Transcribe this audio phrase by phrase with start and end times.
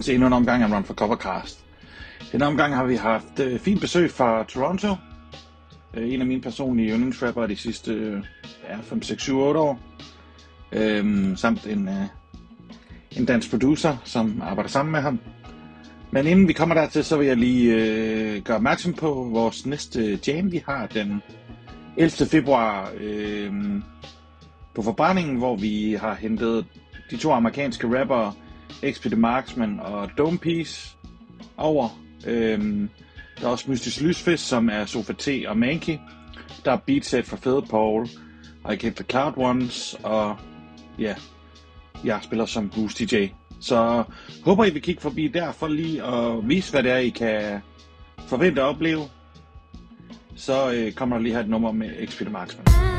[0.00, 1.64] velkommen til endnu en omgang af Run for Covercast.
[2.32, 4.88] Denne omgang har vi haft øh, fint besøg fra Toronto.
[5.94, 8.22] Øh, en af mine personlige yndlingsrapper de sidste øh,
[8.68, 9.78] ja, 5, 6, 7, 8 år.
[10.72, 12.06] Øh, samt en, øh,
[13.16, 15.20] en dansk producer, som arbejder sammen med ham.
[16.10, 20.18] Men inden vi kommer dertil, så vil jeg lige øh, gøre opmærksom på vores næste
[20.26, 21.22] jam, vi har den
[21.96, 22.26] 11.
[22.26, 23.52] februar øh,
[24.74, 26.66] på forbrændingen, hvor vi har hentet
[27.10, 28.32] de to amerikanske rappere,
[28.90, 30.96] XP The Marksman og Dome Piece
[31.56, 31.88] over.
[32.26, 32.88] Øhm,
[33.40, 35.98] der er også Mystisk Lysfisk, som er Sofa T og Mankey.
[36.64, 38.08] Der er beatset fra Fede Paul,
[38.72, 40.36] I Get The Cloud Ones, og
[40.98, 41.14] ja,
[42.04, 43.26] jeg spiller som Bruce DJ.
[43.60, 44.04] Så
[44.44, 47.60] håber I vil kigge forbi der for lige at vise, hvad det er, I kan
[48.18, 49.02] forvente at opleve.
[50.36, 52.89] Så øh, kommer der lige her et nummer med XP The Marksman.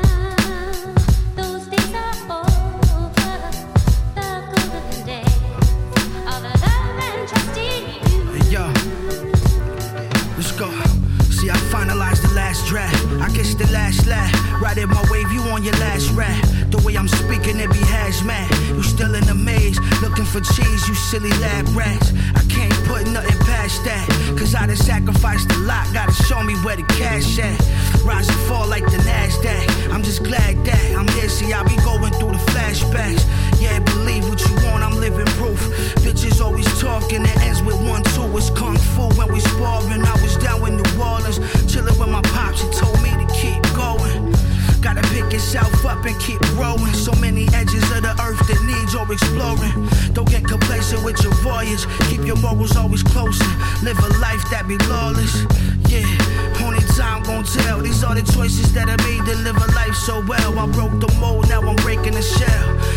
[12.78, 14.32] I guess the last laugh.
[14.60, 16.42] Right in my wave, you on your last rap.
[16.70, 18.48] The way I'm speaking, it be hazmat.
[18.74, 22.12] You still in the maze, looking for cheese, you silly lab rats.
[22.34, 24.08] I can't put nothing past that.
[24.38, 27.60] Cause I done sacrificed a lot, gotta show me where the cash at.
[28.04, 29.92] Rise and fall like the NASDAQ.
[29.92, 33.22] I'm just glad that I'm here, see, I be going through the flashbacks.
[33.62, 35.60] Yeah, believe what you want, I'm living proof.
[36.02, 38.26] Bitches always talking, it ends with one, two.
[38.36, 40.02] It's kung fu when we sparring.
[40.02, 41.38] I was down in New Orleans,
[41.72, 42.60] chilling with my pops.
[42.60, 44.34] He told me to keep going.
[44.82, 46.92] Gotta pick yourself up and keep growing.
[46.92, 49.86] So many edges of the earth that needs your exploring.
[50.12, 51.86] Don't get complacent with your voyage.
[52.10, 53.40] Keep your morals always close.
[53.40, 55.46] and Live a life that be lawless.
[55.86, 57.78] Yeah, only time gon' tell.
[57.78, 60.58] These are the choices that I made to live a life so well.
[60.58, 62.91] I broke the mold, now I'm breaking the shell.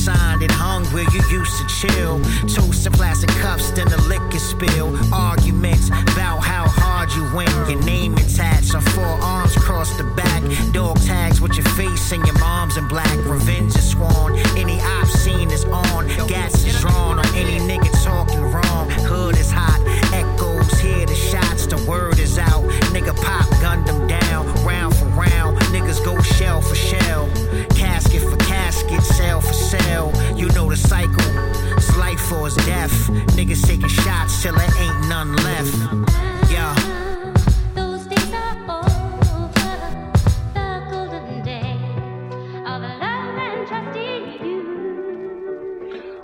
[0.00, 2.20] Signed and hung where you used to chill.
[2.48, 4.88] Toast to plastic cups, then the liquor spill.
[5.12, 5.59] Arguments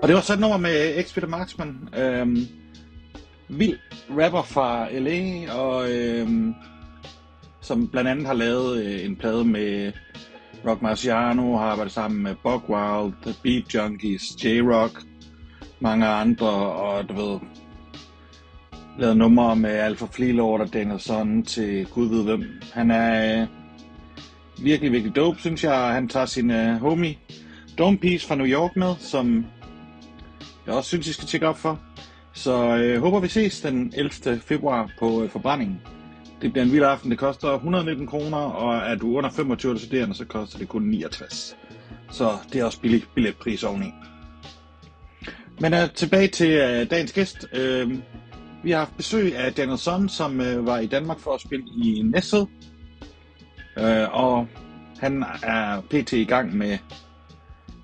[0.06, 1.89] Og det var så et nummer med X Peter Marksman.
[1.99, 2.47] Øhm,
[3.49, 3.78] vild
[4.11, 6.55] rapper fra LA, og øhm,
[7.61, 9.93] som blandt andet har lavet øh, en plade med
[10.67, 15.06] Rock Marciano, har arbejdet sammen med Bogwild, The Beat Junkies, J-Rock,
[15.81, 17.38] mange andre, og du ved,
[18.99, 22.44] lavet numre med Alpha Fleelord og Danielson til Gud ved hvem.
[22.73, 23.47] Han er øh,
[24.65, 25.79] virkelig, virkelig dope, synes jeg.
[25.79, 27.17] Han tager sin øh, homie
[27.79, 29.47] Dome Piece fra New York med, som
[30.66, 31.80] jeg også synes, I skal tjekke op for.
[32.32, 34.40] Så øh, håber vi ses den 11.
[34.40, 35.80] februar på øh, forbrændingen.
[36.42, 37.10] Det bliver en vild aften.
[37.10, 40.82] Det koster 119 kroner, og er du under 25 år studerende, så koster det kun
[40.82, 41.56] 69.
[42.10, 43.92] Så det er også billig billetpris oveni.
[45.60, 47.46] Men øh, tilbage til øh, dagens gæst.
[47.52, 47.90] Øh,
[48.62, 51.64] vi har haft besøg af Daniel Son, som øh, var i Danmark for at spille
[51.84, 52.46] i Næstved.
[53.78, 54.48] Øh, og
[54.98, 56.12] han er pt.
[56.12, 56.78] i gang med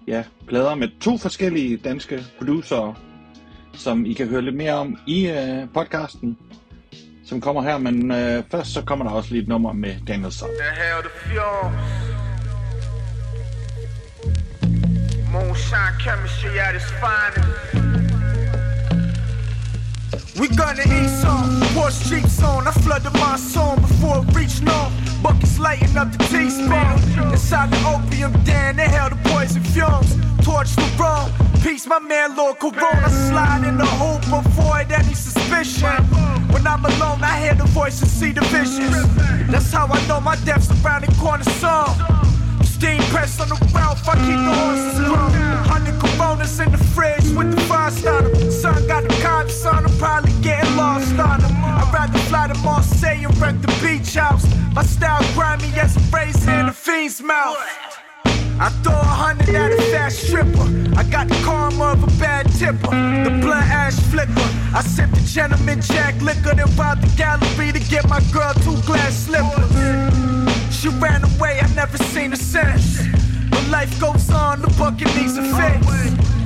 [0.06, 3.00] ja, plader med to forskellige danske producer,
[3.74, 6.38] som I kan høre lidt mere om i øh, podcasten,
[7.24, 7.78] som kommer her.
[7.78, 10.50] Men øh, først så kommer der også lige et nummer med Daniel Sand.
[10.50, 12.12] The hell the fumes.
[15.32, 18.01] Moonshine chemistry at its finest.
[20.38, 22.66] We gonna eat some, pour streets on.
[22.66, 24.92] I flooded my song before it reached north.
[25.22, 27.30] Buckets lighting up the teaspoon.
[27.30, 30.16] Inside the opium den, they held the poison fumes.
[30.44, 31.30] Torch the room,
[31.62, 33.08] peace, my man Lord Corona.
[33.08, 36.02] Slide in the hoop, avoid any suspicion.
[36.52, 39.06] When I'm alone, I hear the voices, see the visions.
[39.50, 41.94] That's how I know my death's around the corner song.
[42.64, 45.32] Steam press on the roof, I keep the horses alone.
[45.70, 47.11] Hundred coronas in the fridge
[53.42, 54.46] Wreck the beach house.
[54.72, 57.58] My style grimy as a phrase in the fiend's mouth.
[58.24, 60.62] I throw a hundred at a fast stripper.
[60.96, 62.94] I got the karma of a bad tipper.
[63.24, 64.48] The blood ash flicker.
[64.72, 68.80] I sip the gentleman jack liquor, then rob the gallery to get my girl two
[68.86, 69.72] glass slippers.
[70.72, 73.02] She ran away, I never seen her since.
[73.50, 75.82] But life goes on, the bucket needs a fix.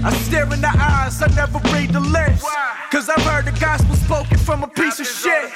[0.03, 2.43] I stare in the eyes, I never read the lips.
[2.91, 5.53] Cause I've heard the gospel spoken from a piece of shit.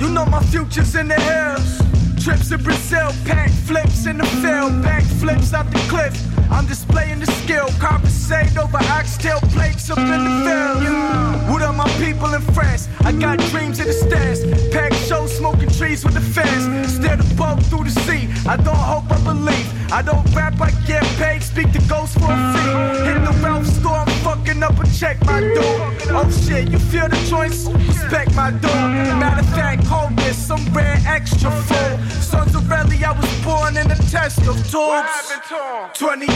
[0.00, 1.82] You know my future's in the hills.
[2.24, 6.37] Trips to Brazil, pack flips in the field, back flips out the cliff.
[6.50, 11.50] I'm displaying the skill, compensate over oxtail plates up in the field.
[11.50, 12.88] What up, my people in France?
[13.00, 14.44] I got dreams in the stairs.
[14.72, 16.94] Pack shows, smoking trees with the fans.
[16.94, 18.28] Steer the boat through the sea.
[18.46, 19.66] I don't hope I believe.
[19.92, 21.42] I don't rap, I get paid.
[21.42, 23.08] Speak to ghosts for a fee.
[23.08, 25.76] Hit the Ralph store, I'm fucking up and check my door.
[26.10, 27.66] Oh shit, you feel the joints?
[27.66, 28.82] Respect my door.
[29.22, 31.98] Matter of fact, hold this, some rare extra full.
[32.20, 35.32] Sons of Rally, I was born in a test of tubes.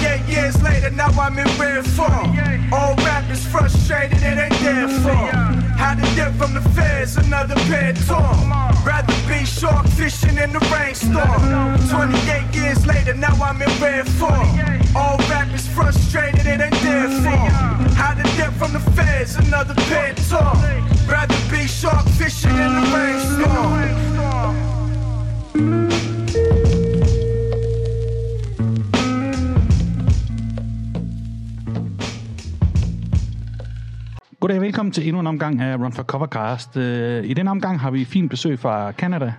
[0.02, 2.36] 28 years later, now I'm in rare form.
[2.72, 5.30] All rappers frustrated, it ain't their fault.
[5.78, 8.50] Had to dip from the feds, another pair torn.
[8.84, 11.78] Rather be shark fishing in the rainstorm.
[11.88, 14.48] 28 years later, now I'm in rare form.
[14.96, 17.52] All rappers frustrated, it ain't their fault.
[17.94, 20.58] Had to dip from the feds, another pair torn.
[21.06, 24.02] Rather be shark fishing in the rainstorm.
[34.42, 36.76] Goddag, velkommen til endnu en omgang af Run for Covercast.
[36.76, 39.32] Øh, I denne omgang har vi fint besøg fra Canada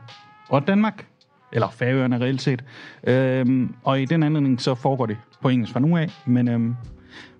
[0.50, 1.06] og Danmark,
[1.52, 2.64] eller Færøerne reelt set.
[3.04, 6.76] Øhm, og i den anledning så foregår det på engelsk fra nu af, men øhm,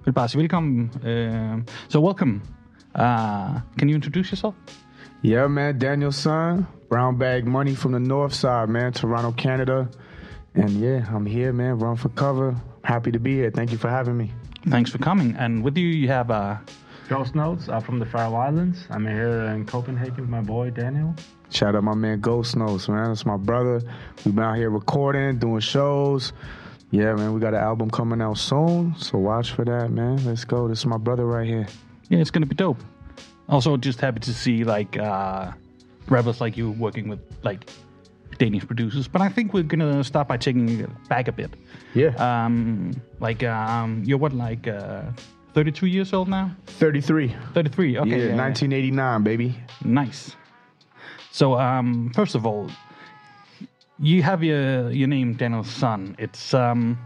[0.06, 0.92] vil bare sige velkommen.
[1.06, 2.42] Øhm, so welcome.
[2.96, 3.02] Uh,
[3.78, 4.54] can you introduce yourself?
[5.26, 9.86] Yeah, man, Daniel Son, brown bag money from the north side, man, Toronto, Canada.
[10.56, 12.56] And yeah, I'm here, man, run for cover.
[12.84, 13.52] Happy to be here.
[13.52, 14.32] Thank you for having me.
[14.68, 15.36] Thanks for coming.
[15.40, 16.56] And with you, you have uh,
[17.10, 17.70] Ghost Notes.
[17.70, 18.88] I'm from the Faroe Islands.
[18.90, 21.14] I'm here in Copenhagen with my boy Daniel.
[21.50, 23.10] Shout out my man Ghost Notes, man.
[23.10, 23.82] That's my brother.
[24.26, 26.34] We've been out here recording, doing shows.
[26.92, 30.24] Yeah, man, we got an album coming out soon, so watch for that, man.
[30.26, 30.68] Let's go.
[30.68, 31.68] This is my brother right here.
[32.10, 32.78] yeah, it's gonna be dope.
[33.50, 35.52] Also, just happy to see like uh,
[36.08, 37.70] rebels like you working with like
[38.38, 39.08] Danish producers.
[39.08, 41.52] But I think we're gonna start by taking it back a bit.
[41.94, 42.16] Yeah.
[42.18, 45.04] Um, like um, you're what, like uh,
[45.54, 46.52] 32 years old now?
[46.68, 47.36] 33.
[47.54, 47.98] 33.
[48.00, 48.10] Okay.
[48.10, 49.56] yeah, 1989, baby.
[49.84, 50.36] Nice.
[51.32, 52.70] So, um, first of all,
[54.00, 56.16] you have your your name Daniel's son.
[56.20, 56.98] It's um,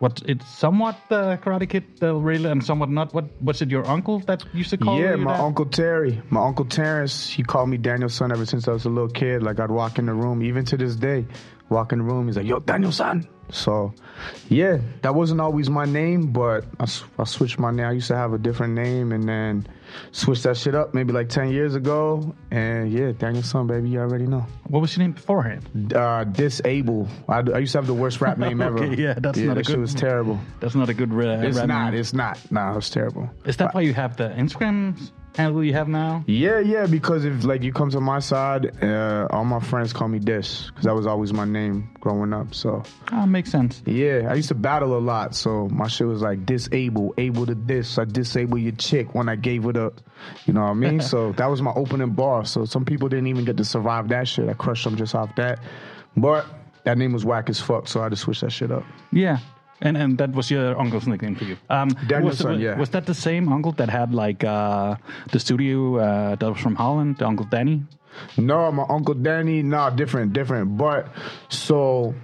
[0.00, 3.12] what it's somewhat uh, Karate Kid, uh, really, and somewhat not.
[3.14, 3.70] What was it?
[3.70, 5.42] Your uncle that used to call yeah, you Yeah, my that?
[5.42, 8.88] uncle Terry, my uncle Terrence, he called me Daniel's son ever since I was a
[8.88, 9.42] little kid.
[9.42, 11.26] Like I'd walk in the room, even to this day,
[11.70, 13.94] walk in the room, he's like, "Yo, Daniel's son." So,
[14.48, 16.86] yeah, that wasn't always my name, but I,
[17.18, 17.86] I switched my name.
[17.86, 19.66] I used to have a different name, and then
[20.12, 22.34] switched that shit up maybe like ten years ago.
[22.50, 24.46] And yeah, Daniel's son, baby, you already know.
[24.68, 25.92] What was your name beforehand?
[25.94, 27.08] Uh, Disable.
[27.28, 28.78] I, I used to have the worst rap name ever.
[28.84, 30.40] Okay, yeah, that's yeah, not a that shit good- was terrible.
[30.60, 31.10] That's not a good.
[31.12, 31.90] Uh, It's rap not.
[31.90, 32.00] name.
[32.00, 32.38] It's not.
[32.50, 33.30] Nah, it's terrible.
[33.44, 36.24] Is that why you have the Instagram handle you have now?
[36.26, 40.08] Yeah, yeah, because if like you come to my side, uh, all my friends call
[40.08, 42.52] me Dis because that was always my name growing up.
[42.54, 42.82] So
[43.12, 43.82] Ah, makes sense.
[43.86, 45.34] yeah, I used to battle a lot.
[45.36, 47.96] So my shit was like disable, able to dis.
[47.98, 50.00] I disable your chick when I gave it up.
[50.46, 51.00] You know what I mean?
[51.12, 52.44] so that was my opening bar.
[52.44, 54.48] So some people didn't even get to survive that shit.
[54.48, 55.58] I crushed them just off that.
[56.16, 56.46] But
[56.84, 58.84] that name was whack as fuck, so I had to switch that shit up.
[59.12, 59.38] Yeah.
[59.82, 61.56] And and that was your uncle's nickname for you.
[61.70, 61.88] Um,
[62.22, 62.78] was, son, yeah.
[62.78, 64.96] Was that the same uncle that had like uh,
[65.32, 67.82] the studio uh, that was from Holland, the Uncle Danny?
[68.36, 70.76] No, my uncle Danny, nah, different, different.
[70.76, 71.08] But
[71.48, 72.14] so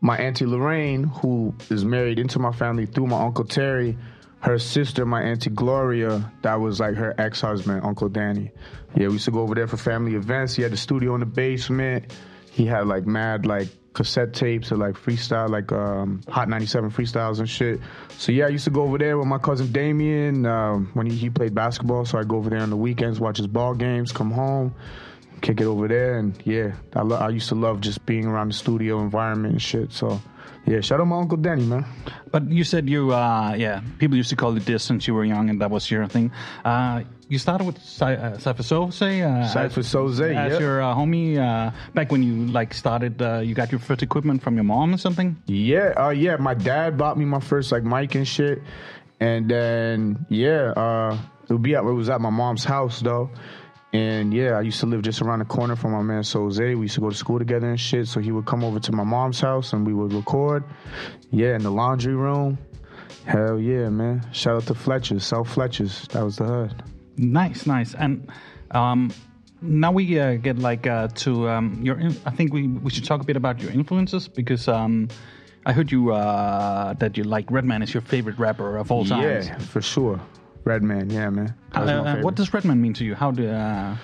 [0.00, 3.96] my auntie Lorraine, who is married into my family through my uncle Terry,
[4.42, 8.50] her sister, my auntie Gloria, that was like her ex-husband, Uncle Danny.
[8.96, 10.56] Yeah, we used to go over there for family events.
[10.56, 12.12] He had the studio in the basement.
[12.50, 17.38] He had like mad like cassette tapes or like freestyle, like um, Hot 97 freestyles
[17.38, 17.80] and shit.
[18.18, 21.16] So yeah, I used to go over there with my cousin Damien um, when he,
[21.16, 22.04] he played basketball.
[22.04, 24.74] So I go over there on the weekends, watch his ball games, come home
[25.42, 26.18] kick it over there.
[26.18, 29.62] And yeah, I, lo- I used to love just being around the studio environment and
[29.62, 29.92] shit.
[29.92, 30.22] So
[30.66, 31.84] yeah, shout out my uncle Danny, man.
[32.30, 35.24] But you said you, uh, yeah, people used to call you this since you were
[35.24, 36.30] young, and that was your thing.
[36.64, 40.60] Uh, you started with Cy- uh, Cypher Soze, uh, Cypher as- Soze, as yep.
[40.60, 41.38] your uh, homie.
[41.38, 44.94] Uh, back when you like started, uh, you got your first equipment from your mom
[44.94, 45.36] or something.
[45.46, 46.36] Yeah, uh, yeah.
[46.36, 48.62] My dad bought me my first like mic and shit,
[49.20, 53.30] and then yeah, uh, it would be at it was at my mom's house though,
[53.92, 56.74] And yeah, I used to live just around the corner from my man Jose.
[56.74, 58.08] We used to go to school together and shit.
[58.08, 60.64] So he would come over to my mom's house and we would record.
[61.30, 62.58] Yeah, in the laundry room.
[63.26, 64.26] Hell yeah, man.
[64.32, 66.08] Shout out to Fletcher's, South Fletcher's.
[66.08, 66.82] That was the hood.
[67.18, 67.94] Nice, nice.
[67.94, 68.28] And
[68.70, 69.12] um,
[69.60, 71.98] now we uh, get like uh, to um, your.
[71.98, 75.08] In- I think we we should talk a bit about your influences because um,
[75.66, 79.22] I heard you uh, that you like Redman is your favorite rapper of all time.
[79.22, 80.20] Yeah, for sure.
[80.64, 81.54] Redman, yeah, man.
[81.72, 83.14] That Uh, what does Redman mean to you?
[83.14, 83.48] How do?
[83.48, 83.96] Uh,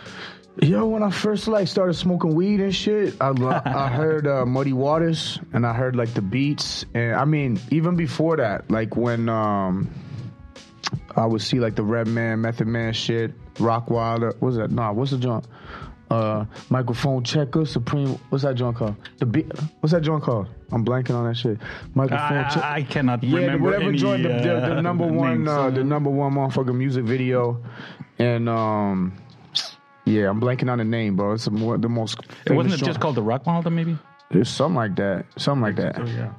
[0.60, 4.44] Yo, when I first like started smoking weed and shit, I, lo- I heard uh,
[4.44, 8.96] Muddy Waters and I heard like the beats, and I mean even before that, like
[8.96, 9.88] when um,
[11.14, 14.34] I would see like the Redman, Method Man shit, Rockwilder.
[14.40, 14.72] What's that?
[14.72, 15.46] Nah, what's the joint?
[16.10, 18.18] Uh, microphone checker, Supreme.
[18.30, 18.96] What's that joint called?
[19.18, 19.46] The beat.
[19.80, 20.48] What's that joint called?
[20.72, 21.58] I'm blanking on that shit.
[21.94, 22.64] Microphone I, checker.
[22.66, 25.48] I cannot Yeah, remember whatever any, joint the, the, the uh, number one, names.
[25.48, 27.62] uh, the number one motherfucking music video,
[28.18, 29.18] and um,
[30.06, 31.32] yeah, I'm blanking on the name, bro.
[31.32, 32.18] It's the, more, the most.
[32.46, 33.98] It wasn't it just called the Rockwilder, maybe?
[34.30, 35.96] It's something like that, something like that.
[35.96, 36.32] So yeah.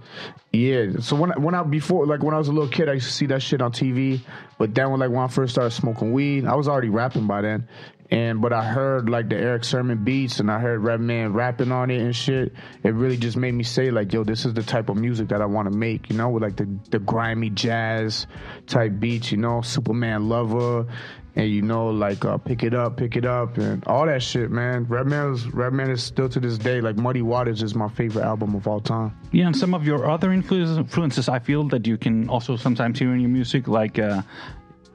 [0.51, 0.99] Yeah.
[0.99, 3.13] So when when I before like when I was a little kid, I used to
[3.13, 4.21] see that shit on TV.
[4.59, 7.41] But then when like when I first started smoking weed, I was already rapping by
[7.41, 7.67] then.
[8.11, 11.91] And but I heard like the Erick Sermon beats and I heard Redman rapping on
[11.91, 12.53] it and shit.
[12.83, 15.41] It really just made me say like, yo, this is the type of music that
[15.41, 16.09] I want to make.
[16.09, 18.25] You know, with like the the grimy jazz
[18.65, 19.31] type beats.
[19.31, 20.87] You know, Superman lover.
[21.35, 24.49] And you know, like uh, pick it up, pick it up, and all that shit,
[24.49, 24.85] man.
[24.85, 28.55] Redman is Redman is still to this day like Muddy Waters is my favorite album
[28.55, 29.15] of all time.
[29.31, 33.13] Yeah, and some of your other influences, I feel that you can also sometimes hear
[33.13, 34.23] in your music, like uh,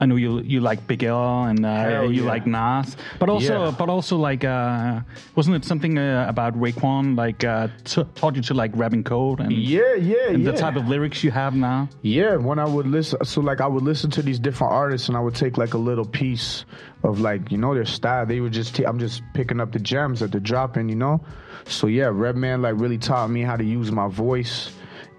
[0.01, 2.29] I know you you like Big L and uh, you yeah.
[2.29, 3.71] like Nas, but also Yeah.
[3.77, 4.99] but also like uh,
[5.35, 9.39] wasn't it something uh, about Raekwon like uh, t- taught you to like rapping code
[9.39, 10.51] and, Yeah, yeah, and yeah.
[10.51, 11.87] the type of lyrics you have now?
[12.01, 15.15] Yeah, when I would listen, so like I would listen to these different artists, and
[15.15, 16.65] I would take like a little piece
[17.03, 18.25] of like you know their style.
[18.25, 21.21] They would just, i I'm just picking up the gems that they're dropping, you know.
[21.67, 24.71] So yeah, Redman like really taught me how to use my voice,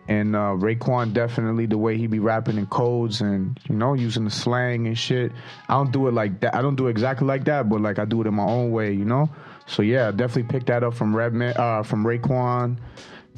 [0.09, 4.25] and uh, Raekwon definitely the way he be rapping in codes and you know using
[4.25, 5.33] the slang and shit.
[5.69, 6.55] I don't do it like that.
[6.55, 8.93] I don't do exactly like that, but like I do it in my own way,
[8.93, 9.29] you know.
[9.67, 12.79] So yeah, definitely picked that up from Redman, uh, from Raekwon.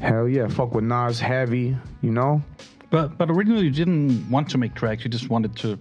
[0.00, 2.42] Hell yeah, fuck with Nas heavy, you know.
[2.90, 5.78] But but originally you didn't want to make tracks; you just wanted to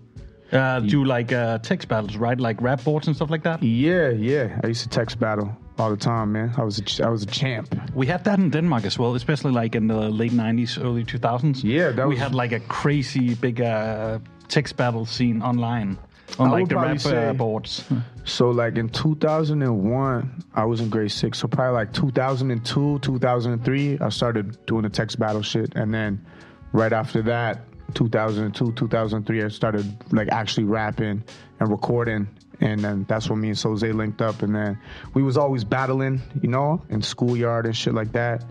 [0.52, 2.40] uh, do like uh, text battles, right?
[2.40, 3.62] Like rap boards and stuff like that.
[3.64, 4.60] Yeah, yeah.
[4.64, 6.54] I used to text battle all the time, man.
[6.58, 7.76] I was a, ch- I was a champ.
[7.94, 11.64] We had that in Denmark as well, especially like in the late '90s, early 2000s.
[11.64, 15.98] Yeah, that we was- had like a crazy big uh, text battle scene online
[16.40, 17.84] on I like would the probably rap uh, boards.
[18.28, 21.40] So like in 2001, I was in grade six.
[21.40, 26.26] So probably like 2002, 2003, I started doing the text battle shit, and then
[26.74, 27.62] right after that,
[27.94, 31.24] 2002, 2003, I started like actually rapping
[31.60, 32.28] and recording.
[32.60, 34.80] And then that's when me and Soze linked up, and then
[35.14, 38.44] we was always battling, you know, in schoolyard and shit like that.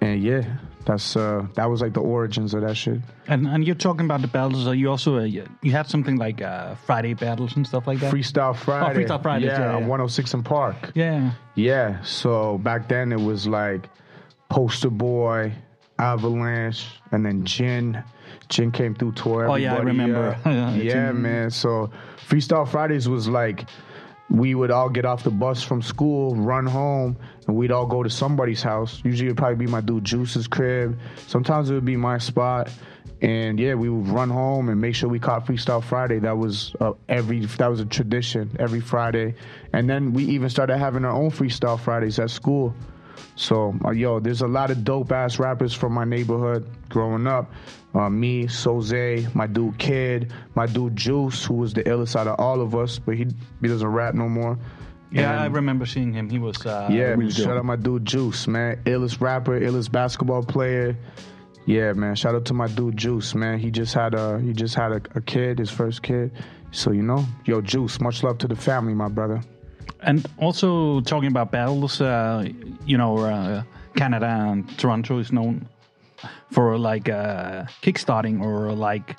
[0.00, 3.00] And yeah, that's uh that was like the origins of that shit.
[3.28, 4.66] And and you're talking about the battles.
[4.66, 8.12] Are you also uh, you had something like uh, Friday battles and stuff like that?
[8.12, 9.04] Freestyle Friday.
[9.04, 9.46] Freestyle Friday.
[9.46, 9.76] Yeah, yeah, yeah.
[9.76, 10.92] on 106 & Park.
[10.94, 11.32] Yeah.
[11.54, 12.02] Yeah.
[12.02, 13.88] So back then it was like
[14.48, 15.52] Poster Boy,
[15.98, 18.02] Avalanche, and then Jin.
[18.48, 19.48] Jin came through tour.
[19.48, 20.38] Oh, yeah, I remember.
[20.46, 21.50] Yeah, yeah man.
[21.50, 21.90] So
[22.28, 23.68] Freestyle Fridays was like
[24.28, 27.16] we would all get off the bus from school, run home,
[27.46, 29.00] and we'd all go to somebody's house.
[29.04, 30.98] Usually it'd probably be my dude Juice's crib.
[31.26, 32.70] Sometimes it would be my spot.
[33.22, 36.18] And yeah, we would run home and make sure we caught Freestyle Friday.
[36.18, 39.34] That was uh, every that was a tradition every Friday.
[39.72, 42.74] And then we even started having our own Freestyle Fridays at school.
[43.36, 47.50] So, uh, yo, there's a lot of dope ass rappers from my neighborhood growing up.
[47.94, 52.38] Uh, me, Soze, my dude Kid, my dude Juice, who was the illest out of
[52.38, 53.26] all of us, but he
[53.62, 54.58] he doesn't rap no more.
[55.12, 56.28] Yeah, And- I remember seeing him.
[56.28, 57.58] He was uh, yeah, really shout dope.
[57.58, 58.82] out my dude Juice, man.
[58.84, 60.96] Illest rapper, illest basketball player.
[61.64, 62.14] Yeah, man.
[62.16, 63.58] Shout out to my dude Juice, man.
[63.58, 66.32] He just had a he just had a, a kid, his first kid.
[66.72, 68.00] So you know, yo, Juice.
[68.00, 69.40] Much love to the family, my brother.
[70.06, 72.48] And also talking about battles, uh,
[72.86, 73.62] you know, uh,
[73.96, 75.68] Canada and Toronto is known
[76.52, 79.18] for like uh, kickstarting or like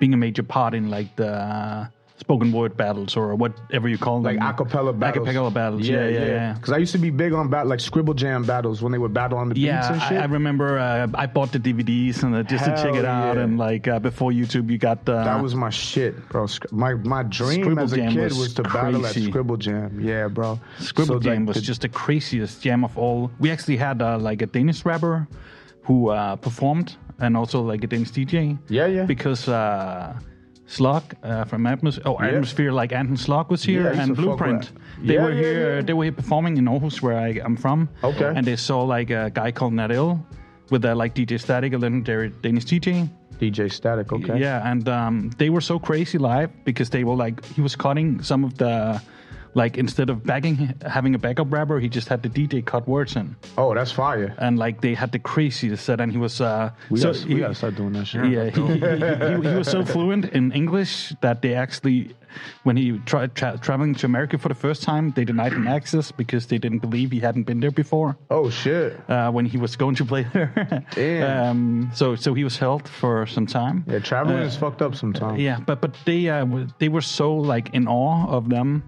[0.00, 1.88] being a major part in like the
[2.22, 4.36] spoken word battles or whatever you call them.
[4.36, 5.28] Like acapella battles.
[5.28, 5.88] Acapella battles.
[5.88, 6.52] Yeah, yeah, yeah.
[6.52, 9.12] Because I used to be big on bat like Scribble Jam battles when they would
[9.12, 10.18] battle on the beats and shit.
[10.18, 13.36] I, I remember uh, I bought the DVDs and uh, just to check it out,
[13.36, 13.42] yeah.
[13.42, 16.46] and like uh, before YouTube, you got uh, that was my shit, bro.
[16.70, 19.14] My my dream Scribble as a kid was was, to battle at.
[19.14, 20.00] Scribble Jam.
[20.00, 20.60] Yeah, bro.
[20.78, 23.30] Scribble So, like, Jam was the- just the craziest jam of all.
[23.40, 25.26] We actually had uh, like a Danish rapper
[25.82, 28.58] who uh, performed and also like a Danish DJ.
[28.68, 29.04] Yeah, yeah.
[29.04, 30.14] Because uh,
[30.66, 32.02] Slug uh, from Atmosphere.
[32.06, 32.28] Oh, Yeah.
[32.28, 34.72] Atmosphere, like Anton Slug was here, Yeah, and Blueprint.
[35.02, 35.82] They Yeah, were here.
[35.82, 37.88] They were here performing in Aarhus, where I am from.
[38.02, 38.32] Okay.
[38.36, 40.18] And they saw like a guy called Nadil
[40.70, 43.08] with uh, like DJ Static, a legendary Danish DJ.
[43.40, 44.12] DJ Static.
[44.12, 44.38] Okay.
[44.38, 48.22] Yeah, and um, they were so crazy live because they were like he was cutting
[48.22, 49.02] some of the
[49.54, 53.16] like instead of backing having a backup rapper, he just had the DJ cut words
[53.16, 54.34] in, Oh, that's fire.
[54.38, 57.40] and like they had the craziest set, and he was uh, We, so gotta, we
[57.40, 58.24] gotta start doing that shit.
[58.30, 62.14] yeah, he, he, he, he was so fluent in English that they actually,
[62.62, 66.10] when he tried tra- traveling to America for the first time, they denied him access
[66.12, 68.98] because they didn't believe he hadn't been there before Oh shit.
[69.10, 70.82] uh, when he was going to play there.
[70.94, 71.48] Damn.
[71.50, 73.84] um, so, so he was held for some time.
[73.86, 75.40] Yeah, traveling Uh, is fucked up sometimes.
[75.40, 76.46] Yeah, but but they uh,
[76.78, 78.82] they were so like in awe of them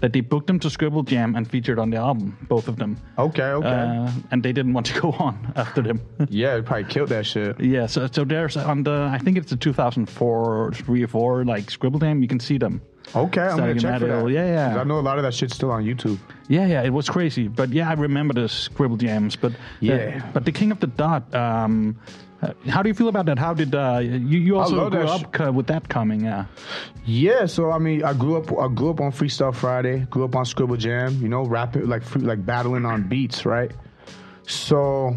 [0.00, 2.96] that they booked them to Scribble Jam and featured on the album, both of them.
[3.18, 3.42] Okay.
[3.42, 3.68] Okay.
[3.68, 6.00] Uh, and they didn't want to go on after them.
[6.28, 7.58] yeah, it probably killed that shit.
[7.60, 11.70] Yeah, so so there's on the I think it's the 2004, three or four like
[11.70, 12.22] Scribble Jam.
[12.22, 12.80] You can see them.
[13.14, 14.30] Okay, I'm gonna check for that.
[14.30, 14.68] Yeah, yeah.
[14.70, 16.18] 'Cause I know a lot of that shit's still on YouTube.
[16.48, 17.48] Yeah, yeah, it was crazy.
[17.48, 19.36] But yeah, I remember the Scribble Jams.
[19.36, 20.22] But uh, Yeah.
[20.34, 21.32] but the King of the Dot.
[21.34, 21.96] Um,
[22.42, 23.38] uh, how do you feel about that?
[23.38, 26.24] How did uh, you you also love grew that up uh, with that coming?
[26.24, 26.44] Yeah,
[27.06, 28.52] Yeah, so I mean, I grew up.
[28.58, 30.00] I grew up on Freestyle Friday.
[30.10, 31.18] Grew up on Scribble Jam.
[31.22, 33.70] You know, rapping like free, like battling on beats, right?
[34.46, 35.16] So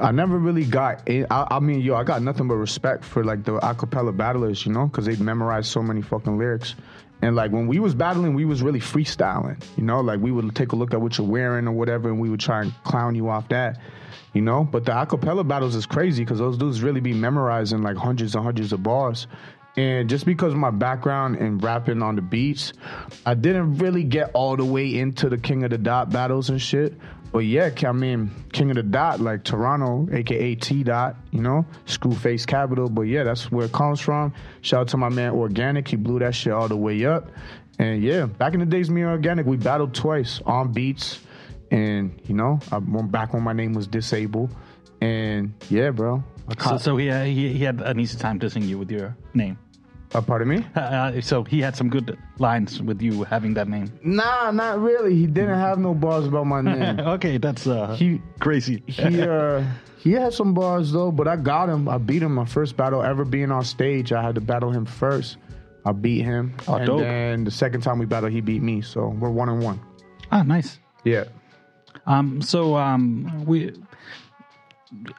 [0.00, 1.06] I never really got.
[1.08, 4.64] In, I, I mean, yo, I got nothing but respect for like the acapella battlers,
[4.64, 6.74] you know, because they memorized so many fucking lyrics.
[7.22, 10.00] And like when we was battling, we was really freestyling, you know.
[10.00, 12.40] Like we would take a look at what you're wearing or whatever, and we would
[12.40, 13.78] try and clown you off that,
[14.32, 14.64] you know.
[14.64, 18.44] But the acapella battles is crazy because those dudes really be memorizing like hundreds and
[18.44, 19.26] hundreds of bars.
[19.76, 22.72] And just because of my background in rapping on the beats,
[23.24, 26.60] I didn't really get all the way into the King of the Dot battles and
[26.60, 26.94] shit.
[27.32, 31.64] But yeah, I mean, King of the Dot, like Toronto, aka T Dot, you know,
[31.86, 32.88] Screwface Capital.
[32.88, 34.34] But yeah, that's where it comes from.
[34.62, 35.86] Shout out to my man Organik.
[35.88, 37.30] He blew that shit all the way up.
[37.78, 41.20] And yeah, back in the days, me and Organik, we battled twice on beats.
[41.70, 44.54] And, you know, I went back when my name was Disabled.
[45.00, 46.24] And yeah, bro.
[46.58, 49.56] So, so he, uh, he he had an easy time dissing you with your name.
[50.14, 50.64] Uh, pardon me?
[50.76, 53.90] Uh, so he had some good lines with you having that name.
[54.02, 55.14] Nah, not really.
[55.14, 57.00] He didn't have no bars about my name.
[57.16, 58.82] okay, that's uh, He crazy.
[58.86, 59.62] he uh
[59.98, 61.88] he had some bars though, but I got him.
[61.88, 64.12] I beat him my first battle ever being on stage.
[64.12, 65.36] I had to battle him first.
[65.84, 67.00] I beat him, Oh, and dope.
[67.00, 68.80] then the second time we battled, he beat me.
[68.82, 69.78] So we're one and one.
[70.32, 70.78] ah, nice.
[71.04, 71.24] Yeah.
[72.06, 73.72] Um, so um, we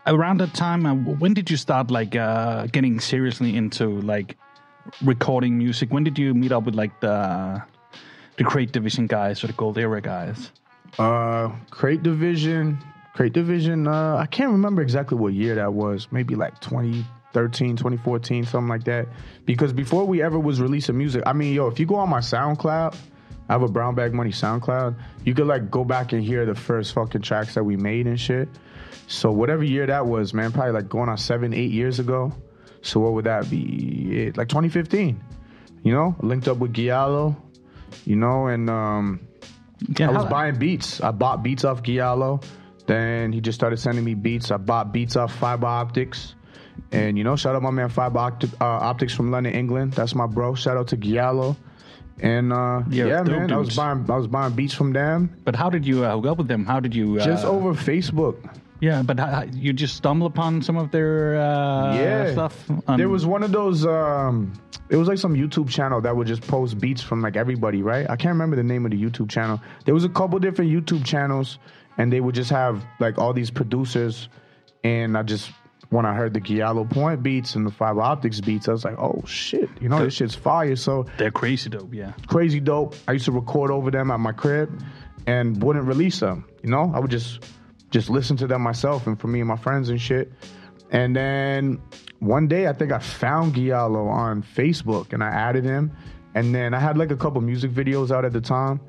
[0.07, 4.37] around that time, uh, when did you start like uh, getting seriously into like
[5.03, 5.91] recording music?
[5.91, 7.63] When did you meet up with like the
[8.37, 10.51] the Crate Division guys or the Gold Era guys?
[10.97, 12.79] Uh, Crate Division,
[13.13, 13.87] Crate Division.
[13.87, 16.07] Uh, I can't remember exactly what year that was.
[16.11, 19.07] Maybe like 2013, 2014, something like that.
[19.45, 22.19] Because before we ever was releasing music, I mean, yo, if you go on my
[22.19, 22.95] SoundCloud,
[23.49, 24.95] I have a Brown Bag Money SoundCloud.
[25.25, 28.19] You could like go back and hear the first fucking tracks that we made and
[28.19, 28.49] shit.
[29.07, 32.33] So whatever year that was, man, probably like going on seven, eight years ago.
[32.81, 34.27] So what would that be?
[34.27, 35.21] It- Like 2015.
[35.83, 37.35] You know, linked up with Giallo.
[38.05, 39.19] You know, and um,
[39.97, 41.01] Yeah, I was buying beats.
[41.01, 42.39] I bought beats off Giallo.
[42.87, 44.51] Then he just started sending me beats.
[44.51, 46.35] I bought beats off Fiber Optics.
[46.91, 49.93] And, you know, shout out my man Fiber Opti- uh, Optics from London, England.
[49.93, 50.55] That's my bro.
[50.55, 51.55] Shout out to Giallo.
[52.21, 55.55] And uh, Yeah, yeah, man, I was buying I was buying beats from them But
[55.55, 56.65] how did you uh, hook up with them?
[56.65, 58.37] How did you uh, just over Facebook.
[58.81, 62.69] Yeah, but how- you just stumble upon some of their uh, yeah stuff.
[62.87, 64.51] on- there was one of those um
[64.89, 68.09] it was like some youtube channel that would just post beats from like everybody right
[68.09, 71.05] i can't remember the name of the youtube channel there was a couple different youtube
[71.05, 71.59] channels
[71.97, 74.27] and they would just have like all these producers
[74.83, 75.51] and i just
[75.91, 78.97] when i heard the Giallo point beats and the fiber optics beats i was like
[78.97, 81.93] oh shit you know this shit's fire so They're crazy dope.
[81.93, 82.13] Yeah.
[82.27, 82.95] crazy dope.
[83.07, 84.69] I used to record over them at my crib
[85.27, 86.45] and wouldn't release them.
[86.63, 87.43] You know, I would just
[87.91, 90.31] just listen to them myself and for me and my friends and shit.
[90.91, 91.81] And then
[92.19, 95.91] one day I think I found Giallo on Facebook and I added him.
[96.33, 98.79] And then I had like a couple music videos out at the time.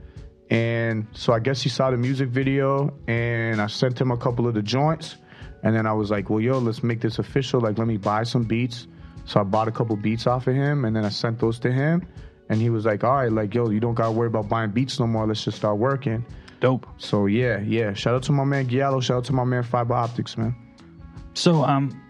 [0.51, 4.47] And so I guess he saw the music video and I sent him a couple
[4.47, 5.17] of the joints.
[5.63, 7.61] And then I was like, well, yo, let's make this official.
[7.61, 8.87] Like, let me buy some beats.
[9.25, 11.73] So I bought a couple beats off of him and then I sent those to
[11.73, 12.07] him.
[12.49, 14.71] And he was like, all right, like, yo, you don't got to worry about buying
[14.71, 15.27] beats no more.
[15.27, 16.25] Let's just start working.
[16.63, 16.87] Dope.
[16.97, 17.93] So yeah, yeah.
[17.93, 19.01] Shout out to my man Giallo.
[19.01, 20.55] Shout out to my man Fiber Optics, man.
[21.35, 22.01] So um,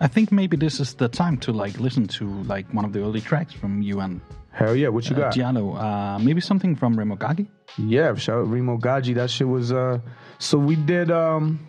[0.00, 3.00] I think maybe this is the time to like listen to like one of the
[3.00, 5.34] early tracks from you and Hell yeah, what you uh, got?
[5.34, 5.74] Giallo.
[5.74, 7.46] Uh, maybe something from Remo Gaggi.
[7.76, 9.14] Yeah, shout out Remo Gaggi.
[9.14, 10.00] That shit was uh
[10.38, 11.60] so we did um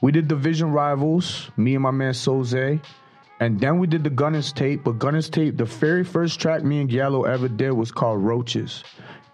[0.00, 2.80] we did Division Rivals, me and my man Soze.
[3.40, 6.80] And then we did the Gunners tape, but Gunners tape, the very first track me
[6.80, 8.84] and Giallo ever did was called Roaches.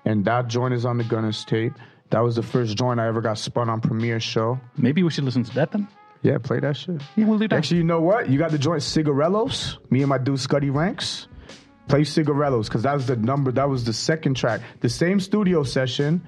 [0.07, 1.75] And that joint is on the Gunners tape.
[2.11, 4.59] That was the first joint I ever got spun on Premier Show.
[4.77, 5.88] Maybe we should listen to that then.
[6.23, 7.01] Yeah, play that shit.
[7.16, 7.57] Yeah, we'll do that.
[7.57, 8.29] Actually, you know what?
[8.29, 9.79] You got the joint Cigarellos.
[9.90, 11.29] Me and my dude Scuddy Ranks.
[11.87, 13.53] Play Cigarellos because that was the number.
[13.53, 14.61] That was the second track.
[14.81, 16.27] The same studio session.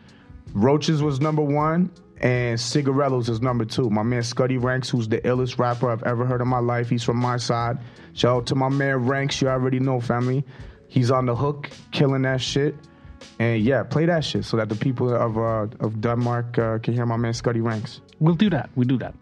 [0.53, 1.90] Roaches was number one,
[2.21, 3.90] and Cigarellos is number two.
[3.90, 6.88] My man Scuddy Ranks, who's the illest rapper I've ever heard in my life.
[6.88, 7.79] He's from my side.
[8.14, 9.40] Shout out to my man Ranks.
[9.43, 10.45] You already know, family.
[10.88, 12.75] He's on the hook, killing that shit.
[13.38, 16.94] And yeah, play that shit so that the people of uh, of Denmark uh, can
[16.94, 18.00] hear my man Scuddy Ranks.
[18.18, 18.70] We'll do that.
[18.76, 19.14] We'll do that.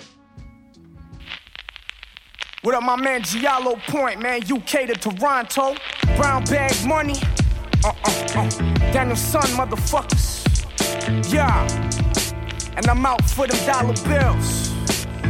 [2.63, 4.43] What up, my man Giallo Point, man?
[4.43, 5.77] UK to Toronto.
[6.17, 7.15] Brown bag money.
[7.85, 8.51] Uh uh uh.
[8.93, 10.45] Daniel Son, motherfuckers.
[11.33, 11.67] Yeah.
[12.77, 14.71] And I'm out for them dollar bills.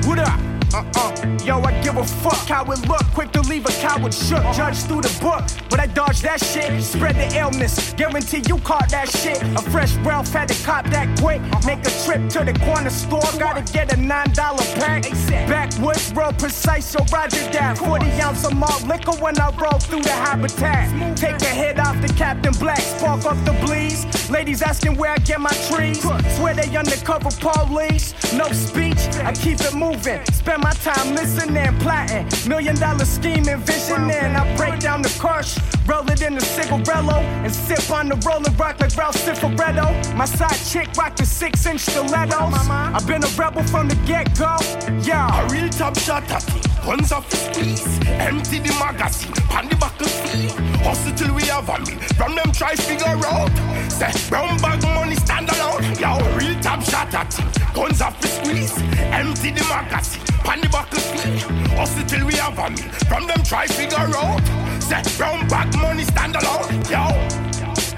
[0.06, 0.57] What up?
[0.74, 1.08] Uh uh.
[1.44, 3.04] Yo, I give a fuck how it look.
[3.14, 4.42] Quick to leave a coward shook.
[4.52, 5.44] Judge through the book.
[5.70, 6.82] But I dodge that shit.
[6.82, 7.94] Spread the illness.
[7.94, 9.42] Guarantee you caught that shit.
[9.42, 11.40] A fresh Ralph had to cop that quick.
[11.64, 13.22] Make a trip to the corner store.
[13.38, 15.04] Gotta get a $9 pack.
[15.48, 17.78] Backwoods, real precise, so roger that.
[17.78, 21.16] 40 ounce of malt liquor when I roll through the habitat.
[21.16, 24.04] Take a hit off the Captain Black, spark up the bleeds.
[24.30, 26.02] Ladies asking where I get my trees.
[26.36, 28.12] Swear they undercover police.
[28.34, 30.24] No speech, I keep it moving.
[30.26, 32.26] Spend my time listening, plotting.
[32.48, 34.36] Million dollar scheme envisioning.
[34.36, 38.56] I break down the crush, roll it in a cigarello, and sip on the rolling
[38.56, 40.14] rock like Ralph Cifaretto.
[40.14, 42.54] My side chick rock the six inch stilettos.
[42.68, 44.56] I've been a rebel from the get go.
[45.02, 45.28] Yeah.
[45.28, 46.66] A real top shot at it.
[46.84, 47.98] Guns off the squeeze.
[48.06, 49.32] Empty the magazine.
[49.50, 50.50] Pan the buckle feel.
[50.84, 52.00] Hustle till we have a meal.
[52.16, 53.50] From them try figure out.
[53.90, 55.57] Say brown bag money stand alone.
[55.96, 57.34] Yo, real top shot at.
[57.74, 58.76] Guns off the squeeze.
[58.98, 60.22] Empty the magazine.
[60.44, 61.48] Pan the buckle feel.
[61.76, 62.92] Hustle till we have a meal.
[63.08, 64.42] From them try figure out.
[64.82, 66.82] Say brown bag money stand alone.
[66.90, 67.47] Yo.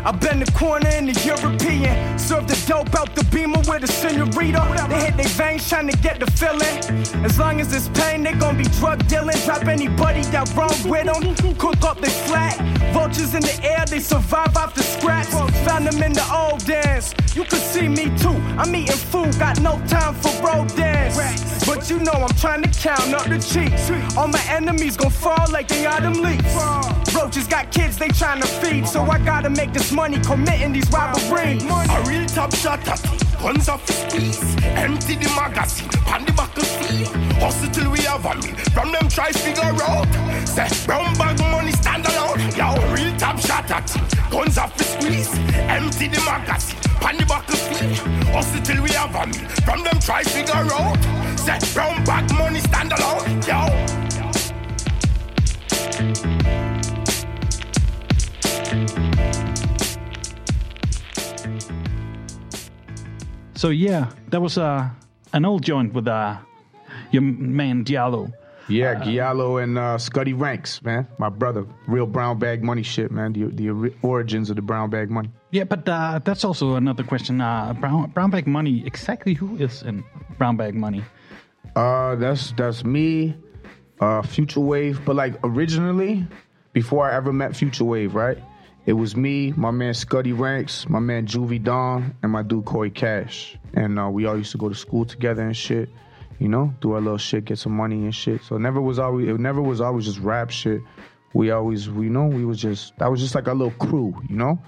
[0.03, 2.19] I been the corner in the European.
[2.19, 4.87] Serve the dope out the beamer with a senorita.
[4.89, 7.25] They hit their veins trying to get the feeling.
[7.25, 9.37] As long as it's pain, they gon' be drug dealing.
[9.45, 11.55] Drop anybody that wrong with them.
[11.57, 12.57] Cook up they flat.
[12.95, 15.31] Vultures in the air, they survive off the scraps.
[15.67, 17.15] Found them in the old dance.
[17.35, 18.37] You can see me too.
[18.57, 21.17] I'm eating food, got no time for road dance.
[21.67, 23.91] But you know I'm trying to count up the cheeks.
[24.17, 27.15] All my enemies gon' fall like they autumn leaves.
[27.15, 30.89] Roaches got kids they trying to feed, so I gotta make this money committing these
[30.91, 31.63] robberies.
[31.65, 33.03] A real top shot at.
[33.41, 34.57] Guns off the squeeze.
[34.65, 35.89] Empty the magazine.
[36.07, 37.07] Pan the buckle feel.
[37.41, 38.55] Hustle till we have a meal.
[38.73, 40.07] From them try figure out.
[40.47, 42.41] Say brown bag money stand alone.
[42.57, 43.91] Yo, real top shot at.
[44.31, 45.33] Guns off the squeeze.
[45.55, 46.79] Empty the magazine.
[47.01, 47.95] Pan the buckle feel.
[48.33, 49.49] Hustle till we have a meal.
[49.65, 50.99] From them try figure out.
[51.39, 53.43] Say brown bag money stand alone.
[53.43, 53.91] Yo.
[63.61, 64.89] So yeah, that was uh,
[65.35, 66.39] an old joint with uh,
[67.11, 68.33] your man Diallo.
[68.71, 71.07] Yeah, Giallo and uh, Scuddy Ranks, man.
[71.19, 71.67] My brother.
[71.87, 73.35] Real brown bag money shit, man.
[73.35, 75.29] The, the origins of the brown bag money.
[75.51, 77.43] Yeah, but uh, that's also another question.
[77.43, 78.83] Uh, brown brown bag money.
[78.87, 80.05] Exactly who is in
[80.39, 81.05] brown bag money?
[81.77, 83.37] Uh, that's that's me,
[84.01, 85.05] uh, Future Wave.
[85.05, 86.27] But like originally,
[86.73, 88.39] before I ever met Future Wave, right?
[88.87, 92.91] It was me, my man Scuddy Ranks, my man Juvie Don, and my dude Corey
[92.91, 93.59] Cash.
[93.75, 95.91] And uh, we all used to go to school together and shit.
[96.39, 98.43] You know, do our little shit, get some money and shit.
[98.43, 100.81] So it never was always it never was always just rap shit.
[101.35, 104.37] We always we know we was just that was just like our little crew, you
[104.37, 104.59] know?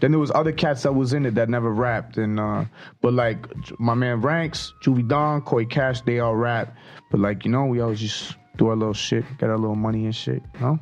[0.00, 2.64] Then there was other cats that was in it that never rapped, and uh,
[3.02, 3.46] but like
[3.78, 6.74] my man Ranks, Juvie Don, Corey Cash, they all rap.
[7.10, 10.06] But like you know, we always just do our little shit, get our little money
[10.06, 10.42] and shit.
[10.54, 10.78] You know,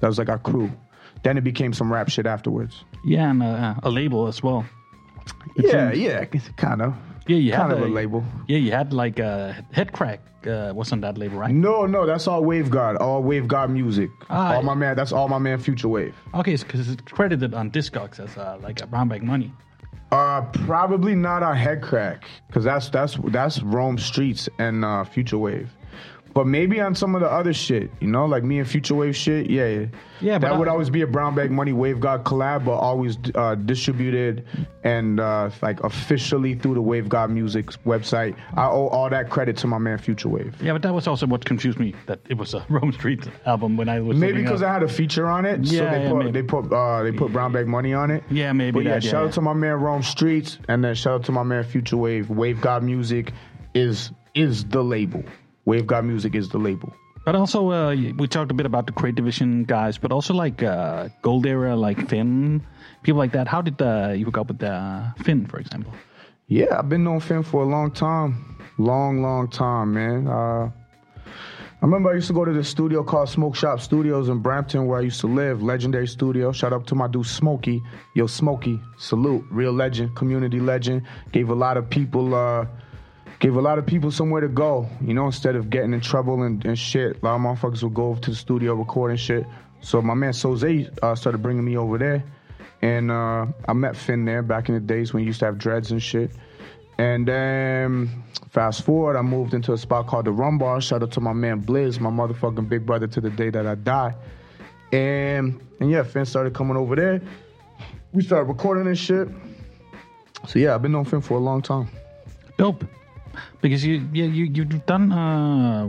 [0.00, 0.70] that was like our crew.
[1.22, 2.84] Then it became some rap shit afterwards.
[3.04, 4.64] Yeah, and uh, a label as well.
[5.56, 6.24] Yeah, yeah,
[6.56, 6.94] kind of.
[7.26, 8.24] Yeah, you kind had of a label.
[8.48, 10.20] Yeah, you had like a head crack.
[10.46, 11.54] Uh, wasn't that label right?
[11.54, 14.10] No, no, that's all Wave God, all Wave God music.
[14.28, 16.16] Ah, all my man, that's all my man Future Wave.
[16.34, 19.52] Okay, because it's credited on Discogs as uh, like a brown bag money.
[20.10, 25.38] Uh, probably not on Head Crack, cause that's that's that's Rome Streets and uh, Future
[25.38, 25.70] Wave.
[26.34, 29.14] But maybe on some of the other shit, you know, like me and Future Wave
[29.14, 29.50] shit.
[29.50, 29.86] Yeah, yeah.
[30.20, 32.72] Yeah, but that I- would always be a Brown Bag Money Wave God collab, but
[32.72, 34.46] always uh, distributed
[34.84, 38.34] and uh, like officially through the Wave God Music website.
[38.54, 40.56] I owe all that credit to my man Future Wave.
[40.62, 43.76] Yeah, but that was also what confused me that it was a Rome Street album
[43.76, 44.62] when I was Maybe because.
[44.62, 46.30] I had a feature on it, so Yeah, they yeah, put maybe.
[46.30, 48.22] they put uh, they put Brown Bag Money on it.
[48.30, 49.26] Yeah, maybe But yeah, that, shout yeah.
[49.26, 52.30] out to my man Rome Streets, and then shout out to my man Future Wave.
[52.30, 53.32] Wave God Music
[53.74, 55.22] is is the label.
[55.64, 56.92] Wave God Music is the label.
[57.24, 60.62] But also, uh, we talked a bit about the Crate Division guys, but also like
[60.62, 62.66] uh, Gold Era, like Finn,
[63.04, 63.46] people like that.
[63.46, 65.92] How did uh, you hook up with uh, Finn, for example?
[66.48, 68.58] Yeah, I've been knowing Finn for a long time.
[68.76, 70.26] Long, long time, man.
[70.26, 70.70] Uh,
[71.82, 74.86] I remember I used to go to the studio called Smoke Shop Studios in Brampton
[74.86, 75.62] where I used to live.
[75.62, 76.50] Legendary studio.
[76.52, 77.82] Shout out to my dude Smokey.
[78.14, 79.44] Yo, Smokey, salute.
[79.50, 81.02] Real legend, community legend.
[81.32, 82.66] Gave a lot of people uh
[83.42, 86.44] gave a lot of people somewhere to go, you know, instead of getting in trouble
[86.44, 87.20] and, and shit.
[87.20, 89.44] A lot of motherfuckers would go over to the studio recording shit.
[89.80, 92.22] So my man Soze uh, started bringing me over there.
[92.82, 95.58] And uh, I met Finn there back in the days when he used to have
[95.58, 96.30] dreads and shit.
[96.98, 100.80] And then fast forward, I moved into a spot called the Rum Bar.
[100.80, 103.74] Shout out to my man Blizz, my motherfucking big brother to the day that I
[103.74, 104.14] die.
[104.92, 107.20] And and yeah, Finn started coming over there.
[108.12, 109.26] We started recording and shit.
[110.46, 111.88] So yeah, I've been knowing Finn for a long time.
[112.56, 112.84] Dope.
[113.62, 115.88] Because you, yeah, you you've done uh,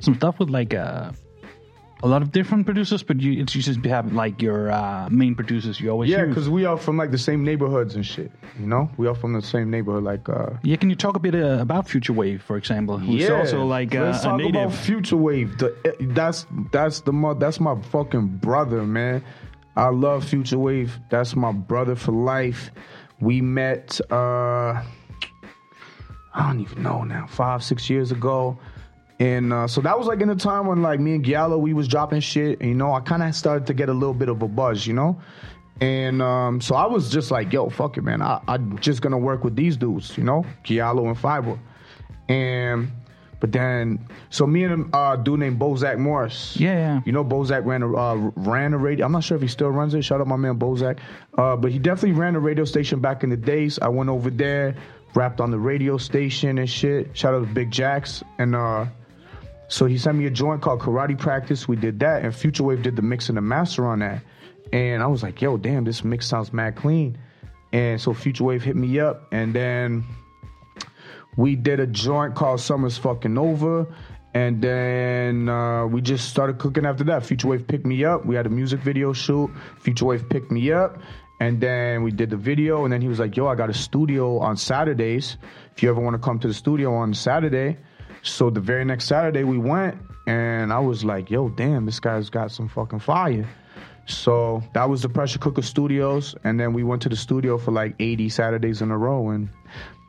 [0.00, 1.12] some stuff with like uh,
[2.02, 5.34] a lot of different producers, but you it's you just have like your uh, main
[5.34, 8.32] producers you always Yeah, because we are from like the same neighborhoods and shit.
[8.58, 10.04] You know, we are from the same neighborhood.
[10.04, 13.28] Like, uh, Yeah, can you talk a bit uh, about Future Wave, for example, who's
[13.30, 14.54] also like uh, let's a talk native?
[14.54, 15.58] about Future Wave.
[15.58, 15.70] The,
[16.16, 19.22] that's that's the mo- that's my fucking brother, man.
[19.76, 20.98] I love Future Wave.
[21.10, 22.70] That's my brother for life.
[23.20, 24.00] We met.
[24.10, 24.82] uh
[26.34, 27.26] I don't even know now.
[27.26, 28.58] Five six years ago.
[29.20, 31.74] And uh, so that was like in the time when like me and Giallo we
[31.74, 32.60] was dropping shit.
[32.60, 34.86] And, you know, I kind of started to get a little bit of a buzz,
[34.86, 35.20] you know.
[35.80, 38.22] And um, so I was just like, yo, fuck it, man.
[38.22, 41.58] I, I'm just gonna work with these dudes, you know, Giallo and Fiber.
[42.28, 42.90] And
[43.42, 43.98] but then,
[44.30, 46.56] so me and a uh, dude named Bozack Morris.
[46.56, 47.00] Yeah, yeah.
[47.04, 49.04] You know, Bozack ran a uh, ran a radio.
[49.04, 50.02] I'm not sure if he still runs it.
[50.02, 51.00] Shout out my man Bozack.
[51.36, 53.80] Uh, but he definitely ran a radio station back in the days.
[53.80, 54.76] I went over there,
[55.14, 57.16] rapped on the radio station and shit.
[57.16, 58.54] Shout out to Big Jacks and.
[58.54, 58.86] uh
[59.68, 61.66] so he sent me a joint called Karate Practice.
[61.66, 64.22] We did that, and Future Wave did the mix and the master on that.
[64.70, 67.16] And I was like, yo, damn, this mix sounds mad clean.
[67.72, 70.04] And so Future Wave hit me up, and then
[71.38, 73.86] we did a joint called Summer's Fucking Over.
[74.34, 77.24] And then uh, we just started cooking after that.
[77.24, 78.26] Future Wave picked me up.
[78.26, 79.50] We had a music video shoot.
[79.80, 80.98] Future Wave picked me up.
[81.42, 82.84] And then we did the video.
[82.84, 85.38] And then he was like, yo, I got a studio on Saturdays.
[85.74, 87.78] If you ever want to come to the studio on Saturday.
[88.22, 89.98] So the very next Saturday we went.
[90.28, 93.48] And I was like, yo, damn, this guy's got some fucking fire.
[94.06, 96.36] So that was the Pressure Cooker Studios.
[96.44, 99.30] And then we went to the studio for like 80 Saturdays in a row.
[99.30, 99.48] And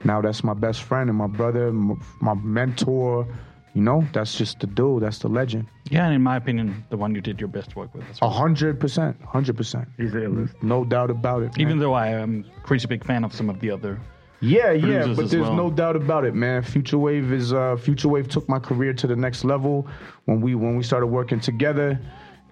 [0.04, 3.28] now that's my best friend and my brother, my mentor.
[3.74, 5.02] You know, that's just the dude.
[5.02, 5.68] That's the legend.
[5.90, 8.06] yeah, and in my opinion, the one you did your best work with.
[8.22, 9.88] A hundred percent, hundred percent.
[9.98, 10.54] He's A-list.
[10.62, 11.46] No doubt about it.
[11.58, 11.62] man.
[11.62, 14.00] Even though I am crazy big fan of some of the other.
[14.42, 15.56] Yeah, yeah, but there's well.
[15.56, 16.62] no doubt about it, man.
[16.64, 19.88] Future Wave is uh Future Wave took my career to the next level
[20.26, 22.00] when we when we started working together.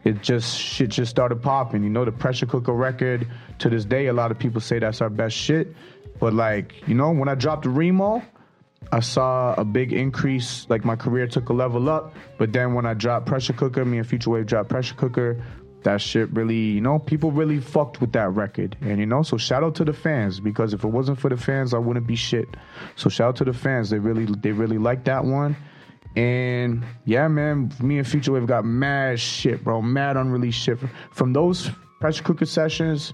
[0.04, 1.84] It just shit just started popping.
[1.84, 3.28] You know, the pressure cooker record
[3.60, 5.76] to this day, a lot of people say that's our best shit.
[6.20, 8.24] But like, you know, when I dropped the Remo,
[8.92, 10.66] I saw a big increase.
[10.70, 12.14] Like my career took a level up.
[12.38, 15.44] But then when I dropped Pressure Cooker, me and Future Wave dropped Pressure Cooker.
[15.84, 18.78] That shit really, you know, people really fucked with that record.
[18.82, 21.38] And you know, so shout out to the fans because if it wasn't for the
[21.38, 22.56] fans, I wouldn't be shit.
[22.96, 23.90] So shout out to the fans.
[23.90, 25.56] They really, they really liked that one.
[26.16, 29.82] And yeah, man, me and Future Wave got mad shit, bro.
[29.82, 30.78] Mad unreleased shit.
[31.12, 33.14] From those pressure cooker sessions,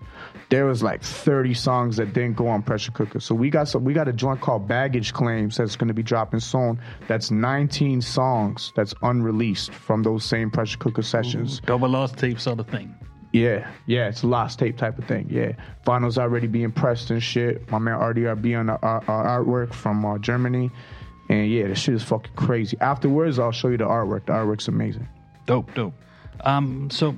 [0.50, 3.20] there was like 30 songs that didn't go on pressure cooker.
[3.20, 6.40] So we got some we got a joint called Baggage Claims that's gonna be dropping
[6.40, 6.80] soon.
[7.08, 11.60] That's 19 songs that's unreleased from those same pressure cooker sessions.
[11.66, 12.96] Double lost tape sort of thing.
[13.34, 15.28] Yeah, yeah, it's a lost tape type of thing.
[15.30, 15.52] Yeah,
[15.86, 17.70] vinyl's already being pressed and shit.
[17.70, 20.72] My man RDRB on the uh, uh, artwork from uh, Germany,
[21.30, 22.78] and yeah, this shit is fucking crazy.
[22.80, 24.28] Afterwards, I'll show you the artwork.
[24.28, 25.08] The artwork's amazing.
[25.46, 25.94] Dope, dope.
[26.42, 27.18] Um, so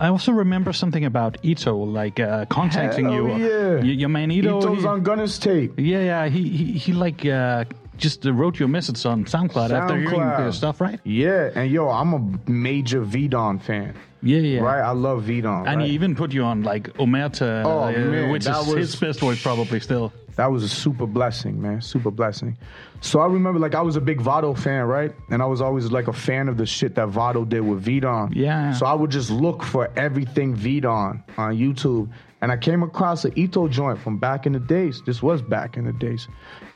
[0.00, 3.36] I also remember something about Eto, like uh, contacting Hell you.
[3.36, 3.74] yeah.
[3.76, 4.60] Y- your man Eto.
[4.60, 5.74] Eto's he- on Gunner's tape.
[5.78, 6.28] Yeah, yeah.
[6.28, 7.64] He he, he like uh,
[7.96, 10.98] just uh, wrote your message on SoundCloud, after hearing your stuff, right?
[11.04, 13.94] Yeah, and yo, I'm a major V-Don fan.
[14.20, 14.60] Yeah, yeah.
[14.60, 15.68] Right, I love V-Don.
[15.68, 15.86] And right?
[15.86, 19.22] he even put you on like Omerta, Oh, uh, man, which is was- his best
[19.22, 20.12] work probably still.
[20.36, 21.80] That was a super blessing, man.
[21.80, 22.58] Super blessing.
[23.00, 25.14] So I remember, like, I was a big Vado fan, right?
[25.30, 28.32] And I was always like a fan of the shit that Vado did with V-Don.
[28.32, 28.72] Yeah.
[28.72, 33.32] So I would just look for everything V-Don on YouTube, and I came across an
[33.32, 35.02] Eto joint from back in the days.
[35.06, 36.26] This was back in the days,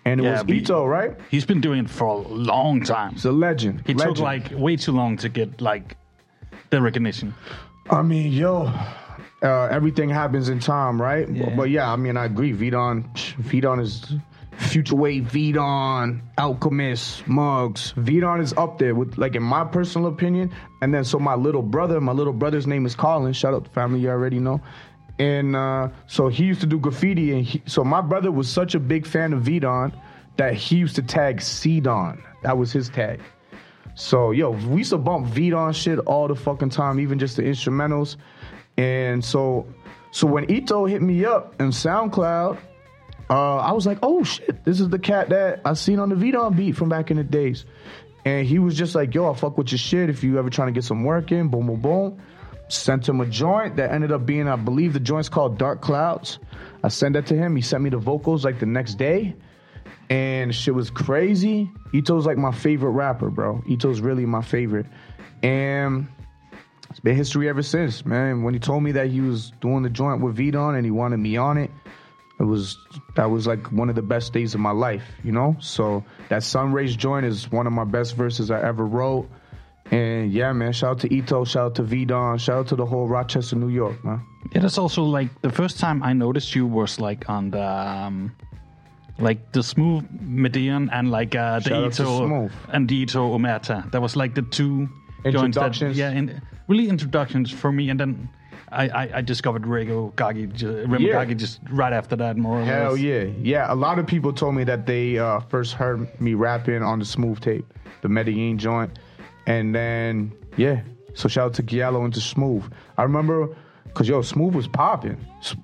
[0.05, 1.17] and it Yeah, was Eto, right?
[1.31, 3.15] He's been doing it for a long time.
[3.15, 3.83] It's a legend.
[3.87, 4.17] He legend.
[4.17, 5.97] took like way too long to get like
[6.71, 7.35] the recognition.
[7.91, 8.73] I mean, yo,
[9.43, 11.29] uh, everything happens in time, right?
[11.29, 11.45] Yeah.
[11.47, 12.53] But, but yeah, I mean, I agree.
[12.53, 14.15] V-Don, V-Don is
[14.53, 17.93] Future Wave, V-Don, Alchemist, Muggs.
[17.97, 20.53] V-Don is up there with, like, in my personal opinion.
[20.83, 23.33] And then, so my little brother, my little brother's name is Colin.
[23.33, 24.61] Shout out to family, you already know.
[25.21, 27.33] And uh, so he used to do graffiti.
[27.33, 29.93] And he, so my brother was such a big fan of V-Don
[30.37, 32.23] that he used to tag C-Don.
[32.43, 33.21] That was his tag.
[33.95, 37.43] So, yo, we used to bump V-Don shit all the fucking time, even just the
[37.43, 38.17] instrumentals.
[38.79, 39.67] And so,
[40.13, 42.59] so when Eto hit me up in SoundCloud,
[43.29, 46.15] uh, I was like, oh shit, this is the cat that I seen on the
[46.15, 47.67] V-Don beat from back in the days.
[48.25, 50.69] And he was just like, yo, I fuck with your shit if you ever trying
[50.69, 52.23] to get some work in, boom, boom, boom.
[52.69, 56.39] Sent him a joint that ended up being, I believe the joint's called Dark Clouds.
[56.85, 57.57] I sent that to him.
[57.57, 59.35] He sent me the vocals like the next day.
[60.11, 61.71] And shit was crazy.
[61.93, 63.63] Eto's like my favorite rapper, bro.
[63.69, 64.87] Eto's really my favorite.
[65.43, 66.09] And
[66.91, 68.43] it's been history ever since, man.
[68.43, 71.19] When he told me that he was doing the joint with V-Don and he wanted
[71.19, 71.71] me on it,
[72.41, 72.79] it was
[73.17, 75.57] that was like one of the best days of my life, you know.
[75.61, 79.29] So that Sunrays joint is one of my best verses I ever wrote.
[79.91, 82.85] And yeah, man, shout out to Eto, shout out to V-Don, shout out to the
[82.85, 84.21] whole Rochester, New York, man.
[84.53, 88.37] Yeah, that's also like the first time I noticed you was like on the um,
[89.19, 92.53] like the smooth Medellin and like uh, the Shout out to Eto Smooth.
[92.73, 93.91] and the Eto Omerta.
[93.91, 94.89] That was like the two
[95.31, 97.91] joints that yeah, in, really introductions for me.
[97.91, 98.29] And then
[98.71, 101.25] I I, I discovered Remo Gaggi, Remo Yeah.
[101.25, 103.01] Gaggi just right after that, more or Hell less.
[103.01, 103.23] yeah.
[103.43, 106.99] Yeah, a lot of people told me that they uh, first heard me rapping on
[106.99, 107.67] the Smooth tape,
[108.03, 108.99] the Medellin joint.
[109.47, 110.83] And then, yeah.
[111.15, 112.63] So shout out to Giallo and to Smooth.
[112.99, 113.49] I remember,
[113.85, 115.17] because, yo, Smooth was popping.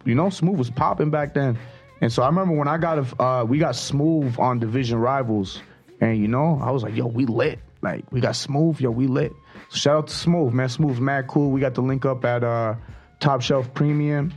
[0.06, 1.58] You know, Smooth was popping back then.
[2.00, 5.60] And so I remember when I got, a, uh, we got Smooth on Division Rivals.
[6.00, 7.58] And, you know, I was like, yo, we lit.
[7.82, 9.32] Like, we got Smooth, yo, we lit.
[9.74, 10.68] Shout out to Smooth, man.
[10.68, 11.50] Smooth's mad cool.
[11.50, 12.76] We got the link up at uh,
[13.20, 14.32] Top Shelf Premium.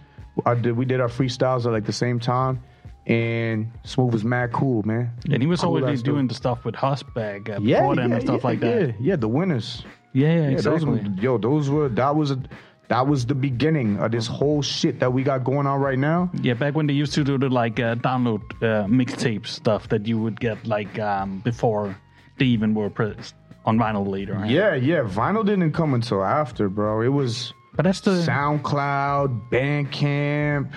[0.45, 2.62] I did, we did our freestyles at like the same time.
[3.06, 5.12] And Smooth was mad cool, man.
[5.32, 8.15] And he was Cool already doing the stuff with Hosbag uh, yeah, before them yeah,
[8.15, 8.95] and stuff yeah, like yeah, that.
[9.00, 9.86] Yeah, the winners.
[10.12, 12.41] Yeah, yeah, Yeah, those were, yo, those were that was a,
[12.89, 16.32] that was the beginning of this whole shit that we got going on right now.
[16.41, 20.06] Yeah, back when they used to do the like uh, download uh, mixtape stuff that
[20.06, 21.95] you would get like um, before
[22.39, 23.36] they even were pressed
[23.68, 24.42] on vinyl later.
[24.48, 25.02] Yeah, yeah.
[25.02, 27.02] Vinyl didn't come until after, bro.
[27.02, 30.72] It was but that's the SoundCloud, Bandcamp,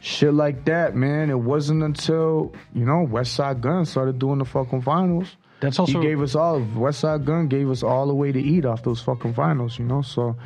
[0.00, 1.30] shit like that, man.
[1.30, 5.28] It wasn't until you know Westside Gunn started doing the fucking vinyls.
[5.60, 8.66] That's also he gave us all Westside Gunn gave us all the way to eat
[8.66, 10.02] off those fucking vinyls, you know.
[10.02, 10.36] So,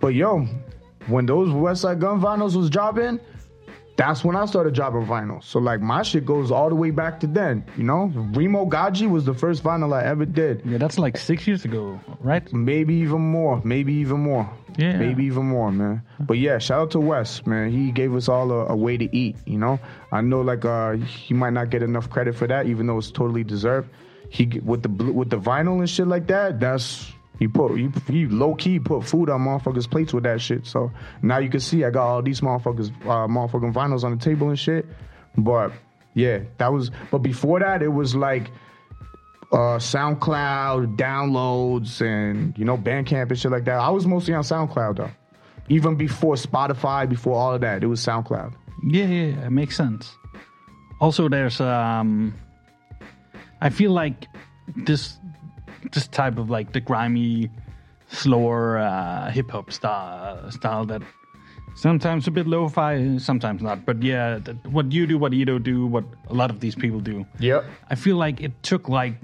[0.00, 0.46] but yo,
[1.08, 3.20] when those Westside Gunn vinyls was dropping,
[4.00, 5.44] that's when I started dropping vinyl.
[5.44, 8.10] So like my shit goes all the way back to then, you know.
[8.32, 10.62] Remo Gaggi was the first vinyl I ever did.
[10.64, 12.50] yeah, that's like six years ago, right?
[12.50, 13.60] Maybe even more.
[13.62, 14.48] Maybe even more.
[14.78, 14.96] Yeah.
[14.96, 16.02] Maybe even more, man.
[16.18, 17.70] But yeah, shout out to Wes, man.
[17.70, 19.78] He gave us all a, a way to eat, you know?
[20.12, 23.10] I know like uh he might not get enough credit for that, even though it's
[23.10, 23.90] totally deserved.
[24.30, 28.54] He with the with the vinyl and shit like that, that's he put he low
[28.54, 30.66] key put food on motherfuckers' plates with that shit.
[30.66, 34.22] So now you can see I got all these motherfuckers uh motherfucking vinyls on the
[34.22, 34.86] table and shit.
[35.36, 35.72] But
[36.14, 38.50] yeah, that was but before that it was like
[39.52, 43.80] uh, SoundCloud downloads and you know Bandcamp and shit like that.
[43.80, 45.10] I was mostly on SoundCloud though.
[45.68, 48.54] Even before Spotify, before all of that, it was SoundCloud.
[48.84, 50.14] Yeah, yeah, it makes sense.
[51.00, 52.34] Also, there's um,
[53.60, 54.26] I feel like
[54.76, 55.16] this
[55.92, 57.50] this type of like the grimy,
[58.08, 61.02] slower uh, hip hop style style that
[61.74, 63.84] sometimes a bit lo-fi, sometimes not.
[63.86, 67.00] But yeah, that, what you do, what Ito do, what a lot of these people
[67.00, 67.24] do.
[67.38, 67.64] Yep.
[67.88, 69.14] I feel like it took like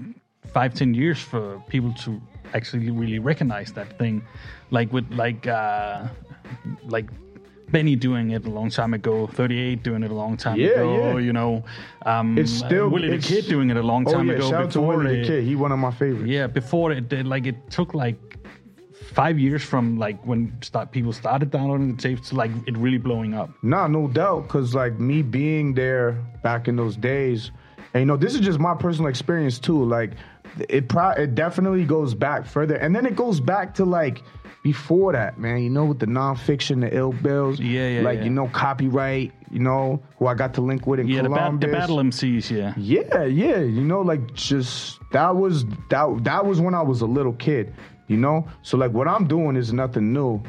[0.53, 2.21] five, ten years for people to
[2.53, 4.21] actually really recognize that thing.
[4.71, 6.07] Like with like uh
[6.83, 7.05] like
[7.71, 11.17] Benny doing it a long time ago, 38 doing it a long time Yeah, ago,
[11.17, 11.17] yeah.
[11.19, 11.63] you know.
[12.05, 14.49] Um It's still- Willie the Kid doing it a long Oh time yeah, ago.
[14.49, 15.43] shout out to before Willie the Kid.
[15.43, 16.29] He one of my favorites.
[16.29, 18.17] Yeah, before it did like it took like
[19.13, 22.97] five years from like when start people started downloading the tapes to like it really
[22.99, 23.49] blowing up.
[23.63, 24.47] Nah, no doubt.
[24.47, 26.11] Cause like me being there
[26.43, 27.51] back in those days,
[27.93, 29.83] and you know, this is just my personal experience too.
[29.83, 30.11] Like
[30.69, 32.75] it pro it definitely goes back further.
[32.75, 34.23] And then it goes back to like
[34.71, 35.59] before that, man.
[35.63, 37.57] You know, with the Non Phixion, the ill bills.
[37.59, 38.23] Yeah, yeah, Like, yeah.
[38.25, 41.37] you know, Copywrite, you know, who I got to link with in Yeah, the, bat-
[41.39, 41.65] Columbus.
[41.69, 42.73] the battle MCs, yeah.
[42.75, 43.59] Yeah, yeah.
[43.59, 47.73] You know, like just that was that that was when I was a little kid,
[48.07, 48.45] you know?
[48.61, 50.41] So like what I'm doing is nothing new.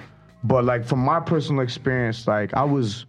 [0.42, 3.06] But like from my personal experience, like I was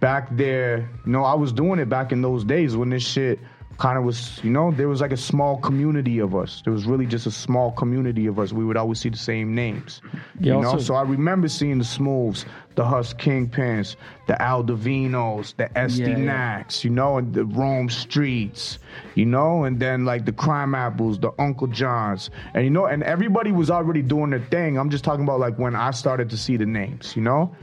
[0.00, 3.38] back there, you know, I was doing it back in those days when this shit
[3.80, 6.60] kind of was, you know, there was like a small community of us.
[6.64, 8.52] There was really just a small community of us.
[8.52, 10.02] We would always see the same names.
[10.38, 15.98] You know, so I remember seeing the Smooths, the Hus Kingpins, the Al.Divinos, the SD
[15.98, 16.16] Yeah, yeah.
[16.16, 18.76] Knacks, you know, and the Rome Streetz,
[19.14, 23.50] you know, and then like the Crimeapples, the Uncle Johns, and you know, and everybody
[23.50, 24.78] was already doing their thing.
[24.78, 27.56] I'm just talking about like when I started to see the names, you know,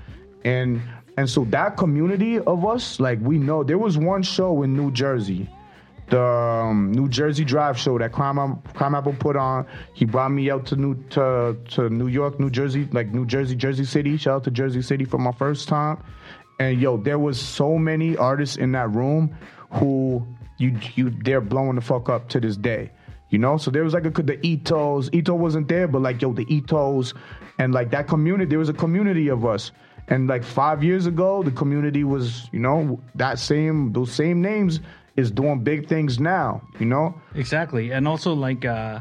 [0.43, 0.81] and
[1.15, 4.91] and so that community of us, like we know, there was one show in New
[4.91, 5.47] Jersey
[6.09, 9.67] the um, New Jersey Drive show that Crimeapple put on.
[9.93, 13.55] He brought me out to New to, to New York, New Jersey, like New Jersey,
[13.55, 14.15] Jersey City.
[14.17, 16.01] Shout out to Jersey City for my first time.
[16.59, 19.35] And yo, there was so many artists in that room
[19.71, 20.25] who
[20.57, 22.91] you you they're blowing the fuck up to this day.
[23.29, 25.09] You know, so there was like a the Etos.
[25.09, 27.13] Eto wasn't there, but like yo, the Etos
[27.59, 28.49] and like that community.
[28.49, 29.71] There was a community of us.
[30.09, 34.79] And like five years ago, the community was, you know, that same those same names
[35.17, 36.61] is doing big things now.
[36.79, 37.91] You know, Exactly.
[37.91, 38.99] And also like uh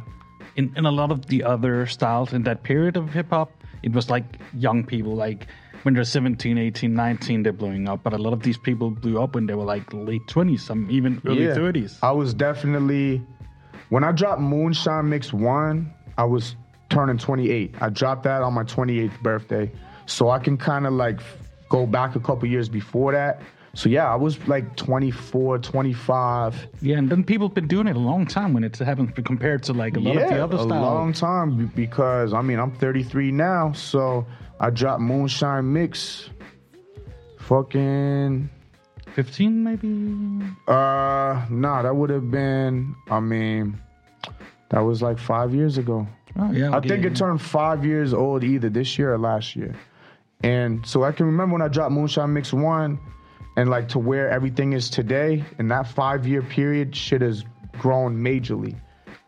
[0.56, 3.50] in, in a lot of the other styles in that period of hip hop,
[3.82, 5.46] it was like young people like
[5.82, 9.22] when they're 17, 18, 19 they're blowing up, but a lot of these people blew
[9.22, 11.54] up when they were like late 20s, some even early Yeah.
[11.54, 11.98] 30s.
[12.02, 13.22] I was definitely
[13.90, 16.56] when I dropped Moonshine Mix One, I was
[16.88, 17.74] turning 28.
[17.80, 19.70] I dropped that on my 28th birthday,
[20.06, 21.20] so I can kind of like
[21.68, 23.42] go back a couple years before that.
[23.76, 26.68] So yeah, I was like 24, 25.
[26.80, 29.62] Yeah, and then people have been doing it a long time when it happens compared
[29.64, 30.70] to like a lot yeah, of the other stuff.
[30.70, 34.26] a long time because I mean I'm 33 now, so
[34.60, 36.30] I dropped Moonshine Mix.
[37.38, 38.48] Fucking
[39.12, 40.46] 15 maybe?
[40.68, 42.96] uh, nah, that would have been.
[43.10, 43.78] I mean,
[44.70, 46.06] that was like five years ago.
[46.38, 46.70] Oh yeah.
[46.70, 49.74] I okay, think it turned five years old either this year or last year.
[50.42, 52.98] And so I can remember when I dropped Moonshine Mix One
[53.56, 58.16] and like to where everything is today, in that five year period, shit has grown
[58.16, 58.78] majorly.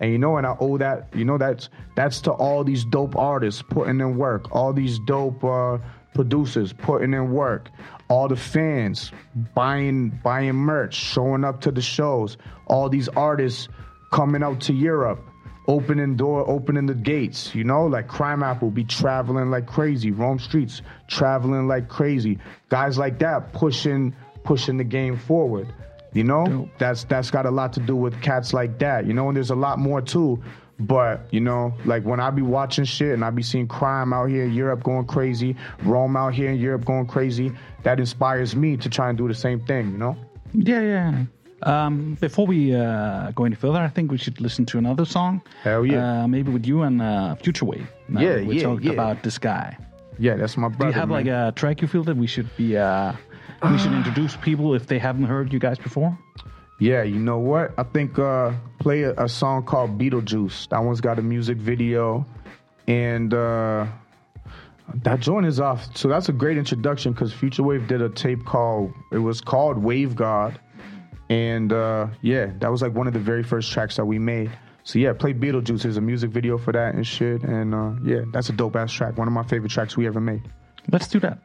[0.01, 3.17] And you know, and I owe that, you know, that's that's to all these dope
[3.17, 5.79] artists putting in work, all these dope uh,
[6.15, 7.71] producers putting in work,
[8.09, 9.11] all the fans
[9.55, 13.69] buying buying merch, showing up to the shows, all these artists
[14.13, 15.21] coming out to Europe,
[15.69, 17.55] opening door, opening the gates.
[17.55, 22.39] You know, like Crimeapple be traveling like crazy, Rome Streetz traveling like crazy.
[22.71, 25.73] Guys like that pushing pushing the game forward.
[26.15, 26.69] You know, Dope.
[26.79, 29.07] that's that's got a lot to do with cats like that.
[29.07, 30.43] You know, and there's a lot more too.
[30.81, 34.31] But you know, like when I be watching shit and I be seeing crime out
[34.31, 37.53] here in Europe going crazy, Rome out here in Europe going crazy,
[37.83, 39.91] that inspires me to try and do the same thing.
[39.93, 40.17] You know.
[40.55, 41.25] Yeah, yeah.
[41.63, 45.43] Um, before we uh, go any further, I think we should listen to another song.
[45.63, 46.23] Hell yeah.
[46.23, 47.87] Uh, maybe with you and uh, Future Wave.
[48.09, 48.93] Now Yeah, we yeah, talked yeah.
[48.93, 49.77] about this guy.
[50.19, 50.93] Yeah, that's my brother.
[50.93, 51.19] Do you have man.
[51.19, 53.13] like a track you feel that we should be uh,
[53.71, 56.17] we should introduce people if they haven't heard you guys before?
[56.81, 57.73] Yeah, you know what?
[57.77, 60.69] I think uh play a, a song called Beetlejuice.
[60.69, 62.25] That one's got a music video,
[62.87, 63.87] and uh
[65.03, 65.97] that joint is off.
[65.97, 69.79] So that's a great introduction because Future Wave did a tape called it was called
[69.79, 70.59] Wave God,
[71.29, 74.51] and uh yeah, that was like one of the very first tracks that we made.
[74.85, 75.83] So yeah, play Beetlejuice.
[75.83, 78.93] There's a music video for that and shit, and uh yeah, that's a dope ass
[78.93, 79.19] track.
[79.19, 80.43] One of my favorite tracks we ever made.
[80.91, 81.39] Let's do that.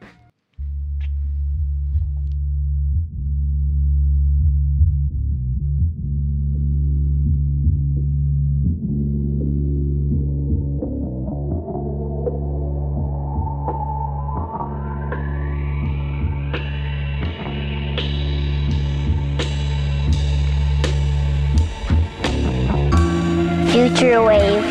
[23.94, 24.64] Future Wave.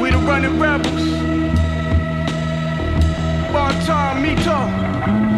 [0.00, 1.02] We the running rebels.
[3.52, 4.58] One time, Mito.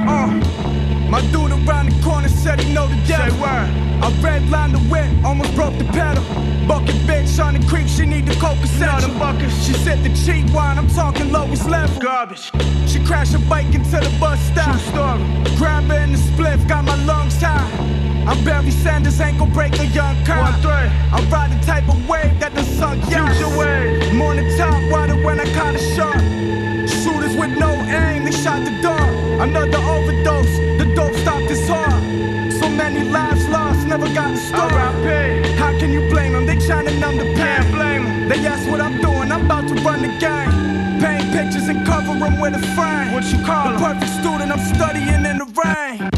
[0.07, 3.33] Uh, my dude around the corner said he know the devil.
[3.33, 3.71] Say word.
[4.03, 6.23] I redlined the whip, almost broke the pedal.
[6.69, 9.11] Bucket bitch on the creek, she need the coke essential.
[9.63, 11.99] She said the cheap wine, I'm talking lowest level.
[12.01, 12.51] Garbage.
[12.87, 14.73] She crashed her bike into the bus stop.
[14.73, 15.57] True story.
[15.57, 18.14] Grab her in the spliff, got my lungs tied.
[18.27, 20.65] I'm Barry Sanders, ankle breaker, young kind.
[21.13, 23.37] I'm riding type of wave that the sun yachts.
[23.37, 24.15] Future wave.
[24.15, 26.21] Morning top water when I kinda sharp.
[26.89, 29.09] Shooters with no aim, they shot the dog.
[29.41, 31.93] Another overdose, the dope stopped his heart.
[32.61, 34.73] So many lives lost, never got a start.
[35.61, 36.47] How can you blame them?
[36.47, 37.73] They to numb the pain.
[37.73, 38.29] blame them.
[38.31, 40.53] They ask what I'm doing, I'm about to run the game.
[40.99, 43.13] Paint pictures and cover them with a frame.
[43.13, 46.14] What you call The perfect student, I'm studying in the rain.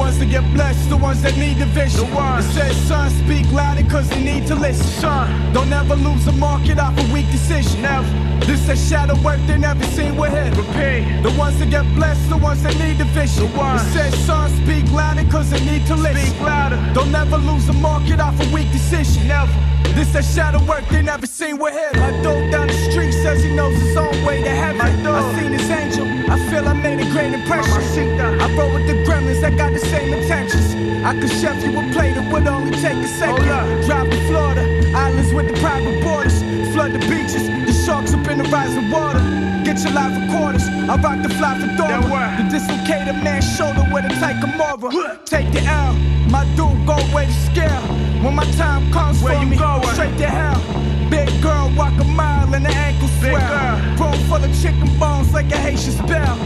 [0.00, 2.06] The ones that get blessed, the ones that need the vision.
[2.08, 4.86] It says, son, speak louder cause they need to listen.
[4.98, 5.52] Son.
[5.52, 7.82] Don't ever lose a market off a weak decision.
[7.82, 8.08] Never.
[8.46, 10.54] This is shadow work they never seen with him.
[10.54, 11.20] Repeat.
[11.22, 13.44] The ones that get blessed, the ones that need the vision.
[13.44, 16.26] It says, son, speak louder cause they need to listen.
[16.28, 16.80] Speak louder.
[16.94, 19.28] Don't ever lose a market off a weak decision.
[19.28, 19.52] Never.
[19.94, 22.00] This that shadow work they never seen with him.
[22.00, 24.78] My dog down the street says he knows his own way to heaven.
[24.78, 25.24] My dog.
[25.24, 26.06] I seen his angel.
[26.30, 28.18] I feel I made a great impression.
[28.18, 29.04] I rode with the
[29.40, 30.74] that got the same intentions.
[31.04, 33.48] I could chef you a plate, it would only take a second.
[33.48, 33.86] Oh, up.
[33.86, 34.64] Drive to Florida,
[34.94, 36.36] islands with the private borders.
[36.72, 39.20] Flood the beaches, the sharks up in the rising water.
[39.64, 40.66] Get your life recorders.
[40.68, 42.04] I rock the fly for That
[42.38, 45.24] The dislocated man's shoulder with a tight Camorra.
[45.24, 45.94] Take the L,
[46.28, 47.82] my dude go away to scale.
[48.22, 49.82] When my time comes Where for you me, going?
[49.94, 50.99] straight to hell.
[51.10, 53.76] Big girl walk a mile and the ankle swell.
[53.98, 56.36] Room full of chicken bones like a Haitian spell.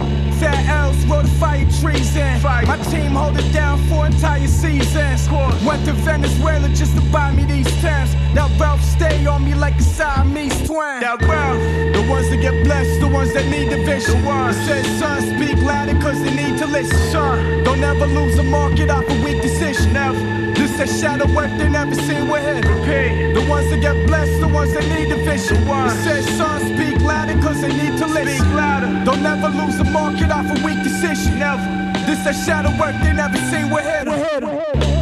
[0.40, 2.40] Fat L's roll the fire trees in.
[2.40, 2.66] Fire.
[2.66, 5.28] My team hold it down for entire seasons.
[5.64, 8.14] Went to Venezuela just to buy me these times.
[8.34, 11.00] Now Ralph stay on me like a Siamese twin.
[11.00, 11.60] That Ralph.
[11.94, 14.22] The ones that get blessed, the ones that need the vision.
[14.22, 14.56] The ones.
[14.56, 16.96] It says, son, speak louder cause they need to listen.
[17.12, 17.64] Son.
[17.64, 19.92] Don't ever lose a market off a weak decision.
[19.92, 20.33] Never.
[20.76, 22.56] This that shadow work they never seen with him.
[22.56, 23.32] Repeat.
[23.32, 25.64] The ones that get blessed, the ones that need the vision.
[25.68, 25.86] The.
[25.86, 28.38] It says, son, speak louder cause they need to listen.
[28.38, 29.04] Speak louder.
[29.04, 31.38] Don't ever lose the market off a weak decision.
[31.38, 31.62] Never.
[32.06, 34.93] This that shadow work they never seen with him.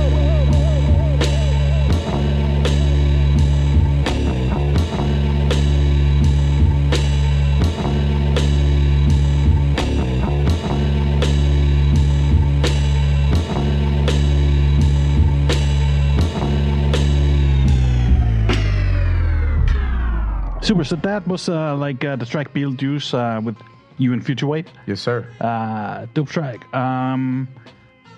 [20.73, 20.85] Super.
[20.85, 23.57] So that was uh, like uh, the track Beetlejuice uh, with
[23.99, 24.65] you and Future Wave.
[24.87, 25.29] Yes, sir.
[25.39, 26.65] Uh, dope track.
[26.75, 27.47] Um,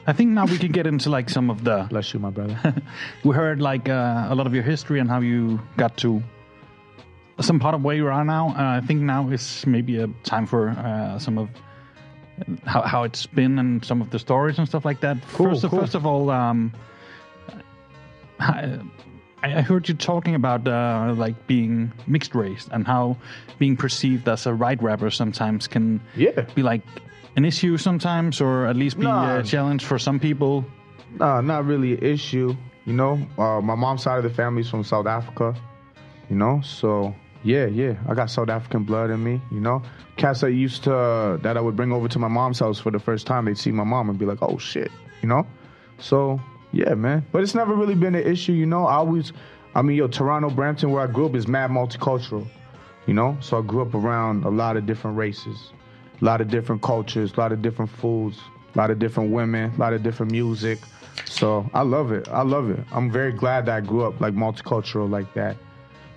[0.06, 1.82] I think now we can get into like some of the.
[1.90, 2.56] Bless you, my brother.
[3.24, 6.22] We heard like uh, a lot of your history and how you got to
[7.40, 8.50] some part of where you are now.
[8.50, 11.48] Uh, I think now is maybe a time for uh, some of
[12.66, 15.16] how, how it's been and some of the stories and stuff like that.
[15.32, 15.80] Cool, first, cool.
[15.80, 16.72] first of all, um,
[19.44, 23.16] I heard you talking about uh, like being mixed race and how
[23.58, 26.42] being perceived as a right rapper sometimes can Yeah.
[26.54, 26.82] be like
[27.36, 29.38] an issue sometimes, or at least be Nah.
[29.38, 30.64] a challenge for some people.
[31.18, 32.56] Nah, not really an issue.
[32.86, 35.54] You know, uh, my mom's side of the family's from South Africa.
[36.30, 39.40] You know, so yeah, yeah, I got South African blood in me.
[39.50, 39.82] You know,
[40.16, 42.98] cats that used to that I would bring over to my mom's house for the
[42.98, 44.90] first time, they'd see my mom and be like, "Oh shit,"
[45.22, 45.46] you know.
[45.98, 46.40] So
[46.74, 47.24] yeah, man.
[47.32, 48.52] But it's never really been an issue.
[48.52, 49.32] You know, I always,
[49.74, 52.46] I mean, yo, Toronto, Brampton, where I grew up is mad multicultural.
[53.06, 55.72] You know, so I grew up around a lot of different races,
[56.20, 58.38] a lot of different cultures, a lot of different foods,
[58.74, 60.78] a lot of different women, a lot of different music.
[61.26, 62.28] So I love it.
[62.28, 62.80] I love it.
[62.92, 65.56] I'm very glad that I grew up like multicultural like that.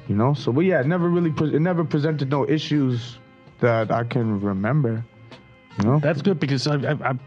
[0.08, 0.34] You know.
[0.34, 3.18] So, but yeah, it never really pre- it never presented no issues
[3.60, 5.04] that I can remember.
[5.80, 6.00] You know.
[6.00, 7.20] That's good because I've, I've,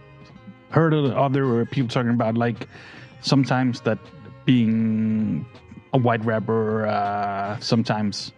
[0.71, 2.69] heard of other people talking about like
[3.21, 3.99] sometimes that
[4.45, 5.47] being
[5.93, 8.33] a white rapper uh, sometimes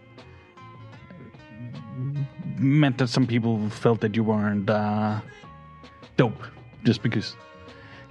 [2.57, 5.19] meant that some people felt that you weren't uh,
[6.17, 6.41] dope
[6.83, 7.35] just because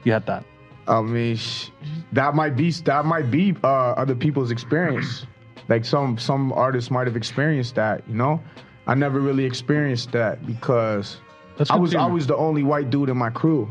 [0.04, 0.44] you had that.
[0.88, 1.68] I mean, sh-
[2.12, 5.26] that might be that might be uh, other people's experience.
[5.68, 8.02] Like some some artists might have experienced that.
[8.08, 8.42] You know,
[8.88, 11.18] I never really experienced that because
[11.56, 12.06] That's I was to hear.
[12.08, 13.70] I was the only white dude in my crew.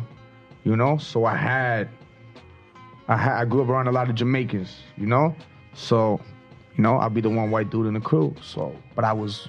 [0.63, 1.89] You know, so I had
[3.11, 4.71] I had I grew up around a lot of Jamaicans.
[4.97, 5.35] You know,
[5.73, 6.19] so
[6.77, 8.33] you know I'd be the one white dude in the crew.
[8.41, 9.47] So, but I was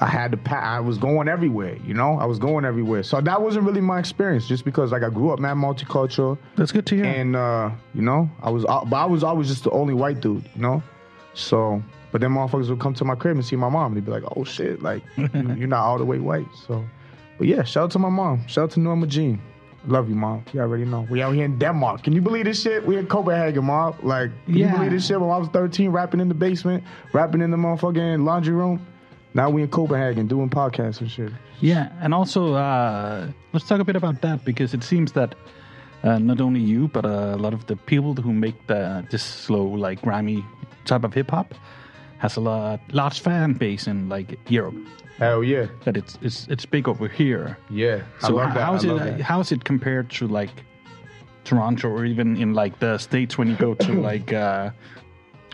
[0.00, 2.18] I had to pa- I was going everywhere, you know?
[2.18, 3.02] I was going everywhere.
[3.02, 6.72] So that wasn't really my experience just because like I grew up man multicultural That's
[6.72, 7.04] good to hear.
[7.04, 10.20] and uh, you know, I was uh, but I was always just the only white
[10.20, 10.82] dude, you know?
[11.34, 14.04] So but then motherfuckers would come to my crib and see my mom and they'd
[14.04, 16.84] be like, "Oh shit, like you, you're not all the way white." So
[17.38, 18.46] but yeah, shout out to my mom.
[18.48, 19.40] Shout out to Norma Jean.
[19.86, 20.44] Love you, mom.
[20.52, 21.06] You already know.
[21.10, 22.04] We out here in Denmark.
[22.04, 22.86] Can you believe this shit?
[22.86, 23.94] We in Copenhagen, mom.
[24.02, 24.66] Like, can Yeah.
[24.66, 25.20] you believe this shit?
[25.20, 28.78] When I was 13, rapping in the basement, rapping in the motherfucking laundry room.
[29.34, 31.32] Now we in Copenhagen doing podcasts and shit.
[31.60, 35.34] Yeah, and also uh, let's talk a bit about that because it seems that
[36.04, 39.22] uh, not only you but uh, a lot of the people who make the this
[39.22, 40.44] slow, like grimy
[40.84, 41.54] type of hip hop
[42.22, 44.76] has a lot, large fan base in like Europe.
[45.18, 47.58] Hell yeah, That it's it's it's big over here.
[47.70, 48.00] yeah.
[48.22, 48.64] I love that.
[48.64, 49.20] how's I it love that.
[49.20, 50.54] how's it compared to like
[51.44, 54.70] Toronto or even in like the states when you go to like uh,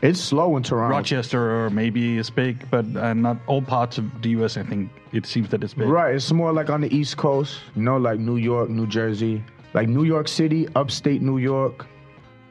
[0.03, 0.97] It's slow in Toronto.
[0.97, 4.57] Rochester or maybe it's big, but uh, not all parts of the U.S.
[4.57, 5.89] I think it seems that it's big.
[5.89, 9.43] Right, it's more like on the East Coast, you know, like New York, New Jersey,
[9.75, 11.87] like New York City, upstate New York,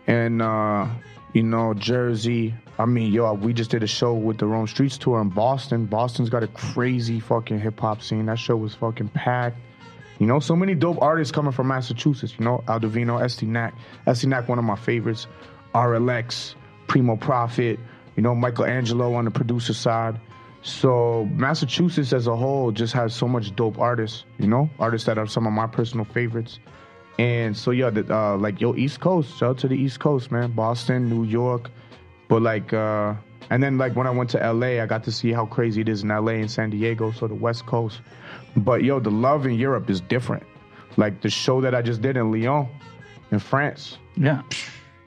[0.07, 0.87] and uh,
[1.33, 2.53] you know Jersey.
[2.79, 5.85] I mean, yo, we just did a show with the Rome Streetz tour in Boston.
[5.85, 8.27] Boston's got a crazy fucking hip hop scene.
[8.27, 9.57] That show was fucking packed.
[10.19, 12.35] You know, so many dope artists coming from Massachusetts.
[12.37, 13.73] You know, Al.Divino, Estee Nack,
[14.05, 15.27] Estee Nack, one of my favorites.
[15.73, 16.55] RLX,
[16.87, 17.79] Primo Profit.
[18.15, 20.19] You know, Michelangelo on the producer side.
[20.61, 24.23] So Massachusetts as a whole just has so much dope artists.
[24.37, 26.59] You know, artists that are some of my personal favorites.
[27.19, 29.37] And so yeah, the, uh, like yo, East Coast.
[29.37, 30.51] Shout out to the East Coast, man.
[30.51, 31.71] Boston, New York.
[32.27, 33.13] But like, uh,
[33.49, 35.89] and then like when I went to LA, I got to see how crazy it
[35.89, 38.01] is in LA and San Diego, so the West Coast.
[38.57, 40.43] But yo, the love in Europe is different.
[40.97, 42.67] Like the show that I just did in Lyon,
[43.31, 44.41] in France, Yeah.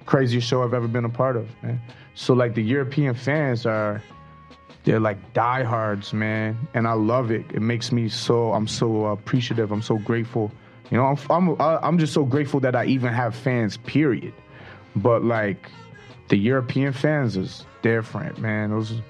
[0.06, 1.80] craziest show I've ever been a part of, man.
[2.14, 4.02] So like the European fans are,
[4.84, 7.44] they're like diehards, man, and I love it.
[7.52, 9.72] It makes me so I'm so appreciative.
[9.72, 10.50] I'm so grateful.
[10.90, 13.76] You know, I'm I'm I'm just so grateful that I even have fans.
[13.76, 14.32] Period.
[14.96, 15.70] But like
[16.30, 18.70] the European fans is different, man.
[18.70, 19.00] Those,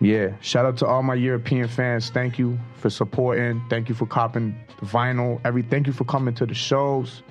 [0.00, 0.32] yeah.
[0.40, 2.10] Shout out to all my European fans.
[2.10, 3.62] Thank you for supporting.
[3.70, 5.40] Thank you for copping the vinyl.
[5.44, 7.22] Every thank you for coming to the shows.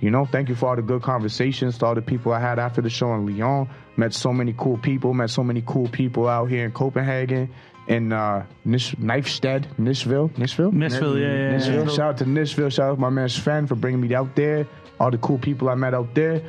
[0.00, 2.58] You know, thank you for all the good conversations to all the people I had
[2.58, 3.68] after the show in Lyon.
[3.98, 5.12] Met so many cool people.
[5.12, 7.50] Met so many cool people out here in Copenhagen.
[7.86, 11.86] In uh, Nish, Knifestead, Nishville, Nishville, Nishville, yeah, yeah, Nishville.
[11.86, 11.92] yeah.
[11.92, 12.70] Shout out to Nishville.
[12.70, 14.66] Shout out to my man Sven for bringing me out there.
[15.00, 16.40] All the cool people I met out there,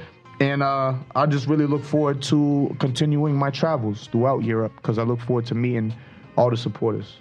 [0.41, 5.03] and uh, I just really look forward to continuing my travels throughout Europe because I
[5.03, 5.93] look forward to meeting
[6.35, 7.17] all the supporters.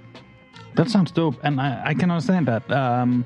[0.77, 2.71] That sounds dope, and I, I can understand that.
[2.73, 3.25] Um,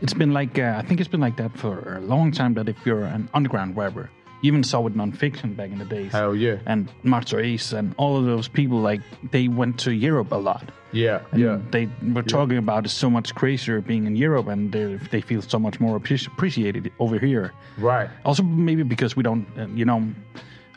[0.00, 2.54] it's been like uh, I think it's been like that for a long time.
[2.54, 4.10] That if you're an underground rapper,
[4.42, 6.10] you even saw with Non Phixion back in the days.
[6.10, 6.58] Hell yeah.
[6.66, 10.72] And Masta Ace and all of those people, like they went to Europe a lot.
[10.96, 11.58] Yeah, And yeah.
[11.70, 15.42] They were talking about it's so much crazier being in Europe, and they they feel
[15.42, 17.52] so much more appreciated over here.
[17.78, 18.08] Right.
[18.24, 20.00] Also, maybe because we don't, uh, you know,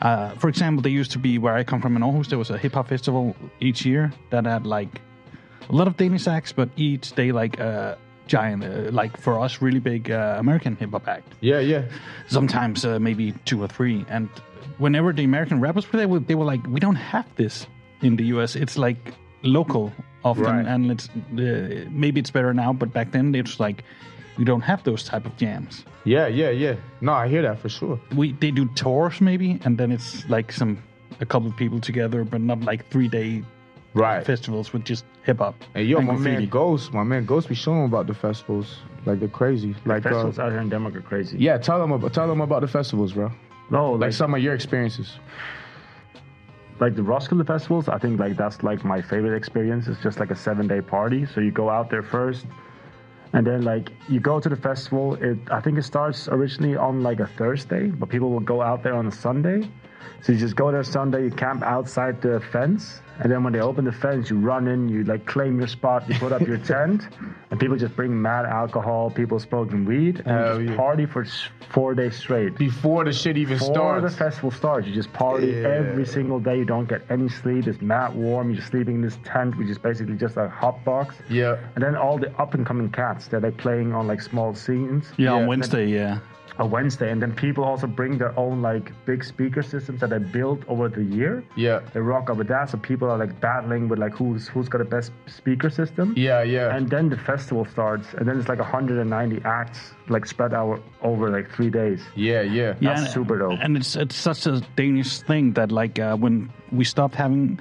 [0.02, 2.50] uh, for example, there used to be where I come from in Aarhus, there was
[2.50, 5.00] a hip hop festival each year that had like
[5.68, 7.96] a lot of Danish acts, but each day like a
[8.26, 11.32] giant, uh, like for us, really big uh, American hip hop act.
[11.40, 11.84] Yeah, yeah.
[12.28, 14.04] Sometimes uh, maybe two or three.
[14.08, 14.28] And
[14.78, 17.66] whenever the American rappers were there, they were like, we don't have this
[18.02, 18.56] in the US.
[18.56, 19.92] It's like local
[20.24, 20.66] often, Right.
[20.66, 23.84] and it's uh, maybe it's better now, but back then it's like
[24.38, 26.74] we don't have those type of jams Yeah, yeah, yeah.
[27.00, 27.98] No, I hear that for sure.
[28.16, 30.76] we they do tours maybe, and then it's like some
[31.20, 33.42] a couple of people together, but not like three day
[33.94, 34.24] Right.
[34.26, 35.54] festivals with just hip hop.
[35.74, 36.46] And yo, and my man.
[36.48, 38.78] Ghost, my man Ghost be showing about the festivals.
[39.06, 39.74] Like they're crazy.
[39.84, 41.36] Like uh, Festivals out here in Denmark are crazy.
[41.38, 43.30] Yeah, tell them about tell them about the festivals, bro.
[43.70, 45.18] No, Like like some of your experiences.
[46.80, 49.86] Like the Roskilde festivals, I think like that's like my favorite experience.
[49.86, 51.26] It's just like a seven day party.
[51.26, 52.46] So you go out there first,
[53.34, 55.14] and then like you go to the festival.
[55.16, 58.82] It I think it starts originally on like a Thursday, but people will go out
[58.82, 59.68] there on a Sunday.
[60.22, 63.60] So you just go there Sunday, you camp outside the fence, and then when they
[63.60, 66.58] open the fence, you run in, you like claim your spot, you put up your
[66.72, 67.08] tent,
[67.50, 70.76] and people just bring mad alcohol, people smoking weed, and Hell you just yeah.
[70.76, 71.24] party for
[71.70, 72.56] four days straight.
[72.56, 74.02] Before the shit even Before starts.
[74.02, 75.68] Before the festival starts, you just party Yeah.
[75.68, 76.58] every single day.
[76.58, 77.66] You don't get any sleep.
[77.66, 78.50] It's mad warm.
[78.50, 81.16] You're sleeping in this tent, which is basically just a hot box.
[81.28, 81.56] yeah.
[81.74, 85.12] And then all the up and coming cats that are playing on like small scenes.
[85.16, 85.32] Yeah, Yeah.
[85.36, 86.18] on Wednesday, yeah.
[86.58, 90.18] A Wednesday, and then people also bring their own like big speaker systems that they
[90.18, 91.42] built over the year.
[91.56, 91.80] Yeah.
[91.94, 94.78] They rock up with that, so people are like battling with like who's who's got
[94.78, 96.12] the best speaker system.
[96.16, 96.74] Yeah, yeah.
[96.76, 101.30] And then the festival starts, and then it's like 190 acts like spread out over
[101.30, 102.00] like three days.
[102.16, 102.74] yeah, yeah.
[102.80, 103.58] Yeah, and, super dope.
[103.62, 107.58] And it's it's such a Danish thing that like uh, when we stopped having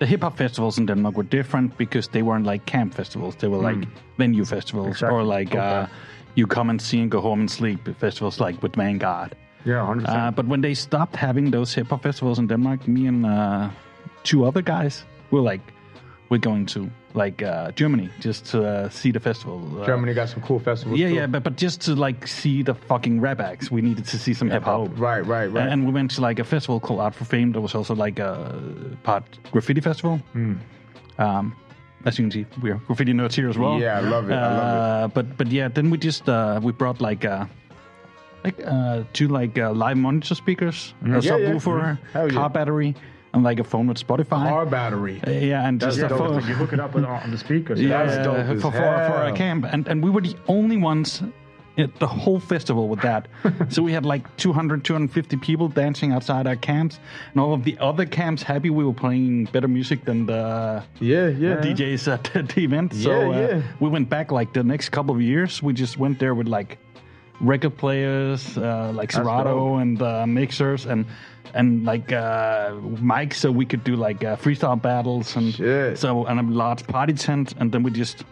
[0.00, 3.36] the hip hop festivals in Denmark were different because they weren't like camp festivals.
[3.36, 5.18] They were like venue festivals Exactly.
[5.18, 5.58] or like Okay.
[5.58, 5.86] uh,
[6.34, 9.36] you come and see and go home and sleep festivals like with Vanguard.
[9.64, 10.08] Yeah, 100%.
[10.08, 13.70] Uh, but when they stopped having those hip hop festivals in Denmark, me and uh,
[14.22, 15.60] two other guys were like,
[16.28, 19.80] we're going to like uh, Germany just to uh, see the festival.
[19.80, 20.98] Uh, Germany got some cool festivals.
[20.98, 21.14] Yeah, too.
[21.14, 24.34] yeah, but but just to like see the fucking rap acts, we needed to see
[24.34, 24.88] some hip hop.
[24.98, 25.68] Right, right, right.
[25.68, 27.52] And we went to like a festival called Out4Fame.
[27.52, 28.60] That was also like a
[29.02, 30.16] part graffiti festival.
[30.32, 30.54] Hmm.
[31.18, 31.56] Um,
[32.04, 33.78] as you can see, we're graffiti nerds here as well.
[33.78, 36.72] Yeah, I love it, I love Uh, but but yeah, then we just uh, we
[36.72, 37.46] brought like uh,
[38.44, 41.12] like uh, two like uh, live monitor speakers, a Mm-hmm.
[41.14, 41.50] Yeah, yeah.
[41.50, 42.28] subwoofer, yeah.
[42.28, 42.94] car battery,
[43.32, 44.48] and like a phone with Spotify.
[44.48, 45.20] Car battery.
[45.26, 46.34] Uh, yeah, and just yeah, a phone.
[46.46, 47.80] you hook it up with, on the speakers.
[47.88, 51.22] Yeah, That's for, for, for a camp, and and we were the only ones
[51.76, 53.28] at the whole festival with that.
[53.68, 56.98] so we had like 200, 250 people dancing outside our camps,
[57.32, 61.28] and all of the other camps happy we were playing better music than the Yeah,
[61.28, 61.56] yeah.
[61.56, 62.94] DJs at the event.
[62.94, 63.62] So uh, yeah.
[63.80, 65.62] we went back like the next couple of years.
[65.62, 66.78] We just went there with like
[67.40, 71.06] record players uh, like Serato and uh, mixers and
[71.54, 75.98] and like uh, mics, so we could do like uh, freestyle battles and Shit.
[75.98, 78.24] so and a large party tent, and then we just.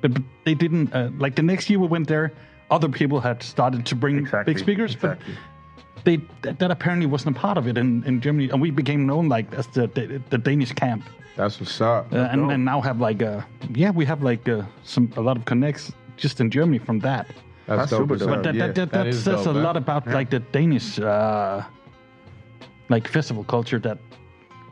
[0.00, 2.32] But, but they didn't uh, like the next year we went there.
[2.70, 4.54] Other people had started to bring Exactly.
[4.54, 5.34] big speakers, exactly.
[5.34, 8.70] but they that, that apparently wasn't a part of it in, in Germany, and we
[8.70, 11.02] became known like as the the, the Danish camp,
[11.36, 12.12] That's what's up.
[12.12, 13.42] uh, and, and now have like uh
[13.74, 17.26] yeah we have like uh, some a lot of connects just in Germany from that.
[17.66, 18.28] That's dope super dope.
[18.28, 18.36] hell.
[18.36, 19.62] But that Yeah, that, that, that is says dope, a man.
[19.62, 21.62] lot about like the Danish uh,
[22.88, 23.78] like festival culture.
[23.78, 23.98] That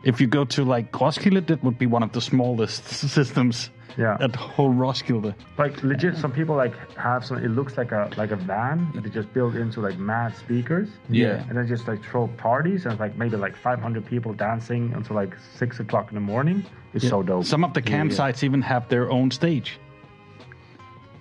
[0.05, 2.84] if you go to like Roskilde, that would be one of the smallest
[3.16, 3.70] systems.
[3.97, 4.16] Yeah.
[4.20, 5.34] At whole Roskilde.
[5.57, 7.39] Like legit, some people like have some.
[7.39, 10.89] It looks like a like a van that they just build into like mad speakers.
[11.09, 11.45] Yeah.
[11.49, 15.34] And then just like throw parties and like maybe like 500 people dancing until like
[15.57, 16.64] six o'clock in the morning.
[16.95, 17.45] It's so dope.
[17.45, 19.78] Some of the campsites even have their own stage.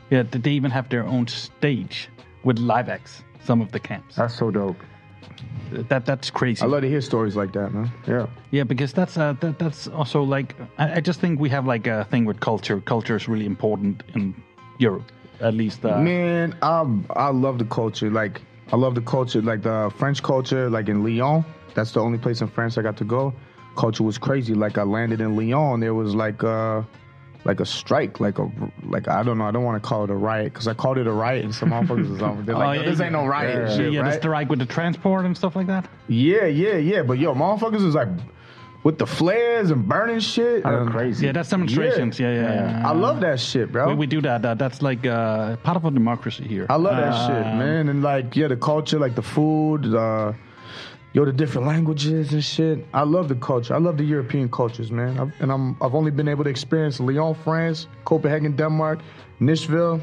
[0.10, 2.10] Yeah, they even have their own stage
[2.44, 3.24] with live acts.
[3.44, 4.16] Some of the camps.
[4.16, 4.78] That's so dope.
[5.90, 6.64] That that's crazy.
[6.64, 7.92] I love to hear stories like that, man.
[8.08, 8.28] Yeah.
[8.52, 11.88] Yeah, because that's uh, that, that's also like I, I just think we have like
[11.88, 12.80] a thing with culture.
[12.82, 14.34] Culture is really important in
[14.78, 15.12] Europe,
[15.42, 15.84] at least.
[15.86, 18.10] Uh, Man, I I love the culture.
[18.10, 21.44] Like I love the culture, like the French culture, like in Lyon.
[21.76, 23.34] That's the only place in France I got to go.
[23.76, 24.54] Culture was crazy.
[24.54, 26.82] Like I landed in Lyon, there was like uh
[27.48, 28.52] like a strike, like a
[28.84, 29.46] like I don't know.
[29.46, 31.56] I don't want to call it a riot because I called it a riot, and
[31.56, 32.46] some motherfuckers is on.
[32.46, 33.06] They're Oh, like, yeah, this yeah.
[33.06, 34.20] ain't no riot, yeah, shit, yeah, the right?
[34.20, 35.90] strike with the transport and stuff like that.
[36.08, 37.02] yeah, yeah, yeah.
[37.02, 38.10] But yo, motherfuckers is like
[38.84, 40.64] with the flares and burning shit.
[40.64, 41.26] That's and- crazy.
[41.26, 42.20] Yeah, that's demonstrations.
[42.20, 42.80] Yeah, yeah.
[42.82, 43.88] yeah, I love that shit, bro.
[43.90, 44.46] We, we do that.
[44.46, 46.66] Uh, that's like uh, part of our democracy here.
[46.70, 47.90] I love that Uh, shit, man.
[47.90, 50.34] And like, yeah, the culture, like the food, uh,
[51.14, 52.86] yo, the different languages and shit.
[52.94, 53.74] I love the culture.
[53.74, 55.20] I love the European cultures, man.
[55.20, 59.00] I've, and I'm I've only been able to experience Lyon, France, Copenhagen, Denmark,
[59.40, 60.02] Nishville.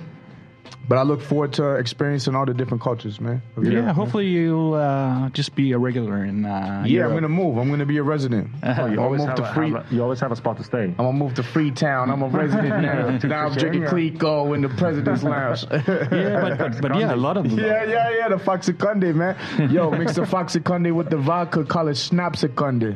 [0.87, 3.41] But I look forward to experiencing all the different cultures, man.
[3.62, 3.97] Yeah, Europe.
[3.97, 6.45] hopefully you'll uh, just be a regular in.
[6.45, 7.11] Uh, Yeah, Europe.
[7.12, 7.57] I'm gonna move.
[7.57, 8.51] I'm gonna be a resident.
[8.62, 9.71] Oh, you, always have to a, free.
[9.71, 10.85] have a- you always have a spot to stay.
[10.85, 12.11] I'm gonna move to Freetown.
[12.11, 13.17] I'm a resident now.
[13.27, 15.65] now I'm drinking Clico in the President's Lounge.
[15.71, 19.37] Yeah, but but, but yeah, a lot of Yeah, yeah, yeah, the Foxy Conde, man.
[19.71, 22.95] Yo, mix the Foxy Conde with the vodka, call it Schnapsy Conde.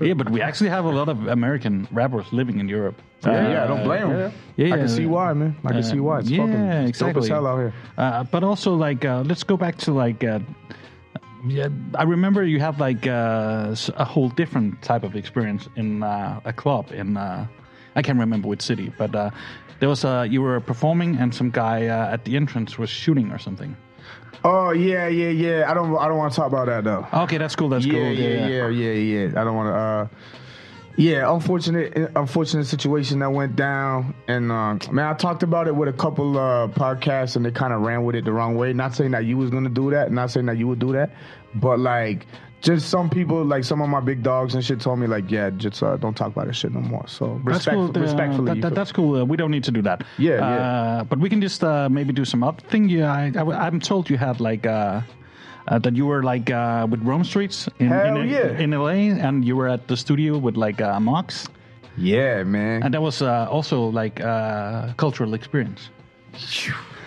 [0.00, 3.00] Yeah, but we actually have a lot of American rappers living in Europe.
[3.24, 4.26] Yeah, yeah, I don't blame them.
[4.30, 5.56] Uh, Yeah, I can see why, man.
[5.64, 6.20] I can see why.
[6.20, 7.12] It's yeah, fucking exactly.
[7.14, 7.74] dope as hell out here.
[7.96, 10.22] Uh, but also, like, uh, let's go back to like.
[10.22, 10.40] Uh,
[11.46, 16.40] yeah, I remember you have like uh, a whole different type of experience in uh,
[16.44, 17.46] a club in uh,
[17.96, 19.30] I can't remember which city, but uh,
[19.80, 23.32] there was a you were performing and some guy uh, at the entrance was shooting
[23.32, 23.76] or something.
[24.44, 25.70] Oh yeah, yeah, yeah.
[25.70, 27.06] I don't, I don't want to talk about that though.
[27.12, 27.68] Okay, that's cool.
[27.68, 28.12] That's yeah, cool.
[28.12, 29.40] yeah, yeah, yeah, yeah.
[29.40, 29.68] I don't want
[30.10, 30.16] to.
[30.92, 35.74] Uh Yeah, unfortunate, unfortunate situation that went down, and uh, man, I talked about it
[35.74, 38.72] with a couple uh, podcasts, and they kind of ran with it the wrong way.
[38.72, 41.10] Not saying that you was gonna do that, not saying that you would do that,
[41.54, 42.26] but like
[42.60, 45.50] just some people, like some of my big dogs and shit, told me like, yeah,
[45.50, 47.04] just uh, don't talk about this shit no more.
[47.08, 47.96] So That's respect, cool.
[47.96, 49.22] uh, respectfully, that- that- that's cool.
[49.22, 50.04] Uh, we don't need to do that.
[50.18, 51.02] Yeah, uh, yeah.
[51.08, 52.88] But we can just uh, maybe do some other thing.
[52.88, 55.00] Yeah, I, I, I'm told you had like uh,
[55.68, 58.58] uh, that you were like uh, with Rome Streetz in, Hell in, yeah.
[58.58, 61.48] in LA, and you were at the studio with like uh, Muggs,
[61.96, 62.82] yeah, man.
[62.82, 65.90] and that was uh, also like uh, cultural experience.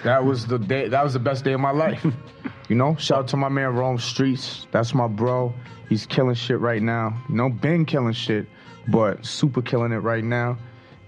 [0.03, 0.88] That was the day.
[0.88, 2.06] That was the best day of my life.
[2.70, 4.68] you know, shout out to my man Rome Streets.
[4.72, 5.53] That's my bro.
[5.89, 7.20] He's killing shit right now.
[7.30, 8.47] You know, been killing shit,
[8.88, 10.58] but super killing it right now.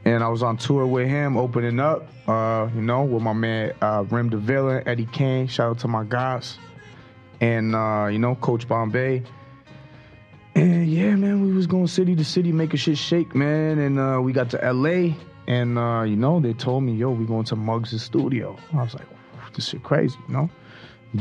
[0.05, 2.07] And I was on tour with him, opening up.
[2.27, 5.47] Uh, you know, with my man uh, the Villain, Eddie Kaine.
[5.47, 6.57] Shout out to my guys,
[7.41, 9.23] and uh, you know, Coach Bombay.
[10.55, 13.77] And yeah, man, we was going city to city, making shit shake, man.
[13.77, 15.13] And uh, we got to LA,
[15.47, 18.95] and uh, you know, they told me, "Yo, we going to Muggs' studio." I was
[18.95, 19.07] like,
[19.53, 20.49] "This shit crazy," you know.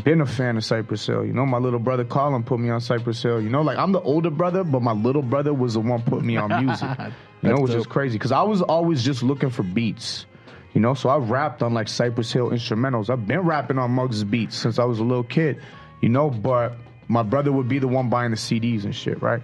[0.02, 1.46] Been a fan of Cypress Hill, you know.
[1.46, 3.62] My little brother Colin put me on Cypress Hill, you know.
[3.62, 6.64] Like I'm the older brother, but my little brother was the one put me on
[6.64, 6.88] music.
[7.42, 10.26] you know, it was just crazy because I was always just looking for beats.
[10.72, 13.08] You know, so I rapped on like Cypress Hill instrumentals.
[13.10, 15.60] I've been rapping on Muggs' beats since I was a little kid,
[16.00, 16.76] you know, but
[17.08, 19.42] my brother would be the one buying the CDs and shit, right?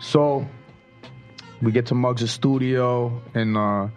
[0.00, 0.46] So
[1.60, 3.88] we get to Muggs' studio and uh,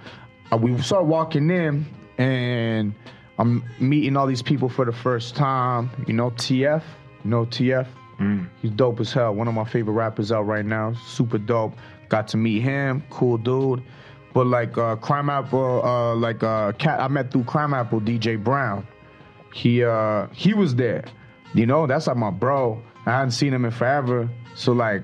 [0.52, 1.86] uh, we start walking in
[2.18, 2.94] and
[3.38, 5.90] I'm meeting all these people for the first time.
[6.08, 6.84] You know, TF,
[7.24, 7.88] you know TF?
[8.62, 9.34] He's dope as hell.
[9.36, 10.94] One of my favorite rappers out right now.
[11.06, 11.76] Super dope.
[12.08, 13.04] Got to meet him.
[13.10, 13.84] Cool dude.
[14.34, 18.86] But like uh, Crimeapple, uh, like uh, cat I met through Crimeapple, DJ Brown.
[19.54, 21.06] He uh he was there.
[21.56, 22.82] You know, that's like my bro.
[23.06, 24.30] I hadn't seen him in forever.
[24.56, 25.04] So like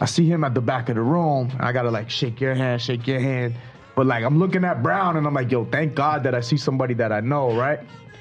[0.00, 1.52] I see him at the back of the room.
[1.58, 3.56] I gotta like shake your hand, shake your hand.
[3.96, 6.56] But like I'm looking at Brown and I'm like, yo, thank God that I see
[6.56, 7.80] somebody that I know, right?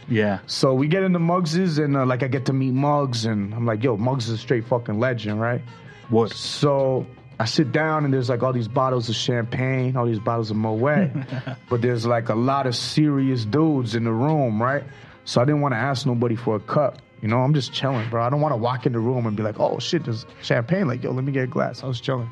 [0.10, 0.40] Yeah.
[0.48, 3.68] So we get into Muggs's and uh, like I get to meet Muggs and I'm
[3.68, 5.62] like, yo, Muggs is a straight fucking legend, right?
[6.10, 6.32] What?
[6.32, 7.06] So
[7.40, 10.58] I sit down and there's like all these bottles of champagne, all these bottles of
[10.58, 11.12] Moet,
[11.70, 14.84] but there's like a lot of serious dudes in the room, right?
[15.26, 17.00] So I didn't want to ask nobody for a cup.
[17.22, 18.24] You know, I'm just chilling, bro.
[18.24, 20.88] I don't want to walk in the room and be like, oh shit, there's champagne.
[20.88, 21.84] Like, yo, let me get a glass.
[21.84, 22.30] I was chilling.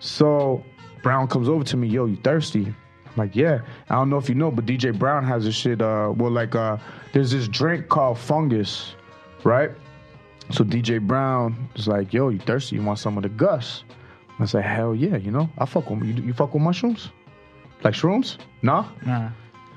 [0.00, 0.62] So
[1.02, 2.66] Brown comes over to me, yo, you thirsty?
[2.66, 3.60] I'm like, yeah.
[3.88, 5.80] I don't know if you know, but DJ Brown has this shit.
[5.80, 6.76] Uh, well, like, uh,
[7.12, 8.94] there's this drink called Fungus,
[9.44, 9.70] right?
[10.50, 12.76] So DJ Brown is like, yo, you thirsty?
[12.76, 13.84] You want some of the Gus?
[14.40, 16.14] I said, hell yeah, you know, I fuck with you.
[16.22, 17.10] You fuck with mushrooms?
[17.82, 18.38] Like shrooms?
[18.62, 18.86] Nah.
[19.04, 19.30] Nah.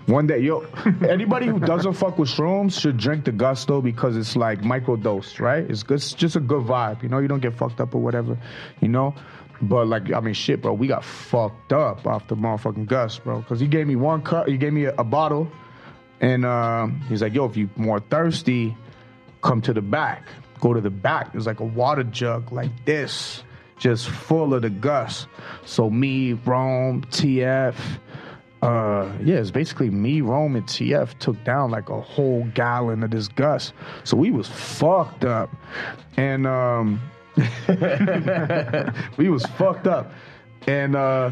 [0.07, 0.61] One day, yo,
[1.07, 5.69] anybody who doesn't fuck with shrooms should drink the gusto because it's like microdosed, right?
[5.69, 7.19] It's good, it's just a good vibe, you know.
[7.19, 8.37] You don't get fucked up or whatever,
[8.81, 9.13] you know.
[9.61, 13.41] But like, I mean, shit, bro, we got fucked up off the motherfucking Gus, bro,
[13.41, 15.51] because he gave me one cup, he gave me a, a bottle,
[16.19, 18.75] and um, he's like, yo, if you more thirsty,
[19.41, 20.27] come to the back.
[20.59, 21.31] Go to the back.
[21.31, 23.43] There's like a water jug like this,
[23.77, 25.27] just full of the Gus.
[25.65, 27.75] So me, Rome, TF,
[28.61, 33.11] uh, yeah, it's basically me, Rome, and TF took down like a whole gallon of
[33.11, 33.73] this Gus.
[34.03, 35.49] So we was fucked up,
[36.15, 37.01] and um,
[39.17, 40.11] we was fucked up,
[40.67, 41.31] and uh,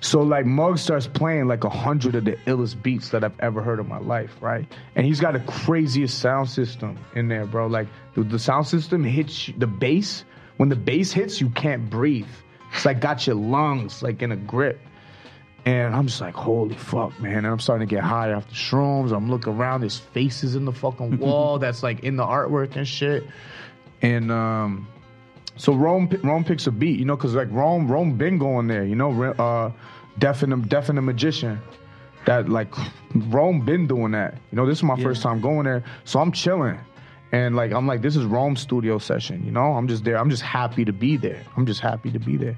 [0.00, 3.62] so like Mug starts playing like a hundred of the illest beats that I've ever
[3.62, 4.66] heard in my life, right?
[4.94, 7.66] And he's got the craziest sound system in there, bro.
[7.66, 10.24] Like the, the sound system hits the bass.
[10.58, 12.28] When the bass hits, you can't breathe.
[12.72, 14.78] It's like got your lungs like in a grip.
[15.64, 17.38] And I'm just like, holy fuck, man.
[17.38, 19.12] And I'm starting to get high off the shrooms.
[19.12, 22.88] I'm looking around, there's faces in the fucking wall that's like in the artwork and
[22.88, 23.24] shit.
[24.02, 24.88] And um,
[25.56, 28.84] so Rome Rome picks a beat, you know, because like Rome Rome been going there,
[28.84, 29.70] you know, uh,
[30.18, 31.60] Death and the Death and the Magician.
[32.26, 32.72] That like
[33.14, 34.34] Rome been doing that.
[34.50, 36.78] You know, this is my first time going there, so I'm chilling.
[37.32, 39.72] And like I'm like, this is Rome studio session, you know?
[39.74, 40.18] I'm just there.
[40.18, 41.42] I'm just happy to be there.
[41.56, 42.56] I'm just happy to be there.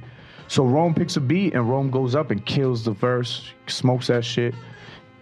[0.53, 4.23] So Rome picks a beat and Rome goes up and kills the verse, smokes that
[4.23, 4.55] shit.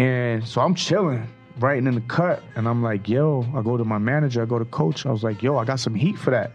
[0.00, 1.24] And so I'm chilling,
[1.60, 4.58] writing in the cut, and I'm like, yo, I go to my manager, I go
[4.58, 5.06] to coach.
[5.06, 6.50] I was like, yo, I got some heat for that.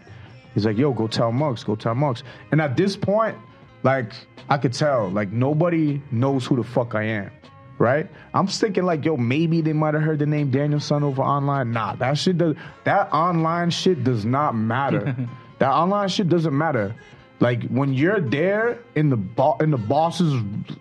[0.52, 2.22] He's like, yo, go tell Muggs, go tell Muggs.
[2.52, 3.34] And at this point,
[3.82, 4.12] like,
[4.50, 7.30] I could tell, like, nobody knows who the fuck I am,
[7.78, 8.06] right?
[8.34, 11.72] I'm thinking, like, yo, maybe they might have heard the name Daniel Son over online.
[11.72, 15.16] Nah, that shit does, that online shit does not matter.
[15.60, 16.94] that online shit doesn't matter.
[17.40, 20.32] Like when you're there in the bo- in the boss's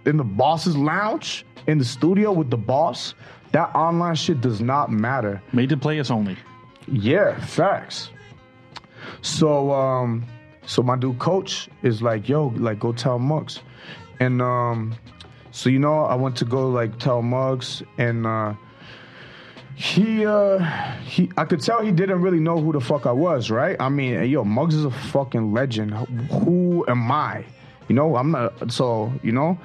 [0.06, 3.14] in the boss's lounge in the studio with the boss,
[3.52, 5.42] that online shit does not matter.
[5.52, 6.38] Made to play us only.
[6.88, 8.10] Yeah, facts.
[9.22, 10.26] So um
[10.66, 13.60] so my dude coach is like, yo, like go tell Muggs.
[14.20, 14.96] And um
[15.52, 18.54] so you know, I went to go like tell Muggs and uh
[19.76, 20.60] he uh
[21.04, 23.76] he I could tell he didn't really know who the fuck I was, right?
[23.80, 25.92] I mean, yo, Muggs is a fucking legend.
[25.94, 27.46] Who am I?
[27.88, 29.58] You know, I'm not so, you know,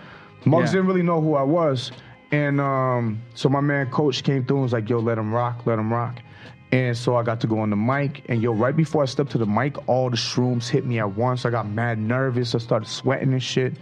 [0.45, 0.79] Muggs Yeah.
[0.79, 1.93] didn't really know who I was.
[2.33, 5.65] And um so my man coach came through and was like, yo, let him rock,
[5.67, 6.19] let him rock.
[6.73, 9.33] And so I got to go on the mic, and yo, right before I stepped
[9.33, 11.45] to the mic, all the shrooms hit me at once.
[11.45, 12.55] I got mad nervous.
[12.55, 13.75] I started sweating and shit.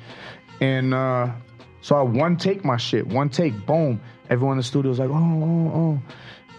[0.63, 1.29] And uh,
[1.83, 4.01] so I one take my shit, one take, boom.
[4.31, 6.03] Everyone in the studio was like, oh, oh, oh.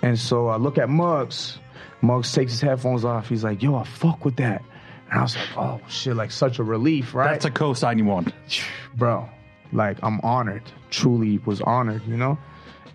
[0.02, 1.60] And so I look at Muggs.
[2.02, 3.30] Muggs takes his headphones off.
[3.30, 4.64] He's like, yo, I fuck with that.
[5.12, 7.32] And I was like, oh shit, like such a relief, right?
[7.32, 8.34] That's a co-sign you want.
[8.96, 9.30] bro
[9.72, 12.38] like i'm honored truly was honored you know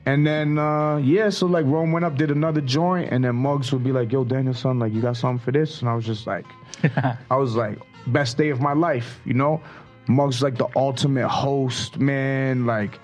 [0.07, 3.72] and then uh yeah so like rome went up did another joint and then muggs
[3.72, 6.05] would be like yo daniel son like you got something for this and i was
[6.05, 6.45] just like
[7.31, 9.62] i was like best day of my life you know
[10.09, 12.99] muggs like the ultimate host man like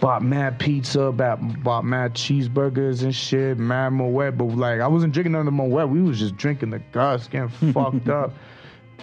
[0.00, 5.12] bought mad pizza bought, bought mad cheeseburgers and shit mad moet but like i wasn't
[5.12, 8.32] drinking none of the moet we was just drinking the gus getting fucked up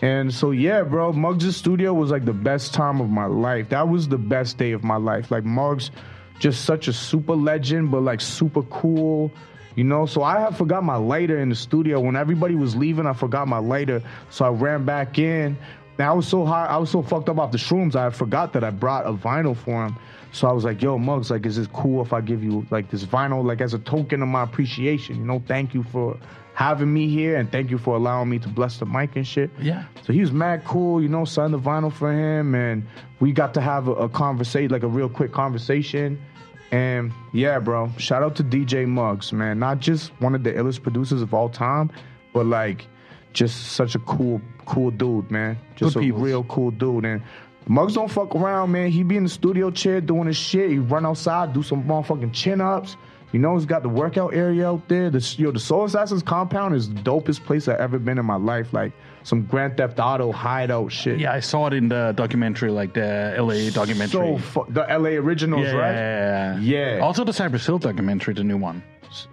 [0.01, 3.69] and so yeah, bro, Muggs' studio was like the best time of my life.
[3.69, 5.31] That was the best day of my life.
[5.31, 5.91] Like Muggs,
[6.39, 9.31] just such a super legend, but like super cool.
[9.75, 11.99] You know, so I had forgot my lighter in the studio.
[11.99, 14.01] When everybody was leaving, I forgot my lighter.
[14.29, 15.57] So I ran back in.
[15.97, 18.51] And I was so high, I was so fucked up off the shrooms, I forgot
[18.53, 19.95] that I brought a vinyl for him.
[20.35, 22.91] So I was like, yo, Muggs, like, is it cool if I give you like
[22.91, 25.15] this vinyl, like as a token of my appreciation?
[25.15, 26.17] You know, thank you for
[26.55, 29.49] having me here and thank you for allowing me to bless the mic and shit.
[29.61, 29.85] Yeah.
[30.03, 32.85] So he was mad cool, you know, signed the vinyl for him, and
[33.21, 36.21] we got to have a, a conversation, like a real quick conversation.
[36.69, 39.57] And yeah, bro, shout out to DJ Muggs, man.
[39.57, 41.89] Not just one of the illest producers of all time,
[42.33, 42.87] but like
[43.31, 45.57] just such a cool, cool dude, man.
[45.77, 47.05] Just Good a real cool dude.
[47.05, 47.21] And
[47.67, 48.91] Muggs don't fuck around, man.
[48.91, 50.69] He be in the studio chair doing his shit.
[50.69, 52.95] He run outside, do some motherfucking chin ups.
[53.31, 55.09] You know, he's got the workout area out there.
[55.09, 58.37] The yo, the Soul Assassins compound is the dopest place I've ever been in my
[58.37, 58.71] life.
[58.71, 58.93] Like
[59.23, 61.19] some Grand Theft Auto hideout shit.
[61.19, 64.37] Yeah, I saw it in the documentary, like the LA documentary.
[64.37, 65.91] So fu- the LA originals, yeah, right?
[65.91, 66.95] yeah, yeah.
[66.95, 66.99] Yeah.
[67.03, 68.83] Also, the Cypress Hill documentary, the new one.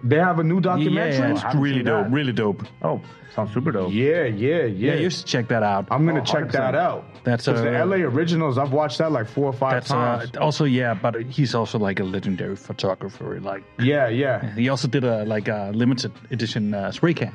[0.03, 1.31] They have a new Yeah, documentary.
[1.31, 2.03] it's haven't really dope.
[2.05, 2.11] that.
[2.11, 2.63] Really dope.
[2.81, 3.01] Oh,
[3.35, 3.91] sounds super dope.
[3.91, 4.63] Yeah, yeah, yeah.
[4.65, 5.87] Yeah, you should check that out.
[5.91, 6.75] I'm gonna Oh, check that 100%.
[6.77, 7.05] out.
[7.23, 8.57] That's a, the LA originals.
[8.57, 10.37] I've watched that like four or five That's uh, times.
[10.37, 13.39] also yeah, but he's also like a legendary photographer.
[13.41, 14.53] Like yeah, yeah.
[14.55, 17.33] he also did a like a limited edition uh, spray can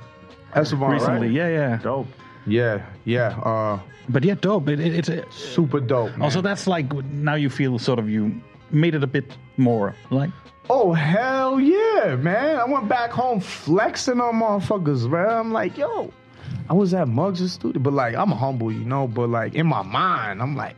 [0.55, 1.28] That's recently.
[1.28, 1.30] right.
[1.30, 1.76] Yeah, yeah.
[1.82, 2.07] Dope.
[2.46, 3.28] Yeah, yeah.
[3.44, 3.78] Uh,
[4.09, 4.68] But yeah, dope.
[4.70, 6.12] It, it, it's a, super dope.
[6.12, 6.22] Man.
[6.22, 8.40] also that's like now you feel sort of you
[8.70, 10.30] made it a bit more like
[10.70, 12.56] Oh hell yeah, man!
[12.56, 15.28] I went back home flexing on motherfuckers, man.
[15.28, 16.12] I'm like, yo,
[16.68, 19.08] I was at Muggs' studio, but like, I'm humble, you know.
[19.08, 20.76] But like in my mind, I'm like,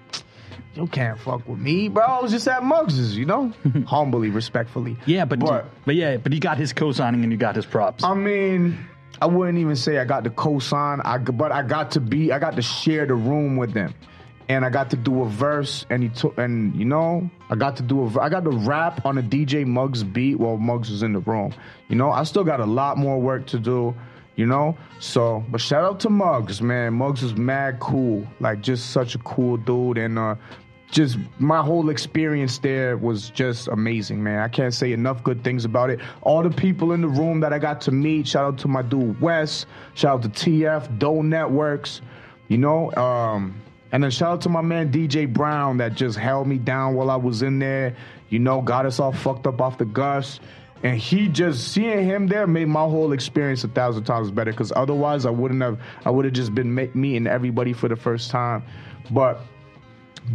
[0.74, 2.04] you can't fuck with me, bro.
[2.04, 3.52] I was just at Muggs', you know,
[3.86, 4.96] humbly, respectfully.
[5.06, 8.04] yeah, but but but yeah, but he got his co-signing and you got his props.
[8.04, 8.78] I mean,
[9.20, 11.00] I wouldn't even say I got the cosign.
[11.04, 13.92] I but I got to be, I got to share the room with them,
[14.50, 17.76] and I got to do a verse, and he took, and you know, I got
[17.76, 21.04] to do a, I got to rap on a DJ Muggs beat while Muggs was
[21.04, 21.54] in the room.
[21.88, 23.94] You know, I still got a lot more work to do.
[24.34, 26.94] You know, so but shout out to Muggs, man.
[26.94, 30.34] Muggs is mad cool, like just such a cool dude, and uh,
[30.90, 34.40] just my whole experience there was just amazing, man.
[34.40, 36.00] I can't say enough good things about it.
[36.22, 38.82] All the people in the room that I got to meet, shout out to my
[38.82, 42.00] dude Wes, shout out to TF, Doe Networks,
[42.48, 43.54] you know, um,
[43.92, 47.10] and then shout out to my man DJ Brown that just held me down while
[47.10, 47.96] I was in there,
[48.28, 50.40] you know, got us all fucked up off the Gus.
[50.82, 54.50] And he just seeing him there made my whole experience a thousand times better.
[54.50, 55.78] Because otherwise, I wouldn't have.
[56.06, 58.62] I would have just been me- meeting everybody for the first time.
[59.10, 59.40] But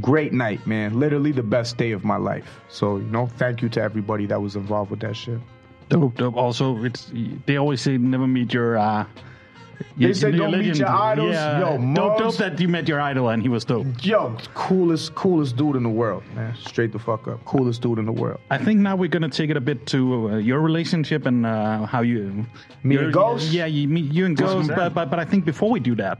[0.01, 0.99] great night, man.
[0.99, 2.59] Literally the best day of my life.
[2.69, 5.39] So, you know, thank you to everybody that was involved with that shit.
[5.89, 6.35] Dope, dope.
[6.35, 7.11] Also, it's
[7.47, 8.77] they always say never meet your.
[8.77, 9.05] uh
[9.97, 11.31] They say don't meet your idols.
[11.33, 13.87] Yeah, Yo, dope, dope that you met your idol and he was dope.
[14.01, 16.55] Yo, coolest, coolest dude in the world, man.
[16.57, 17.43] Straight the fuck up.
[17.45, 18.39] Coolest dude in the world.
[18.51, 19.97] I think now we're gonna take it a bit to
[20.31, 22.45] uh, your relationship and uh, how you
[22.83, 23.51] Me you're- and Ghost?
[23.51, 24.69] Yeah, you, me, you and Ghost.
[24.75, 26.19] But, but but I think before we do that,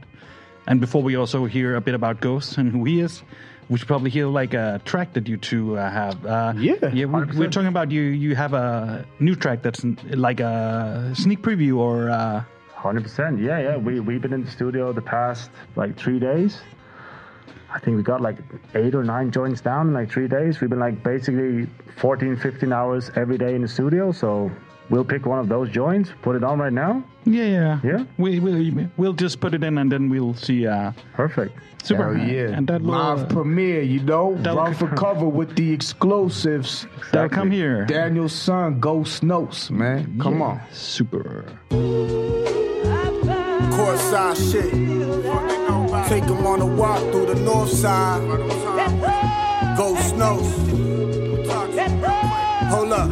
[0.66, 3.22] and before we also hear a bit about Ghost and who he is,
[3.68, 6.24] we should probably hear like a track that you two uh, have.
[6.24, 7.04] Uh, Yeah, yeah.
[7.06, 8.02] We, we're talking about you.
[8.02, 12.10] You have a new track that's like a sneak preview or.
[12.10, 12.44] Uh,
[12.86, 13.40] Hundred percent.
[13.40, 13.76] Yeah, yeah.
[13.76, 16.60] We we've been in the studio the past like three days.
[17.74, 18.36] I think we got like
[18.74, 20.60] eight or nine joints down in like three days.
[20.60, 21.66] We've been like basically
[21.96, 24.12] 14, 15 hours every day in the studio.
[24.12, 24.50] So
[24.88, 27.02] we'll pick one of those joints, put it on right now.
[27.24, 28.04] yeah, yeah, Yeah.
[28.18, 30.66] We we we'll just put it in and then we'll see.
[30.66, 31.58] Uh, Perfect.
[31.82, 32.14] super.
[32.16, 32.56] Hell yeah.
[32.56, 34.36] And that will, Live premiere, you know.
[34.38, 36.86] that'll- Run for cover with the exclusives.
[37.12, 37.84] that'll come here.
[37.84, 40.18] Daniel Son, Ghost Notes, man.
[40.20, 40.60] Come on.
[40.72, 41.44] Super.
[43.86, 44.72] Courtside shit.
[46.08, 48.20] Take them on a walk through the north side.
[49.76, 50.56] Go notes.
[52.68, 53.10] Hold up.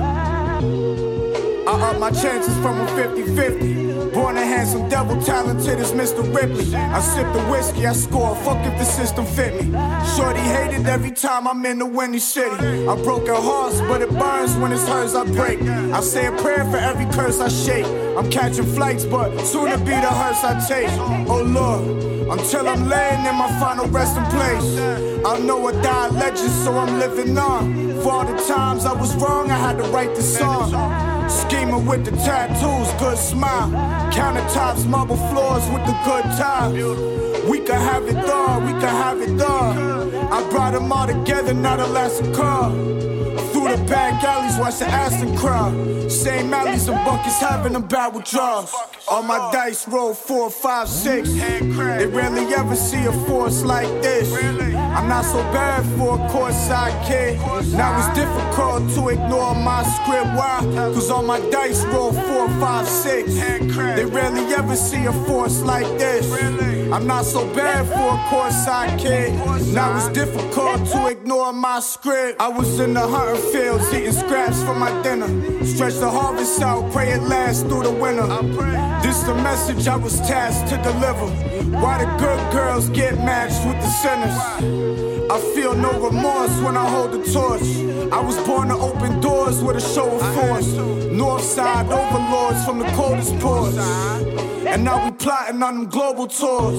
[1.69, 3.84] I up my chances from a 50 50.
[4.25, 6.25] Born a handsome, devil talented as Mr.
[6.35, 6.75] Ripley.
[6.75, 8.35] I sip the whiskey, I score.
[8.37, 9.71] Fuck if the system fit me.
[10.17, 12.89] Shorty hated every time I'm in the windy city.
[12.89, 15.61] I broke her horse, but it burns when it's hers I break.
[15.61, 17.85] I say a prayer for every curse I shake.
[18.17, 20.89] I'm catching flights, but soon to be the hearse I take.
[21.29, 21.85] Oh Lord,
[22.39, 24.79] until I'm laying in my final resting place.
[25.27, 28.01] I know I die a legend, so I'm living on.
[28.01, 31.14] For all the times I was wrong, I had to write the song.
[31.29, 33.71] Scheming with the tattoos, good smile.
[34.13, 36.75] Countertops, marble floors with the good times.
[37.49, 40.33] We could have it all, we could have it all.
[40.33, 42.71] I brought them all together, not a last car.
[43.75, 45.75] The back alleys, watch the Aston crowd.
[46.09, 48.73] Same alleys and buckets having a bad withdrawals.
[49.09, 51.29] All my dice roll four, five, six.
[51.35, 54.33] They rarely ever see a force like this.
[54.33, 57.41] I'm not so bad for a courtside kid.
[57.73, 60.27] Now it's difficult to ignore my script.
[60.39, 60.61] Why?
[60.95, 63.35] Cause all my dice roll four, five, six.
[63.35, 66.31] They rarely ever see a force like this.
[66.93, 69.33] I'm not so bad for a courtside kid.
[69.75, 72.41] Now it's difficult to ignore my script.
[72.41, 75.29] I was in the hunting fields eating scraps for my dinner.
[75.65, 78.27] Stretch the harvest out, pray it lasts through the winter.
[79.03, 81.27] This the message I was tasked to deliver.
[81.79, 85.31] Why the good girls get matched with the sinners.
[85.31, 87.63] I feel no remorse when I hold the torch.
[88.13, 90.69] I was born to open doors with a show of force.
[91.11, 94.54] Northside overlords from the coldest ports.
[94.75, 96.77] And now we plotting on them global tours.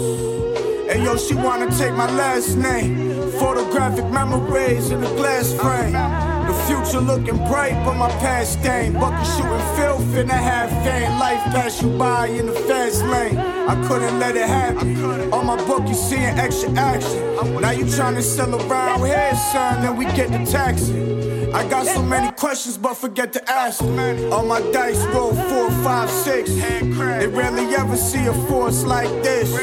[0.89, 3.31] And yo, she wanna take my last name.
[3.39, 6.34] Photographic memories in a glass frame.
[6.47, 8.95] The future looking bright, but my past stained.
[8.95, 11.17] Bucket shooting filth in a half vein.
[11.19, 13.37] Life pass you by in the fast lane.
[13.37, 15.33] I couldn't let it happen.
[15.33, 17.61] On my book, you seeing extra action.
[17.61, 21.15] Now you trying to sell around here, son, then we get the taxi.
[21.51, 23.81] I got so many questions, but forget to ask.
[23.81, 26.53] On my dice roll four, five, six.
[26.53, 29.55] They rarely ever see a force like this.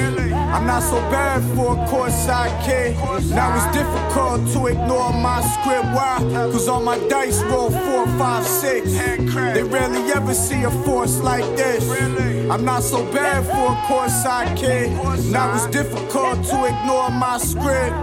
[0.54, 2.96] I'm not so bad for a course I kid.
[3.30, 5.84] Now it's difficult to ignore my script.
[5.94, 6.18] Why?
[6.52, 8.90] Cause on my dice roll four, five, six.
[8.92, 11.84] They rarely ever see a force like this.
[12.50, 14.22] I'm not so bad for a course
[14.58, 14.90] kid.
[15.30, 17.96] Now it's difficult to ignore my script.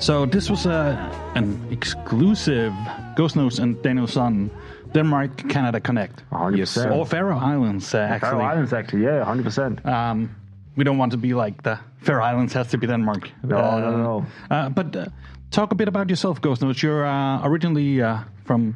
[0.00, 0.96] So this was a
[1.34, 2.72] an exclusive
[3.16, 4.50] Ghost Notes and Daniel Son
[4.92, 6.22] Denmark Canada Connect.
[6.30, 6.96] 100%.
[6.96, 8.30] Or Faroe Islands, uh, actually.
[8.30, 9.84] Faroe Islands, actually, yeah, 100%.
[9.86, 10.30] Um,
[10.76, 13.30] we don't want to be like the Faroe Islands has to be Denmark.
[13.42, 14.26] No, Uh, no, no.
[14.50, 15.06] Uh, but uh,
[15.50, 16.82] talk a bit about yourself, Ghost Notes.
[16.82, 18.74] You're uh, originally uh, from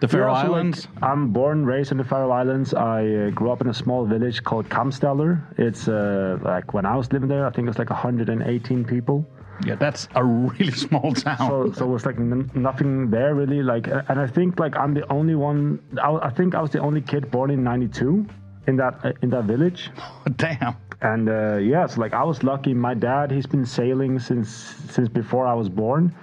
[0.00, 0.88] the Faroe Yeah, so, like, Islands.
[1.02, 2.74] I'm born, raised in the Faroe Islands.
[2.74, 5.40] I uh, grew up in a small village called Kamstaller.
[5.58, 9.24] It's uh, like when I was living there, I think it was like 118 people.
[9.64, 11.36] Yeah, that's a really small town.
[11.38, 13.62] So, so it was like n- nothing there really.
[13.62, 15.80] Like, and I think like I'm the only one.
[16.02, 18.26] I, I think I was the only kid born in '92
[18.66, 19.90] in that uh, in that village.
[20.36, 20.76] Damn.
[21.00, 22.74] And uh, yeah, so like I was lucky.
[22.74, 24.48] My dad, he's been sailing since
[24.90, 26.14] since before I was born,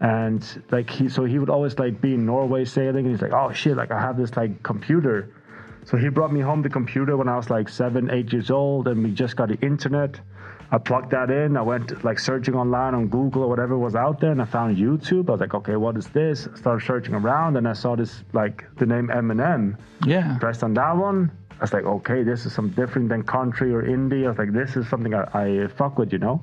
[0.00, 3.32] and like he, so he would always like be in Norway sailing, and he's like,
[3.32, 5.34] oh shit, like I have this like computer.
[5.84, 8.88] So he brought me home the computer when I was like seven, eight years old,
[8.88, 10.20] and we just got the internet.
[10.72, 11.56] I plugged that in.
[11.56, 14.76] I went like searching online on Google or whatever was out there, and I found
[14.76, 15.28] YouTube.
[15.28, 16.46] I was like, okay, what is this?
[16.54, 20.38] Started searching around, and I saw this like the name Eminem Yeah.
[20.38, 21.30] pressed on that one.
[21.58, 24.24] I was like, okay, this is some different than country or indie.
[24.24, 26.40] I was like, this is something I, I fuck with, you know.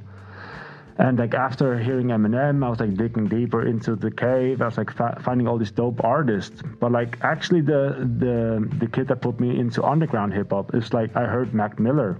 [0.99, 4.61] And like after hearing Eminem, I was like digging deeper into the cave.
[4.61, 6.61] I was like fa- finding all these dope artists.
[6.80, 10.93] But like actually, the the the kid that put me into underground hip hop is
[10.93, 12.19] like I heard Mac Miller.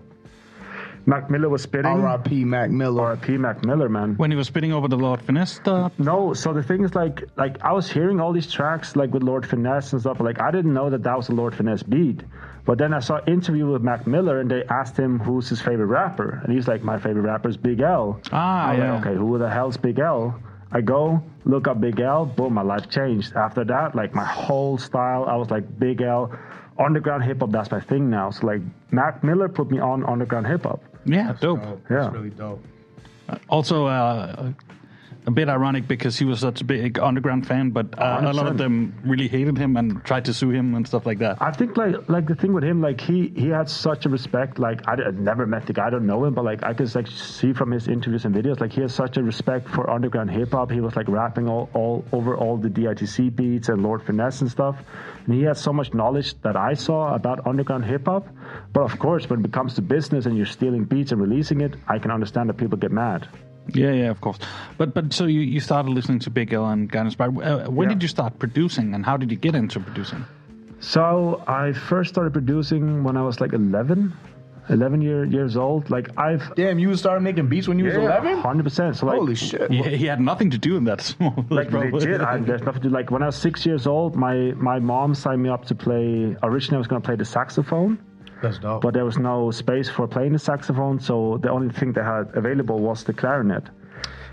[1.10, 1.86] Mac Miller was spitting.
[1.90, 2.44] R.I.P.
[2.44, 3.02] Mac Miller.
[3.02, 3.38] R.I.P.
[3.38, 4.16] Mac Miller, man.
[4.18, 5.94] When he was spitting over the Lord Finesse stuff.
[5.98, 9.24] No, so the thing is like like I was hearing all these tracks like with
[9.24, 10.20] Lord Finesse and stuff.
[10.20, 12.24] Like I didn't know that that was a Lord Finesse beat.
[12.66, 15.62] But then I saw an interview with Mac Miller and they asked him who's his
[15.62, 18.20] favorite rapper, and he's like, my favorite rapper is Big L.
[18.34, 18.96] Ah, I'm yeah.
[18.96, 20.38] Like, okay, who the hell's Big L?
[20.74, 22.26] I go look up Big L.
[22.26, 23.34] Boom, my life changed.
[23.34, 26.38] After that, like my whole style, I was like Big L.
[26.78, 28.30] Underground hip hop, that's my thing now.
[28.30, 30.84] So like Mac Miller put me on underground hip hop.
[31.08, 31.60] Yeah, dope.
[31.90, 32.02] Yeah.
[32.04, 32.64] That's really dope.
[33.50, 34.52] Also, uh,
[35.28, 38.48] a bit ironic because he was such a big underground fan, but uh, a lot
[38.48, 41.38] of them really hated him and tried to sue him and stuff like that.
[41.42, 44.58] I think like like the thing with him, like he he had such a respect.
[44.58, 47.08] Like I, never met the guy, I don't know him, but like I could like
[47.08, 50.54] see from his interviews and videos, like he has such a respect for underground hip
[50.54, 50.72] hop.
[50.72, 54.50] He was like rapping all, all over all the DITC beats and Lord Finesse and
[54.50, 54.78] stuff,
[55.26, 58.30] and he has so much knowledge that I saw about underground hip hop.
[58.72, 61.76] But of course, when it comes to business and you're stealing beats and releasing it,
[61.86, 63.28] I can understand that people get mad.
[63.74, 64.38] Yeah, yeah, of course.
[64.78, 67.38] But but so you, you started listening to Big L and got inspired.
[67.38, 67.96] Uh, when Yeah.
[67.96, 70.26] did you start producing, and how did you get into producing?
[70.80, 74.14] So I first started producing when I was like 11,
[74.70, 75.90] 11 year, years old.
[75.90, 78.38] Like I've Damn, you started making beats when you was 11?
[78.40, 78.96] hundred percent.
[78.96, 79.72] So like, Holy shit.
[79.72, 81.46] He, he had nothing to do in that small.
[81.50, 81.92] like probably.
[81.92, 82.22] legit.
[82.22, 82.94] I, there's nothing to do.
[82.94, 83.10] like.
[83.12, 86.36] When I was six years old, my my mom signed me up to play.
[86.44, 87.98] Originally, I was going to play the saxophone,
[88.42, 88.82] That's dope.
[88.82, 92.30] but there was no space for playing the saxophone, so the only thing they had
[92.34, 93.64] available was the clarinet.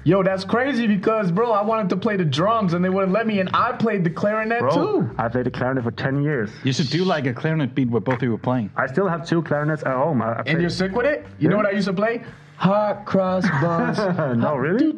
[0.06, 3.26] Yo, that's crazy because, bro, I wanted to play the drums and they wouldn't let
[3.26, 5.10] me, and I played the clarinet Bro, too.
[5.16, 6.51] I played the clarinet for ten years.
[6.62, 8.70] You should do like a clarinet beat where both of you were playing.
[8.76, 10.20] I still have two clarinets at home.
[10.20, 11.24] I, I And you're sick with it?
[11.39, 12.22] You know what I used to play?
[12.56, 13.97] Hot cross buns.
[14.39, 14.93] no, really?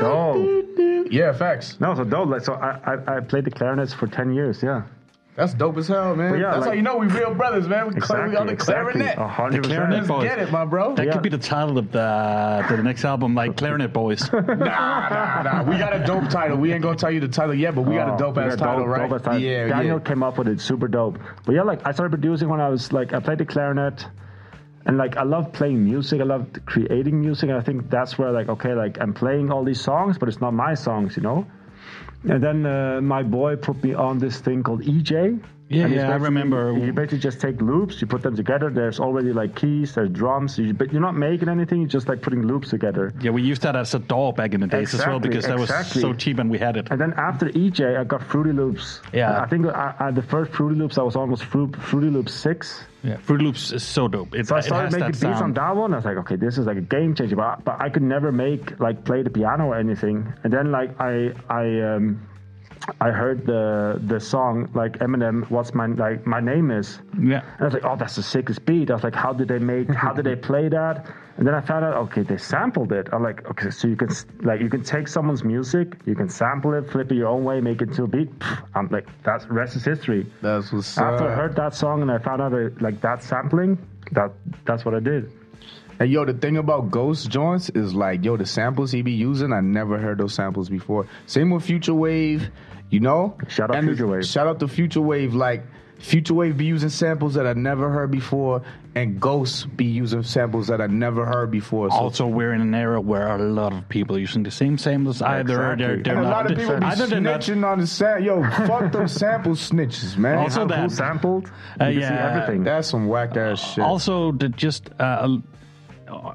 [0.00, 1.08] Dope.
[1.10, 1.78] Yeah, facts.
[1.80, 2.28] No, so dope.
[2.28, 4.62] Like, so I, I I played the clarinets for ten years.
[4.62, 4.82] Yeah.
[5.34, 6.34] That's dope as hell, man.
[6.34, 7.88] Yeah, That's like- how you know we real brothers, man.
[7.88, 9.16] We, cla- we on the Exactly, clarinet.
[9.18, 10.24] A hundred The clarinet boys.
[10.24, 10.94] get it, my bro.
[10.94, 11.12] That Yeah.
[11.12, 14.30] could be the title of the, the next album, like Clarinet Boys.
[14.32, 15.62] Nah, nah, nah.
[15.62, 16.58] We got a dope title.
[16.58, 18.42] We ain't gonna tell you the title yet, but we got a Oh, dope we
[18.42, 19.08] ass title, dope- right?
[19.08, 19.40] dope title.
[19.40, 20.04] Yeah, Daniel yeah.
[20.04, 21.18] came up with it, super dope.
[21.46, 24.06] But yeah, like I started producing when I was like I played the clarinet,
[24.84, 26.20] and like I love playing music.
[26.20, 27.48] I love creating music.
[27.48, 30.42] And I think that's where like okay, like I'm playing all these songs, but it's
[30.42, 31.46] not my songs, you know.
[32.24, 35.42] And then uh, my boy put me on this thing called eJay.
[35.72, 36.76] Yeah, yeah, I remember.
[36.76, 38.70] You basically just take loops, you put them together.
[38.70, 41.80] There's already like keys, there's drums, you, but you're not making anything.
[41.80, 43.12] You're just like putting loops together.
[43.20, 45.58] Yeah, we used that as a DAW back in the days as well because that
[45.58, 46.88] was so cheap and we had it.
[46.90, 49.00] And then after eJay, I got Fruity Loops.
[49.12, 49.40] Yeah.
[49.40, 52.84] I think I, I, the first Fruity Loops I was almost Fru- Fruity Loops six.
[53.04, 54.34] Yeah, Fruit Loops is so dope.
[54.34, 55.92] It, So I started making beats on that one.
[55.92, 57.34] I was like, okay, this is like a game changer.
[57.34, 60.32] But but I could never make like play the piano or anything.
[60.44, 62.28] And then like I I um
[63.00, 66.98] I heard the the song like Eminem, what's my like my name is.
[67.18, 67.42] Yeah.
[67.42, 68.90] And I was like, oh, that's the sickest beat.
[68.90, 69.88] I was like, how did they make?
[69.90, 71.06] How did they play that?
[71.36, 73.08] And then I found out, okay, they sampled it.
[73.12, 74.08] I'm like, okay, so you can
[74.42, 77.60] like you can take someone's music, you can sample it, flip it your own way,
[77.60, 78.38] make it into a beat.
[78.38, 80.26] Pff, I'm like, that's rest is history.
[80.40, 83.78] That's what's After I heard that song and I found out that, like that sampling,
[84.12, 84.32] that
[84.64, 85.32] that's what I did.
[85.98, 89.52] And yo, the thing about Ghost joints is like, yo, the samples he be using,
[89.52, 91.06] I never heard those samples before.
[91.26, 92.50] Same with Future Wave,
[92.92, 93.36] you know.
[93.48, 94.24] Shout out And Future Wave.
[94.24, 95.34] Shout out to Future Wave.
[95.34, 95.64] Like
[95.98, 98.62] Future Wave be using samples that I never heard before,
[98.96, 101.90] and Ghost be using samples that I never heard before.
[101.90, 104.78] So Also, we're in an era where a lot of people are using the same
[104.78, 105.22] samples.
[105.22, 105.40] Either
[105.72, 105.86] Exactly.
[105.86, 107.86] they're, they're and a not, lot of people be either they're not snitching on the
[107.86, 108.22] sam.
[108.24, 110.38] Yo, fuck them sample snitches, man.
[110.38, 111.46] Also How that- cool sampled.
[111.80, 112.64] Uh, you can see yeah, everything.
[112.64, 113.84] That's some whack ass shit.
[113.84, 115.38] Also, the just uh,
[116.08, 116.32] uh, uh,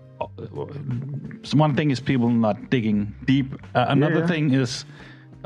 [1.53, 3.53] one thing is people not digging deep.
[3.75, 4.27] Uh, another yeah.
[4.27, 4.85] thing is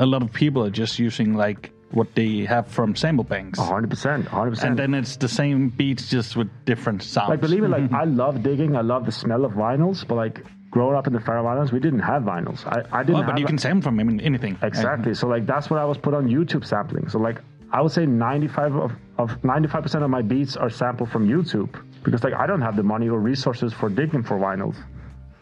[0.01, 4.23] a lot of people are just using like what they have from sample banks, 100%,
[4.23, 4.63] 100%.
[4.63, 7.29] and then it's the same beats just with different sounds.
[7.29, 8.75] like believe it, like I love digging.
[8.75, 11.79] I love the smell of vinyls, but like growing up in the Faroe Islands, we
[11.79, 12.65] didn't have vinyls.
[12.65, 14.57] I, I didn't oh, Well, have but you can sample from any- anything.
[14.63, 15.11] Exactly.
[15.11, 15.19] Mm-hmm.
[15.19, 17.07] So like that's what I was put on YouTube sampling.
[17.09, 17.39] So like
[17.71, 22.23] I would say 95 of, of 95% of my beats are sampled from YouTube because
[22.23, 24.77] like I don't have the money or resources for digging for vinyls.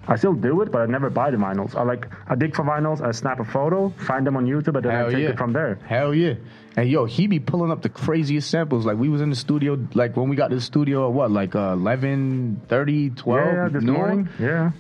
[0.10, 1.76] I still do it, but I never buy the vinyls.
[1.76, 4.84] I like I dig for vinyls, I snap a photo, find them on YouTube, and
[4.84, 5.30] then Hell I take yeah.
[5.30, 5.76] it from there.
[5.86, 6.34] Hell yeah.
[6.76, 8.88] And yo, he be pulling up the craziest samples.
[8.88, 11.30] Like we was in the studio, like when we got to the studio at what,
[11.30, 13.96] like uh, 11, 30, 12 yeah, this noon?
[13.96, 14.30] morning.
[14.40, 14.72] Yeah.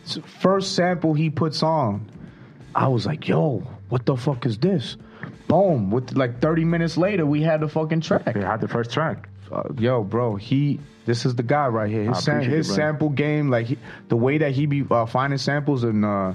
[0.41, 2.09] First sample he puts on,
[2.73, 4.97] I was like, yo, what the fuck is this?
[5.47, 5.91] Boom.
[5.91, 8.33] With like 30 minutes later, we had the fucking track.
[8.33, 9.29] We had the first track.
[9.51, 10.79] Uh, yo, bro, he.
[11.05, 12.03] This is the guy right here.
[12.13, 13.77] His, sam- his it, sample game, like he,
[14.09, 16.33] the way that he be uh, finding samples and uh,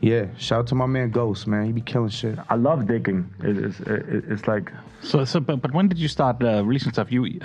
[0.00, 0.26] yeah.
[0.36, 1.66] Shout out to my man Ghost, man.
[1.66, 2.36] He be killing shit.
[2.48, 3.30] I love digging.
[3.42, 4.72] It, it's, it, it's like
[5.02, 7.12] So, so but, but when did you start uh, releasing stuff?
[7.12, 7.40] You,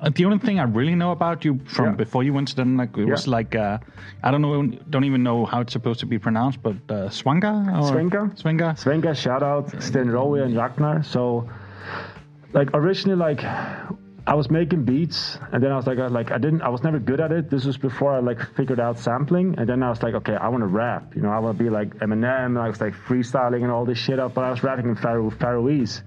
[0.00, 1.92] uh, the only thing I really know about you from Yeah.
[1.92, 3.78] before you went to Denmark it was like uh,
[4.22, 7.52] I don't know, don't even know how it's supposed to be pronounced, but uh, Swanga
[7.76, 8.36] or Svenga?
[8.36, 8.76] Svenga.
[8.76, 11.02] Svenga, shout out Sten Rowe and Ragnar.
[11.02, 11.48] So,
[12.52, 13.40] like originally, like
[14.26, 16.82] I was making beats, and then I was like, I, like I didn't, I was
[16.82, 17.50] never good at it.
[17.50, 20.48] This was before I like figured out sampling, and then I was like, okay, I
[20.48, 21.16] want to rap.
[21.16, 22.60] You know, I want to be like Eminem.
[22.60, 25.30] I was like freestyling and all this shit up, but I was rapping in Faro-
[25.30, 26.02] Faroese.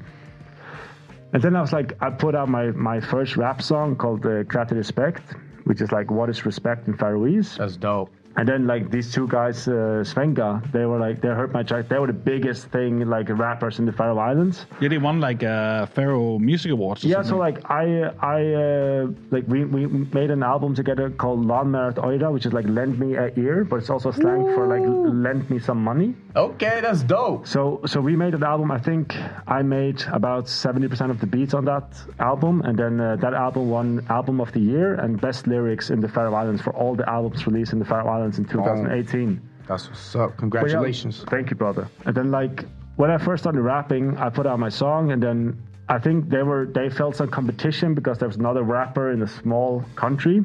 [1.34, 4.44] And then I was like, I put out my my first rap song called uh,
[4.44, 5.24] Krati Respect,
[5.64, 7.58] which is like what is respect in Faroese.
[7.58, 8.12] That's dope.
[8.36, 11.88] And then like these two guys, uh, Svenga, they were like they heard my track.
[11.88, 14.66] They were the biggest thing like rappers in the Faroe Islands.
[14.82, 17.06] Yeah, they won like uh, Faroe Music Awards.
[17.06, 21.46] Or Yeah, so like I I uh, like we, we made an album together called
[21.46, 24.84] Landmerit Oira, which is like lend me a ear, but it's also slang for like
[24.84, 26.16] lend me some money.
[26.36, 27.48] Okay, that's dope.
[27.48, 28.72] So so we made an album.
[28.72, 29.16] I think
[29.48, 31.86] I made about seventy percent of the beats on that
[32.20, 36.00] album, and then uh, that album won album of the year and best lyrics in
[36.02, 39.42] the Faroe Islands for all the albums released in the Faroe Islands in 2018.
[39.68, 40.20] That's what's up.
[40.22, 41.24] But yeah, Congratulations.
[41.30, 41.88] thank you, brother.
[42.06, 45.62] And then like when I first started rapping, I put out my song, and then
[45.90, 49.28] I think they were they felt some competition because there was another rapper in a
[49.28, 50.44] small country.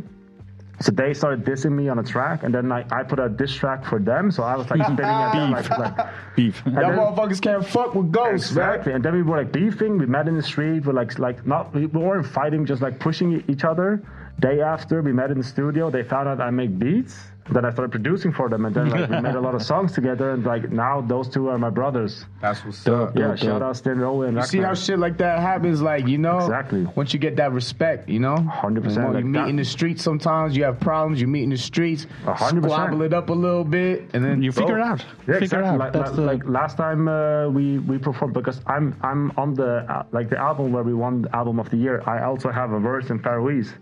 [0.80, 3.52] So they started dissing me on a track, and then like I put a diss
[3.52, 4.30] track for them.
[4.30, 5.96] So I was like spinning at them like, like
[6.36, 6.62] beef.
[6.66, 8.96] Y'all motherfuckers can't fuck with ghosts, Exactly, man.
[8.96, 9.98] and then we were like beefing.
[9.98, 10.86] We met in the street.
[10.86, 14.00] We're like, like not we weren't fighting, just like pushing each other.
[14.38, 17.16] Day after we met in the studio, they found out I make beats.
[17.50, 19.92] Then I started producing for them, and then like we made a lot of songs
[19.92, 20.32] together.
[20.32, 22.26] And like now, those two are my brothers.
[22.42, 23.16] That's what's Dope, up.
[23.16, 23.62] Yeah, dope, shout dope.
[23.62, 26.84] out Stin Rowe and You see how shit like that happens, like you know, Exactly.
[26.94, 29.64] Once you get that respect, you know, 100%, When like you meet that- in the
[29.64, 31.20] streets, sometimes you have problems.
[31.20, 32.62] You meet in the streets, 100%.
[32.64, 35.00] squabble it up a little bit, and then You figure it out.
[35.26, 35.68] Yeah, figure exactly.
[35.70, 35.78] out.
[35.78, 39.54] Like, That's like, the, like last time uh, we we performed because I'm I'm on
[39.54, 42.02] the uh, like the album where we won the album of the year.
[42.06, 43.72] I also have a verse in Faroese.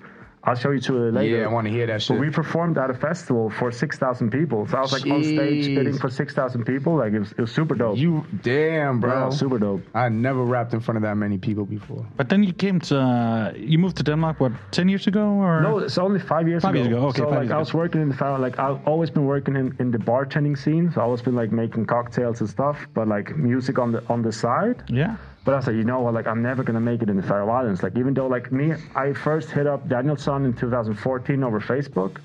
[0.47, 1.39] I'll show you to it later.
[1.39, 2.21] yeah, I want to hear that But shit.
[2.21, 4.61] we performed at a festival for six thousand people.
[4.69, 5.73] So I was like on stage Jeez.
[5.75, 6.93] spitting for six thousand people.
[7.03, 7.97] Like it was, it was super dope.
[7.99, 9.13] you damn, bro.
[9.13, 9.83] Yeah, super dope.
[9.95, 12.07] I never rapped in front of that many people before.
[12.17, 15.61] but then you came to uh, you moved to Denmark what ten years ago or
[15.63, 16.83] No, it's only five years Five ago.
[16.85, 17.79] years ago, okay, So five like years I was ago.
[17.83, 20.85] working in the Faroe, like I've always been working in, in the bartending scene.
[20.93, 24.23] So I've always been like making cocktails and stuff, but like music on the on
[24.23, 24.79] the side.
[25.03, 25.17] yeah.
[25.47, 27.49] But I said, you know what, like I'm never gonna make it in the Faroe
[27.49, 27.81] Islands.
[27.81, 32.17] Like even though like me, I first hit up Daniel Son in 2014 over Facebook,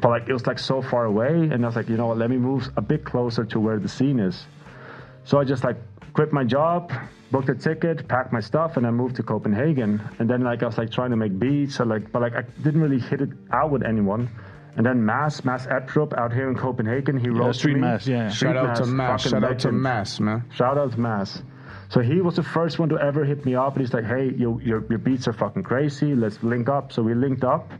[0.00, 2.16] but like it was like so far away, and I was like, you know what,
[2.16, 4.46] let me move a bit closer to where the scene is.
[5.24, 5.78] So I just like
[6.12, 6.92] quit my job,
[7.32, 10.00] booked a ticket, packed my stuff, and I moved to Copenhagen.
[10.20, 12.42] And then like I was like trying to make beats, so like but like I
[12.62, 14.30] didn't really hit it out with anyone.
[14.76, 17.80] And then Mass, Mass Eptrup out here in Copenhagen, he wrote to Street me.
[17.80, 18.28] Mass, yeah.
[18.28, 19.24] Street Shout out to Mass.
[19.24, 19.72] fucking Shout out to.
[19.72, 20.44] Mass, man.
[20.54, 21.42] Shout out to Mass.
[21.88, 24.32] So he was the first one to ever hit me up, and he's like, "Hey,
[24.36, 26.14] your your, your beats are fucking crazy.
[26.14, 27.72] Let's link up." So we linked up,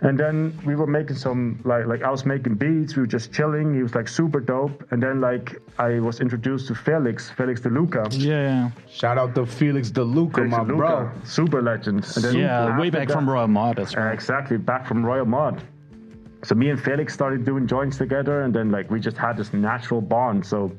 [0.00, 2.96] and then we were making some like like I was making beats.
[2.96, 3.74] We were just chilling.
[3.74, 7.70] He was like super dope, and then like I was introduced to Felix, Felix De
[7.70, 8.06] Luca.
[8.12, 11.10] Yeah, Shout out to Felix DeLuca, Felix my De Luca, bro.
[11.24, 12.04] super legend.
[12.16, 15.26] And then yeah, way back that- from Royal Mod as uh, exactly, back from Royal
[15.26, 15.62] Mud.
[16.42, 19.52] So me and Felix started doing joints together, and then like we just had this
[19.52, 20.44] natural bond.
[20.46, 20.70] So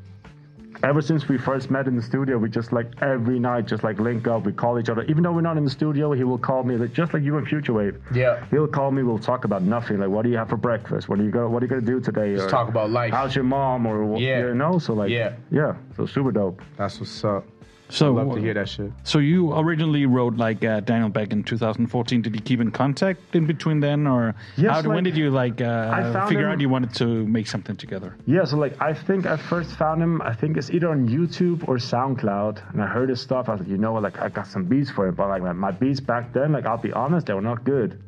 [0.84, 4.00] ever since we first met in the studio, we just like every night just like
[4.00, 4.46] link up.
[4.46, 6.12] We call each other, even though we're not in the studio.
[6.14, 8.00] He will call me, like, just like you and Future Wave.
[8.14, 8.46] Yeah.
[8.52, 9.04] He'll call me.
[9.04, 10.00] We'll talk about nothing.
[10.00, 11.10] Like, what do you have for breakfast?
[11.10, 12.36] What are you gonna What are you gonna do today?
[12.36, 13.14] Just Or, talk about life.
[13.14, 13.86] How's your mom?
[13.86, 14.40] Or what- Yeah.
[14.48, 14.80] you know.
[14.80, 15.34] So like, Yeah.
[15.52, 15.74] yeah.
[15.96, 16.62] So super dope.
[16.78, 17.46] That's what's up.
[17.90, 18.92] So Love to hear that shit.
[19.04, 22.22] So you originally wrote like uh, Daniel back in 2014.
[22.22, 25.62] Did you keep in contact in between then, or Yes, how, when did you like
[25.62, 28.16] uh, figure him- out you wanted to make something together?
[28.26, 30.22] Yeah, so like I think I first found him.
[30.22, 33.48] I think it's either on YouTube or SoundCloud, and I heard his stuff.
[33.50, 35.42] I was like, you know what, like I got some beats for him, but like
[35.42, 38.02] my, my beats back then, like I'll be honest, they were not good.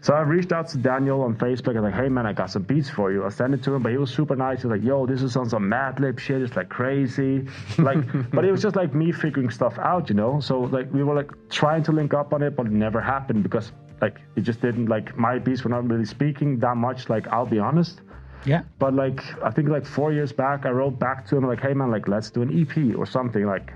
[0.00, 2.62] So I reached out to Daniel on Facebook and like, hey man, I got some
[2.62, 3.24] beats for you.
[3.24, 4.62] I sent it to him, but he was super nice.
[4.62, 6.42] He was like, yo, this is on some Madlib shit.
[6.42, 7.46] It's like crazy,
[7.78, 7.98] like,
[8.30, 10.40] but it was just like me figuring stuff out, you know.
[10.40, 13.42] So like we were like trying to link up on it, but it never happened
[13.42, 17.08] because like it just didn't like my beats were not really speaking that much.
[17.08, 18.00] Like I'll be honest.
[18.44, 18.62] Yeah.
[18.78, 21.74] But like I think like four years back, I wrote back to him like, "Hey
[21.74, 23.72] man, like let's do an EP or something." Like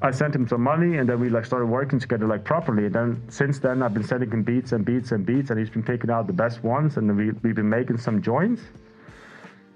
[0.00, 2.86] I sent him some money, and then we like started working together like properly.
[2.86, 5.70] And then since then, I've been sending him beats and beats and beats, and he's
[5.70, 8.62] been picking out the best ones, and then we we've been making some joints.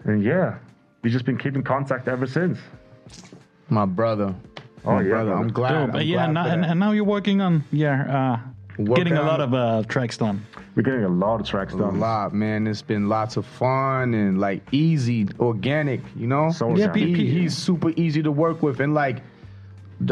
[0.04, 0.58] And yeah,
[1.02, 2.58] we've just been keeping contact ever since.
[3.68, 4.34] My brother.
[4.84, 5.30] Oh, My yeah, brother.
[5.30, 5.42] brother.
[5.42, 5.72] I'm glad.
[5.72, 5.88] Dope.
[5.90, 9.12] I'm Uh, yeah, glad now, and, and now you're working on yeah, uh, Working getting
[9.18, 10.44] a lot of uh, tracks done.
[10.74, 11.96] We're getting a lot of tracks done.
[11.96, 12.66] a lot, man.
[12.66, 16.50] It's been lots of fun and like easy, organic, you know?
[16.52, 17.16] So Yeah, organic.
[17.16, 19.18] He, he's super easy to work with and like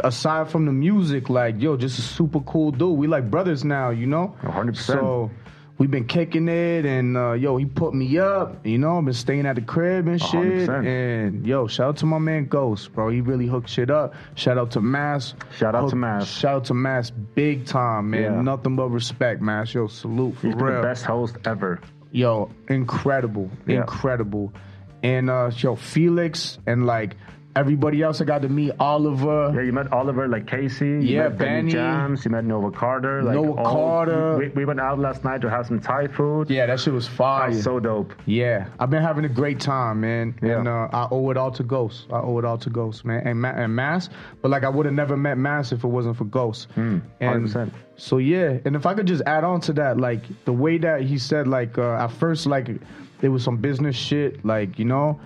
[0.04, 2.96] aside from the music, like yo, just a super cool dude.
[2.96, 4.36] We like brothers now, you know?
[4.42, 4.76] 100%.
[4.76, 5.30] So
[5.78, 9.14] we've been kicking it and uh, yo, he put me up, you know, I've been
[9.14, 10.68] staying at the crib and shit.
[10.68, 10.86] 100%.
[10.86, 13.08] And yo, shout out to my man Ghost, bro.
[13.08, 14.14] He really hooked shit up.
[14.34, 15.34] Shout out to Mass.
[15.56, 16.28] Shout out to Mass.
[16.28, 18.22] Shout out to Mass big time, man.
[18.22, 18.40] Yeah.
[18.42, 19.72] Nothing but respect, Mass.
[19.74, 21.80] Yo, salute for He's been real the best host ever.
[22.12, 23.78] yo, incredible, Yeah.
[23.82, 24.52] incredible.
[25.02, 27.16] And uh yo, Felix and like
[27.56, 29.52] everybody else I got to meet, Oliver.
[29.54, 30.86] Yeah, you met Oliver, like Casey.
[30.86, 31.72] You Yeah, met Benny.
[31.72, 32.24] Jams.
[32.24, 33.22] You met Nova Carter.
[33.22, 34.36] Like Nova all- Carter.
[34.38, 36.48] We, we went out last night to have some Thai food.
[36.50, 37.48] Yeah, that shit was fire.
[37.48, 38.12] was so dope.
[38.26, 40.34] yeah, I've been having a great time, man.
[40.42, 40.58] Yeah.
[40.58, 42.06] And uh, I owe it all to Ghost.
[42.10, 43.26] I owe it all to Ghost, man.
[43.26, 44.08] And, Ma- and Mass,
[44.42, 46.68] but like I would have never met Mass if it wasn't for Ghost.
[46.76, 47.72] and 100%.
[47.96, 51.02] so yeah, and if I could just add on to that, like the way that
[51.02, 52.68] he said, like uh, at first, like
[53.20, 55.20] there was some business shit, like you know,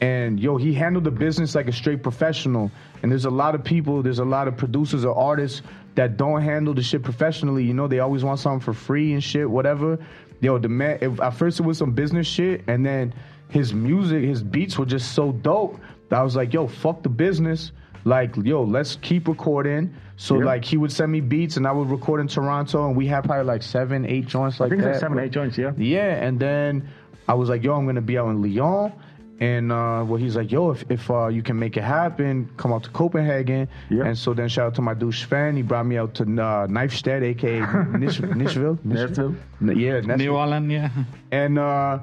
[0.00, 2.70] and yo, he handled the business like a straight professional.
[3.02, 5.62] And there's a lot of people, there's a lot of producers or artists
[5.94, 7.64] that don't handle the shit professionally.
[7.64, 9.98] You know, they always want something for free and shit, whatever.
[10.40, 13.12] Yo, the man, if, at first it was some business shit, and then
[13.50, 15.78] his music, his beats were just so dope
[16.08, 17.72] that I was like, yo, fuck the business.
[18.04, 19.94] Like, yo, let's keep recording.
[20.16, 23.06] So, like, he would send me beats, and I would record in Toronto, and we
[23.06, 24.92] had probably like seven, eight joints like I think that.
[24.92, 25.72] like seven, eight joints, yeah.
[25.76, 26.88] Yeah, and then
[27.28, 28.92] I was like, yo, I'm gonna be out in Lyon.
[29.40, 32.72] And uh, well, he's like, yo, if, if uh, you can make it happen, come
[32.74, 33.68] out to Copenhagen.
[33.88, 34.04] Yeah.
[34.04, 35.56] And so then shout out to my dude Sven.
[35.56, 37.60] He brought me out to uh, Knifestead, aka
[37.98, 38.78] Nish- Nishville.
[38.84, 39.34] Nashville.
[39.62, 40.16] Yeah, Nashville.
[40.18, 40.90] New Orleans, yeah.
[41.30, 42.00] And uh,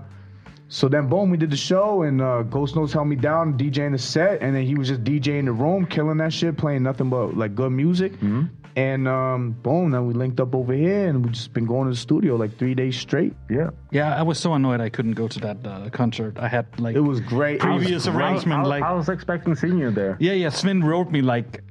[0.69, 3.93] so then, boom, we did the show, and uh, Ghost Notes held me down, DJing
[3.93, 7.09] the set, and then he was just DJing the room, killing that shit, playing nothing
[7.09, 8.13] but like good music.
[8.13, 8.43] Mm-hmm.
[8.75, 11.91] And um, boom, then we linked up over here, and we just been going to
[11.91, 13.33] the studio like three days straight.
[13.49, 13.71] Yeah.
[13.91, 16.37] Yeah, I was so annoyed I couldn't go to that uh, concert.
[16.37, 17.63] I had like It was great.
[17.63, 18.15] It was previous great.
[18.15, 18.61] arrangement.
[18.61, 20.15] I, like I was expecting seeing you there.
[20.19, 20.49] yeah, yeah.
[20.49, 21.63] Sven wrote me like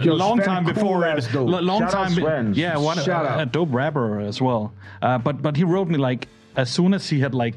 [0.00, 1.32] Yo, a long Sven, time cool before ass it.
[1.32, 1.42] dude.
[1.50, 2.14] Long Shout time.
[2.14, 2.54] be- Sven.
[2.54, 3.40] Yeah, one Shout a, out.
[3.42, 4.72] a dope rapper as well.
[5.02, 7.54] Uh, but but he wrote me like as soon as he had like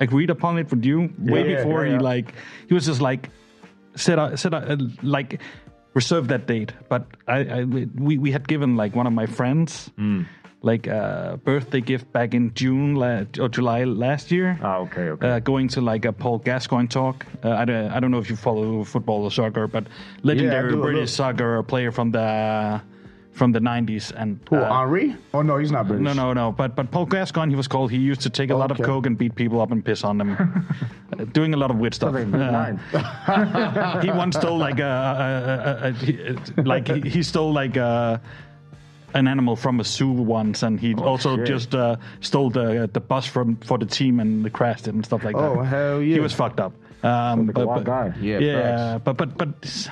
[0.00, 2.34] agreed upon it with you, way Yeah, before yeah, he like
[2.68, 3.30] he was just like
[3.96, 5.40] said uh, said uh, like
[5.94, 6.72] reserve that date.
[6.88, 9.90] But I, I we we had given like one of my friends
[10.62, 14.58] like a birthday gift back in June la- or July last year.
[14.62, 15.28] Ah, okay, okay.
[15.28, 17.26] Uh, going to like a Paul Gascoigne talk.
[17.44, 19.84] Uh, I, don't, I don't know if you follow football or soccer, but
[20.22, 22.80] legendary a British soccer player from the
[23.34, 25.16] from the 90s and Who, uh, Henri?
[25.34, 26.04] Oh, no, he's not British.
[26.04, 26.52] no, no, no.
[26.52, 27.90] But but Paul Gascoigne, he was called.
[27.90, 30.18] He used to take a lot of coke and beat people up and piss on
[30.18, 30.30] them,
[31.12, 32.14] uh, doing a lot of weird stuff.
[32.94, 37.76] Uh, he once stole like a, a, a, a, a like he, he stole like
[37.76, 38.20] a,
[39.14, 41.46] an animal from a zoo once, and he also Oh, shit.
[41.46, 45.24] just uh, stole the the bus from for the team and crashed it and stuff
[45.24, 45.42] like that.
[45.42, 46.14] Oh, hell yeah.
[46.14, 46.72] He was fucked up.
[47.02, 48.12] Um, Like a wild guy.
[48.20, 49.02] Yeah, yeah, facts.
[49.04, 49.88] but but but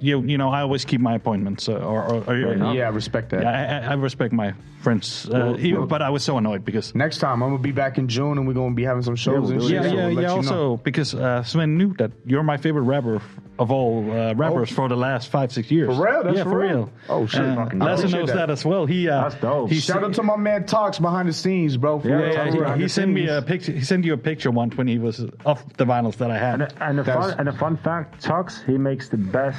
[0.00, 3.30] you you know I always keep my appointments, uh, or, or, or Yeah, I respect
[3.30, 3.42] that.
[3.42, 7.16] yeah, I, I respect my friends, uh, even, but I was so annoyed because Next
[7.18, 9.16] time, I'm going to be back in June and we're going to be having some
[9.16, 10.28] shows we'll and do yeah, so yeah, we'll yeah.
[10.30, 10.76] Also, know.
[10.76, 13.22] because uh, Sven knew that you're my favorite rapper
[13.58, 14.74] of all uh, rappers Oh.
[14.74, 15.94] for the last five, six years.
[15.96, 16.22] For real?
[16.24, 16.76] That's yeah, for for real?
[16.76, 16.90] real.
[17.08, 17.40] Oh, shit.
[17.40, 18.26] Uh, Fucking knows that.
[18.26, 18.50] that.
[18.50, 18.84] as well.
[18.84, 19.70] He uh, That's dope.
[19.70, 22.00] He Shout out to my man Talks behind the scenes, bro.
[22.00, 22.34] For Yeah, real.
[22.56, 23.72] yeah, he- he, sent me a picture.
[23.72, 26.60] He sent you a picture once when he was off the vinyls that I had.
[26.60, 29.58] And, and, a fun, and a fun fact, Talks he makes the best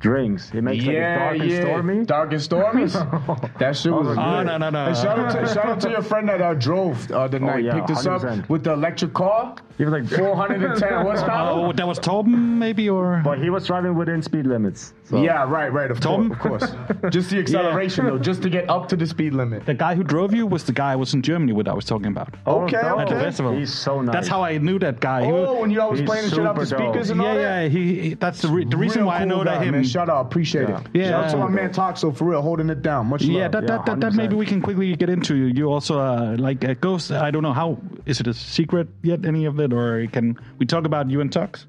[0.00, 0.50] drinks.
[0.50, 1.60] He makes like a Yeah, and yeah.
[1.60, 2.04] stormy.
[2.04, 2.86] Dark and stormy.
[3.58, 4.46] that shit was Oh, good.
[4.46, 4.86] no, no, no.
[4.86, 7.64] And shout out to shout out to your friend that uh, drove uh, the night,
[7.64, 8.48] yeah, picked us up 100%.
[8.48, 11.66] with the electric car, He was like 410 horsepower.
[11.66, 14.94] Oh, that was Torben, maybe, or But he was driving within speed limits.
[15.04, 15.22] So.
[15.22, 15.90] Yeah, right, right.
[15.90, 16.34] Of Tom?
[16.36, 17.10] course, of course.
[17.12, 19.66] Just the acceleration though, just to get up to the speed limit.
[19.66, 21.66] the guy who drove you was the guy I was in Germany with.
[21.68, 23.00] I was talking about Oh, Okay, dope.
[23.00, 23.24] at the okay.
[23.24, 23.52] festival.
[23.56, 24.12] He's so nice.
[24.12, 25.24] That's how I knew that guy.
[25.26, 26.92] He was- Oh, when you always playing the shit out the super dope.
[26.94, 27.62] speakers and all yeah, that.
[27.64, 27.68] yeah.
[27.68, 29.72] He, he- that's the, re- the reason Real why I know guy, that him.
[29.74, 29.84] Man.
[29.90, 30.80] Shout out, appreciate it.
[30.94, 31.10] Yeah.
[31.10, 31.54] Shout out to my Yeah.
[31.54, 33.06] man Toxo for real, holding it down.
[33.08, 33.52] Much Yeah, love.
[33.52, 35.34] that, that, that, that maybe we can quickly get into.
[35.36, 37.10] You also uh, like uh, Ghost.
[37.12, 39.24] I don't know how is it a secret yet?
[39.26, 41.66] Any of it, or can we talk about you and Tux?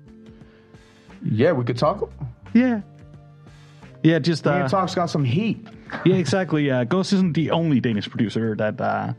[1.24, 2.10] yeah, we could talk.
[2.54, 2.82] Yeah,
[4.04, 4.20] yeah.
[4.20, 5.68] Just uh, and Tox got some heat.
[6.06, 6.70] yeah, exactly.
[6.72, 9.14] Uh, Ghost isn't the only Danish producer that uh,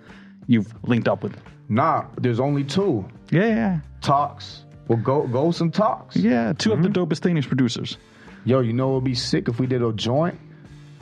[0.47, 1.37] you've linked up with.
[1.69, 3.05] Nah, there's only two.
[3.31, 4.65] Yeah, yeah, Talks.
[4.89, 6.16] Well, go go some talks.
[6.16, 6.53] yeah.
[6.59, 7.97] 2 of the dopest Danish producers.
[8.44, 10.39] Yo, you know it would be sick if we did a joint,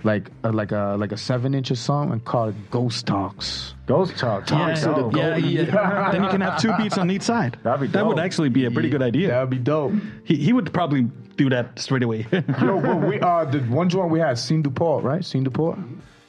[0.05, 3.75] like uh, like a like a seven inch or something, and call it Ghost Talks.
[3.87, 4.51] Ghost Talk.
[4.51, 6.11] Yeah, to the yeah, yeah.
[6.13, 7.59] then you can have two beats on each side.
[7.63, 7.93] That'd be dope.
[7.95, 9.29] That would actually be a pretty good idea.
[9.29, 9.93] That'd be dope.
[10.25, 11.03] He, he would probably
[11.37, 12.27] do that straight away.
[12.33, 15.25] Yo, but we uh the one joint we had, Scene Duport, right?
[15.25, 15.83] Scene Duport.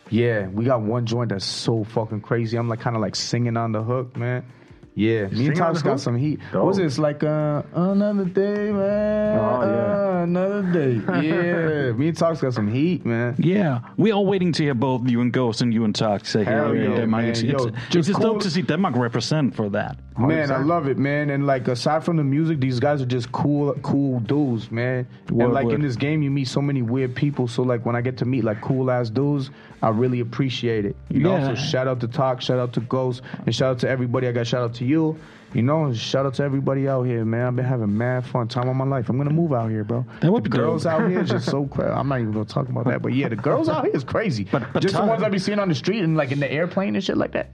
[0.09, 2.57] Yeah, we got one joint that's so fucking crazy.
[2.57, 4.45] I'm like kind of like singing on the hook, man.
[4.93, 6.39] Yeah, me and singing on got some heat.
[6.51, 6.63] Dope.
[6.63, 9.39] What was this like uh, another day, man.
[9.39, 10.19] Oh, yeah.
[10.19, 11.01] Uh, another day.
[11.21, 13.35] Yeah, me and Tox got some heat, man.
[13.37, 16.43] Yeah, we're all waiting to hear both you and Ghost and you and Talk say
[16.43, 17.23] Hell here yeah, Denmark.
[17.23, 17.31] man.
[17.31, 18.33] It's, Yo, it's, just it's just cool.
[18.33, 19.97] dope to see Denmark represent for that.
[20.17, 21.29] Man, I love it, man.
[21.29, 25.07] And like aside from the music, these guys are just cool, cool dudes, man.
[25.29, 25.75] Word, and like word.
[25.75, 27.47] in this game, you meet so many weird people.
[27.47, 29.49] So like when I get to meet like cool ass dudes,
[29.81, 30.95] I really appreciate it.
[31.09, 31.37] You know.
[31.37, 31.47] Yeah.
[31.47, 34.27] So shout out to Talk, shout out to Ghost, and shout out to everybody.
[34.27, 35.17] I got shout out to you.
[35.53, 37.45] You know, shout out to everybody out here, man.
[37.47, 39.09] I've been having mad fun time of my life.
[39.09, 40.05] I'm gonna move out here, bro.
[40.21, 40.93] That would the be girls dope.
[40.93, 41.91] out here is just so crazy.
[41.91, 44.45] I'm not even gonna talk about that, but yeah, the girls out here is crazy.
[44.49, 46.49] But- but just the ones I be seeing on the street and like in the
[46.49, 47.51] airplane and shit like that.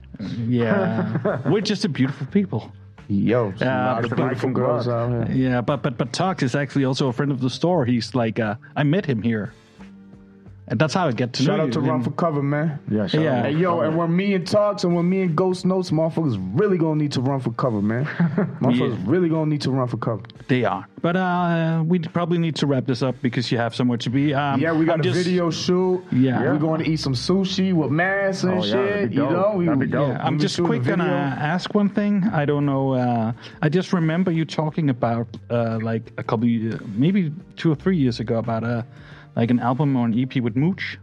[0.48, 2.70] Yeah, we're just a beautiful people.
[3.08, 5.36] Yo, some Yeah, lot of but- beautiful girls out here.
[5.50, 7.84] Yeah, but but but Talk is actually also a friend of the store.
[7.84, 9.52] He's like, uh, I met him here,
[10.68, 11.72] and that's how I get to Shout know out you.
[11.72, 12.78] to Run for Cover, man.
[12.90, 13.38] Yeah, shout Yeah.
[13.38, 13.44] out.
[13.46, 16.78] Hey, yo, and when me and Talks and when me and Ghost Notes, motherfuckers really
[16.78, 18.04] gonna need to run for cover, man.
[18.60, 19.04] Motherfuckers Yeah.
[19.06, 20.22] really gonna need to run for cover.
[20.48, 23.98] They are, but uh, we probably need to wrap this up because you have somewhere
[23.98, 24.34] to be.
[24.34, 26.02] Um, Yeah, we got I'm a just- video shoot.
[26.12, 26.40] Yeah.
[26.40, 29.10] We're going to eat some sushi with masks and Oh, yeah, that'd shit.
[29.10, 30.08] be You know, we, That'd be dope.
[30.08, 31.04] Yeah, I'm just quick gonna
[31.38, 32.24] ask one thing.
[32.32, 32.94] I don't know.
[32.94, 33.32] Uh,
[33.62, 37.96] I just remember you talking about uh, like a couple, uh, maybe two or three
[37.96, 38.82] years ago about uh,
[39.36, 40.98] like an album or an EP with Mooch.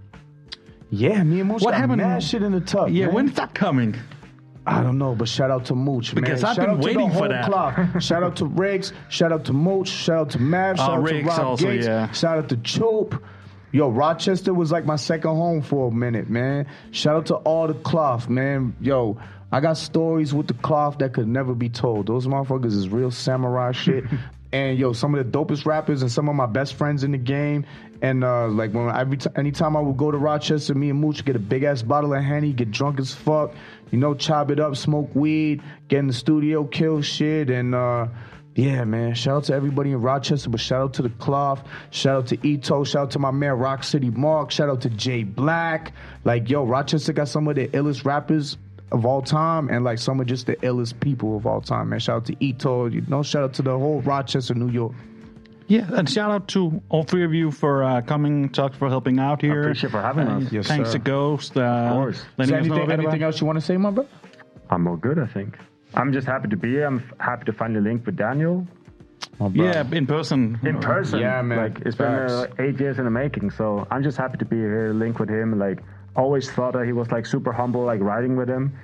[0.91, 2.89] Yeah, me and Mooch What got happened- mad shit in the tub.
[2.89, 3.15] Yeah, man.
[3.15, 3.95] when's that coming?
[4.67, 6.49] I don't know, but shout out to Mooch, Because man.
[6.49, 7.45] I've shout been out to waiting for that.
[7.45, 7.79] Clock.
[8.01, 8.93] shout out to Riggs.
[9.09, 9.87] Shout out to Mooch.
[9.89, 10.77] Shout out to Mav.
[10.77, 11.85] Shout Oh, out Riggs to Rob also, Gates.
[11.85, 12.11] yeah.
[12.11, 13.15] Shout out to Chope.
[13.71, 16.65] Yo, Rochester was like my second home for a minute, man.
[16.91, 18.75] Shout out to all the cloth, man.
[18.81, 19.17] Yo,
[19.51, 22.07] I got stories with the cloth that could never be told.
[22.07, 24.03] Those motherfuckers is real samurai shit.
[24.55, 27.17] And yo, some of the dopest rappers and some of my best friends in the
[27.17, 27.65] game.
[28.01, 31.25] And uh, like when every t- anytime I would go to Rochester, me and Mooch
[31.25, 33.53] get a big ass bottle of Henny, get drunk as fuck,
[33.91, 38.07] you know, chop it up, smoke weed, get in the studio, kill shit, and uh,
[38.55, 39.13] yeah, man.
[39.13, 41.61] Shout out to everybody in Rochester, but shout out to the Cloth.
[41.91, 42.87] Shout out to Eto.
[42.87, 44.51] Shout out to my man Rock City Mark.
[44.51, 45.91] Shout out to Jay Black.
[46.23, 48.57] Like, yo, Rochester got some of the illest rappers
[48.91, 51.99] of all time and like some of just the illest people of all time, man.
[51.99, 54.93] Shout out to Eto, you know, shout out to the whole Rochester, New York.
[55.67, 59.17] Yeah, and shout out to all three of you for uh, coming, talk for helping
[59.17, 59.61] out here.
[59.61, 60.51] appreciate for having us.
[60.51, 60.99] Yes, Thanks sir.
[60.99, 61.57] to Ghost.
[61.57, 62.17] Uh, of course.
[62.17, 64.07] Is there us anything, anything else you want to say, my brother?
[64.69, 65.57] I'm all good, I think.
[65.95, 66.85] I'm just happy to be here.
[66.85, 68.67] I'm f- happy to finally link with Daniel
[69.39, 69.47] My.
[69.53, 70.59] Yeah, in person.
[70.63, 71.19] in person.
[71.19, 71.57] Yeah, man.
[71.57, 74.57] Like it's been uh, eight years in the making, so I'm just happy to be
[74.57, 75.57] here, link with him.
[75.57, 75.79] Like
[76.15, 78.77] always thought that he was like super humble, like riding with him.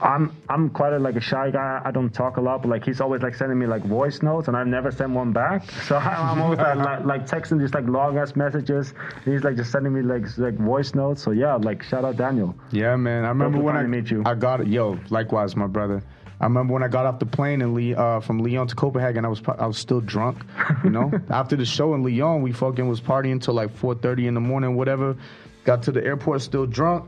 [0.00, 1.80] I'm I'm quite a, like a shy guy.
[1.84, 4.48] I don't talk a lot, but like he's always like sending me like voice notes,
[4.48, 5.62] and I've never sent one back.
[5.82, 8.94] So I'm always like, like, like texting these like long ass messages.
[9.24, 11.22] And he's like just sending me like like voice notes.
[11.22, 12.54] So yeah, like shout out Daniel.
[12.70, 13.24] Yeah, man.
[13.24, 14.22] I remember when I meet you.
[14.26, 14.66] I got it.
[14.68, 16.02] Yo, likewise, my brother.
[16.40, 19.24] I remember when I got off the plane in Le- uh, from Lyon to Copenhagen.
[19.24, 20.38] I was I was still drunk,
[20.82, 21.12] you know.
[21.30, 24.74] After the show in Lyon, we fucking was partying till like 4:30 in the morning,
[24.74, 25.16] whatever.
[25.64, 27.04] Got to the airport still drunk.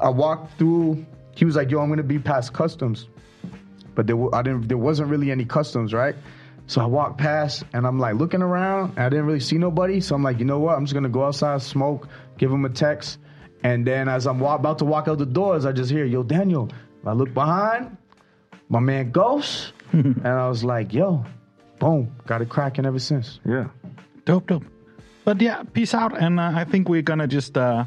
[0.00, 1.04] I walked through.
[1.34, 3.08] He was like, "Yo, I'm gonna be past customs,"
[3.94, 4.68] but there wa- I didn't.
[4.68, 6.14] There wasn't really any customs, right?
[6.66, 8.90] So I walked past and I'm like looking around.
[8.96, 10.76] And I didn't really see nobody, so I'm like, you know what?
[10.76, 13.18] I'm just gonna go outside, smoke, give him a text,
[13.64, 16.22] and then as I'm wa- about to walk out the doors, I just hear, "Yo,
[16.22, 16.68] Daniel."
[17.06, 17.96] I look behind,
[18.68, 21.24] my man Ghost, and I was like, "Yo,
[21.78, 23.68] boom, got it cracking ever since." Yeah.
[24.26, 24.64] Dope, dope.
[25.28, 26.16] But yeah, peace out.
[26.16, 27.84] And uh, I think we're gonna just uh,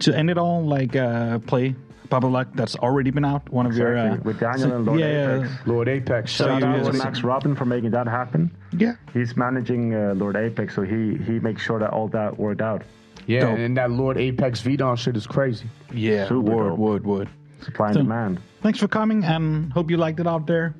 [0.00, 1.76] to end it all, like uh, play
[2.10, 3.48] Bubble Luck that's already been out.
[3.48, 5.66] One of your uh, With Daniel and Lord yeah, Apex.
[5.66, 8.50] Lord Apex, So shout Shout out out to just- Max Robin for making that happen.
[8.76, 8.96] yeah.
[9.12, 12.82] He's managing uh, Lord Apex, so he he makes sure that all that worked out.
[13.28, 13.56] yeah, Dope.
[13.58, 15.66] and that Lord Apex V-Don shit is crazy.
[15.92, 16.78] Yeah, Super word, dope.
[16.80, 17.28] word, word.
[17.62, 18.40] Supply and So- demand.
[18.64, 20.74] Thanks for coming, and hope you liked it out there.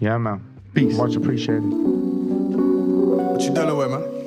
[0.00, 0.40] Yeah, man.
[0.74, 0.96] Peace.
[0.96, 1.62] Much appreciated.
[1.62, 4.19] What you dealing with, man?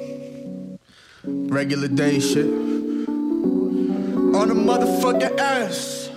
[1.25, 2.45] Regular day shit.
[2.45, 3.07] On
[4.49, 6.09] the motherfucking ass.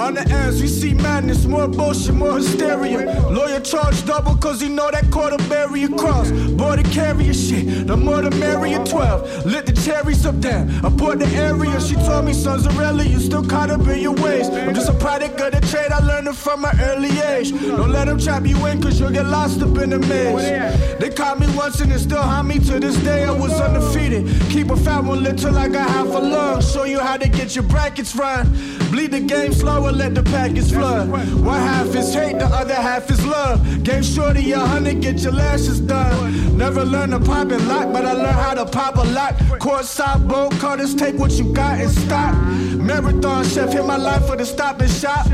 [0.00, 3.20] On the ass, we see madness, more bullshit, more hysteria.
[3.28, 6.30] Lawyer charged double cause he know that quarter barrier cross.
[6.30, 9.44] Border carrier shit, the more the merrier 12.
[9.44, 11.78] Lit the cherries up there, aboard the area.
[11.82, 14.48] She told me, sons of Rella, you still caught up in your ways.
[14.48, 17.50] I'm just a product of the trade, I learned it from an early age.
[17.50, 20.98] Don't let them trap you in cause you'll get lost up in the maze.
[20.98, 23.24] They caught me once and they still haunt me to this day.
[23.24, 24.24] I was undefeated.
[24.50, 26.62] Keep a fat one lit till I got half a lung.
[26.62, 28.46] Show you how to get your brackets right.
[28.90, 31.08] Bleed the game slower, let the package flood.
[31.08, 33.82] One half is hate, the other half is love.
[33.82, 36.56] Game shorty, a hundred, get your lashes done.
[36.56, 39.34] Never learn to pop and lock, but I learned how to pop a lock.
[39.60, 42.34] Courtside boat cutters, take what you got and stop.
[42.90, 45.24] Marathon chef, hit my life for the stop and shop.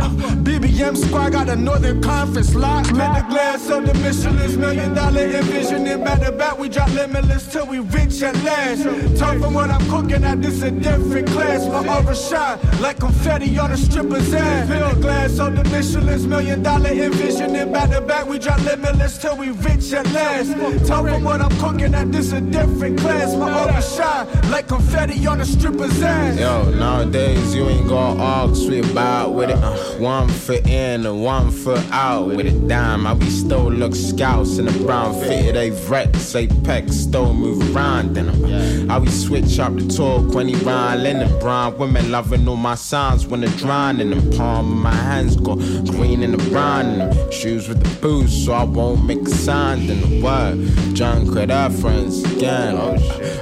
[0.45, 2.93] BBM squad got the Northern Conference locked.
[2.93, 6.05] Let the glass of the Michelin's million dollar envisioning.
[6.05, 8.85] Back to back, we drop limitless till we reach at last.
[9.19, 11.67] Talk from what I'm cooking at, this a different class.
[11.67, 14.69] My overshot like confetti on a stripper's ass.
[14.69, 17.73] Fill the glass of the Michelin's million dollar envisioning.
[17.73, 20.53] Back to back, we drop limitless till we reach at last.
[20.87, 23.35] Talk from what I'm cooking at, this a different class.
[23.35, 26.39] My overshot like confetti on a stripper's ass.
[26.39, 29.57] Yo, nowadays you ain't got all sweet about with it.
[29.57, 32.69] Uh, one foot in and one foot out with it.
[32.69, 37.75] Damn, I we still look scouts in the brown fitted a Rex, Apex, still move
[37.75, 38.89] around in them.
[38.89, 41.79] How we switch up the talk when he rhyme in the brown.
[41.79, 44.31] Women loving all my signs when they're drown in them.
[44.33, 45.57] Palm of my hands got
[45.87, 47.31] green in the brown in them.
[47.31, 50.95] Shoes with the boots, so I won't make a sound in the word.
[50.95, 52.77] Junk with our friends again.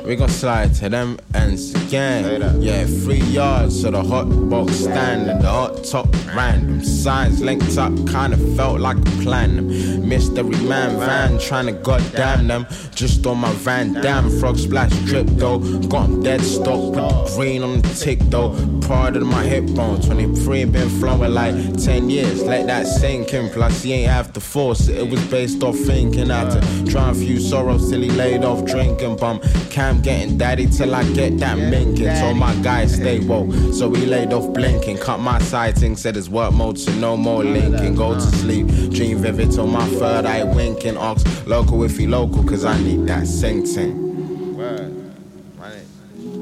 [0.04, 2.62] We gon' slide to them ends again.
[2.62, 7.78] Yeah, three yards to the hot box stand and the hot top random signs linked
[7.78, 9.68] up, kinda felt like a plan.
[10.08, 12.66] Mystery man van trying to goddamn them.
[12.96, 15.58] Just on my van, damn frog splash drip though.
[15.92, 18.50] Got 'em dead stock, the green on the tick though.
[18.80, 22.42] Part of my hip bone, 23 been flowing like 10 years.
[22.42, 24.98] Let that sink in, plus he ain't have to force it.
[24.98, 26.30] It was based off thinking.
[26.30, 29.16] I had to try and few sorrows till he laid off drinking.
[29.16, 29.40] Bum,
[29.70, 32.12] Cam getting daddy till I get that minking.
[32.20, 34.98] Told my guy stay woke, so we laid off blinking.
[34.98, 37.94] Cut my sighting, said it's work mode, so no more linking.
[37.94, 40.96] Go to sleep, dream vivid till my third eye winking.
[40.96, 44.56] Ox local if he local, cause I need that sing ting.
[44.56, 45.12] Word,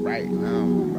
[0.03, 0.92] right now.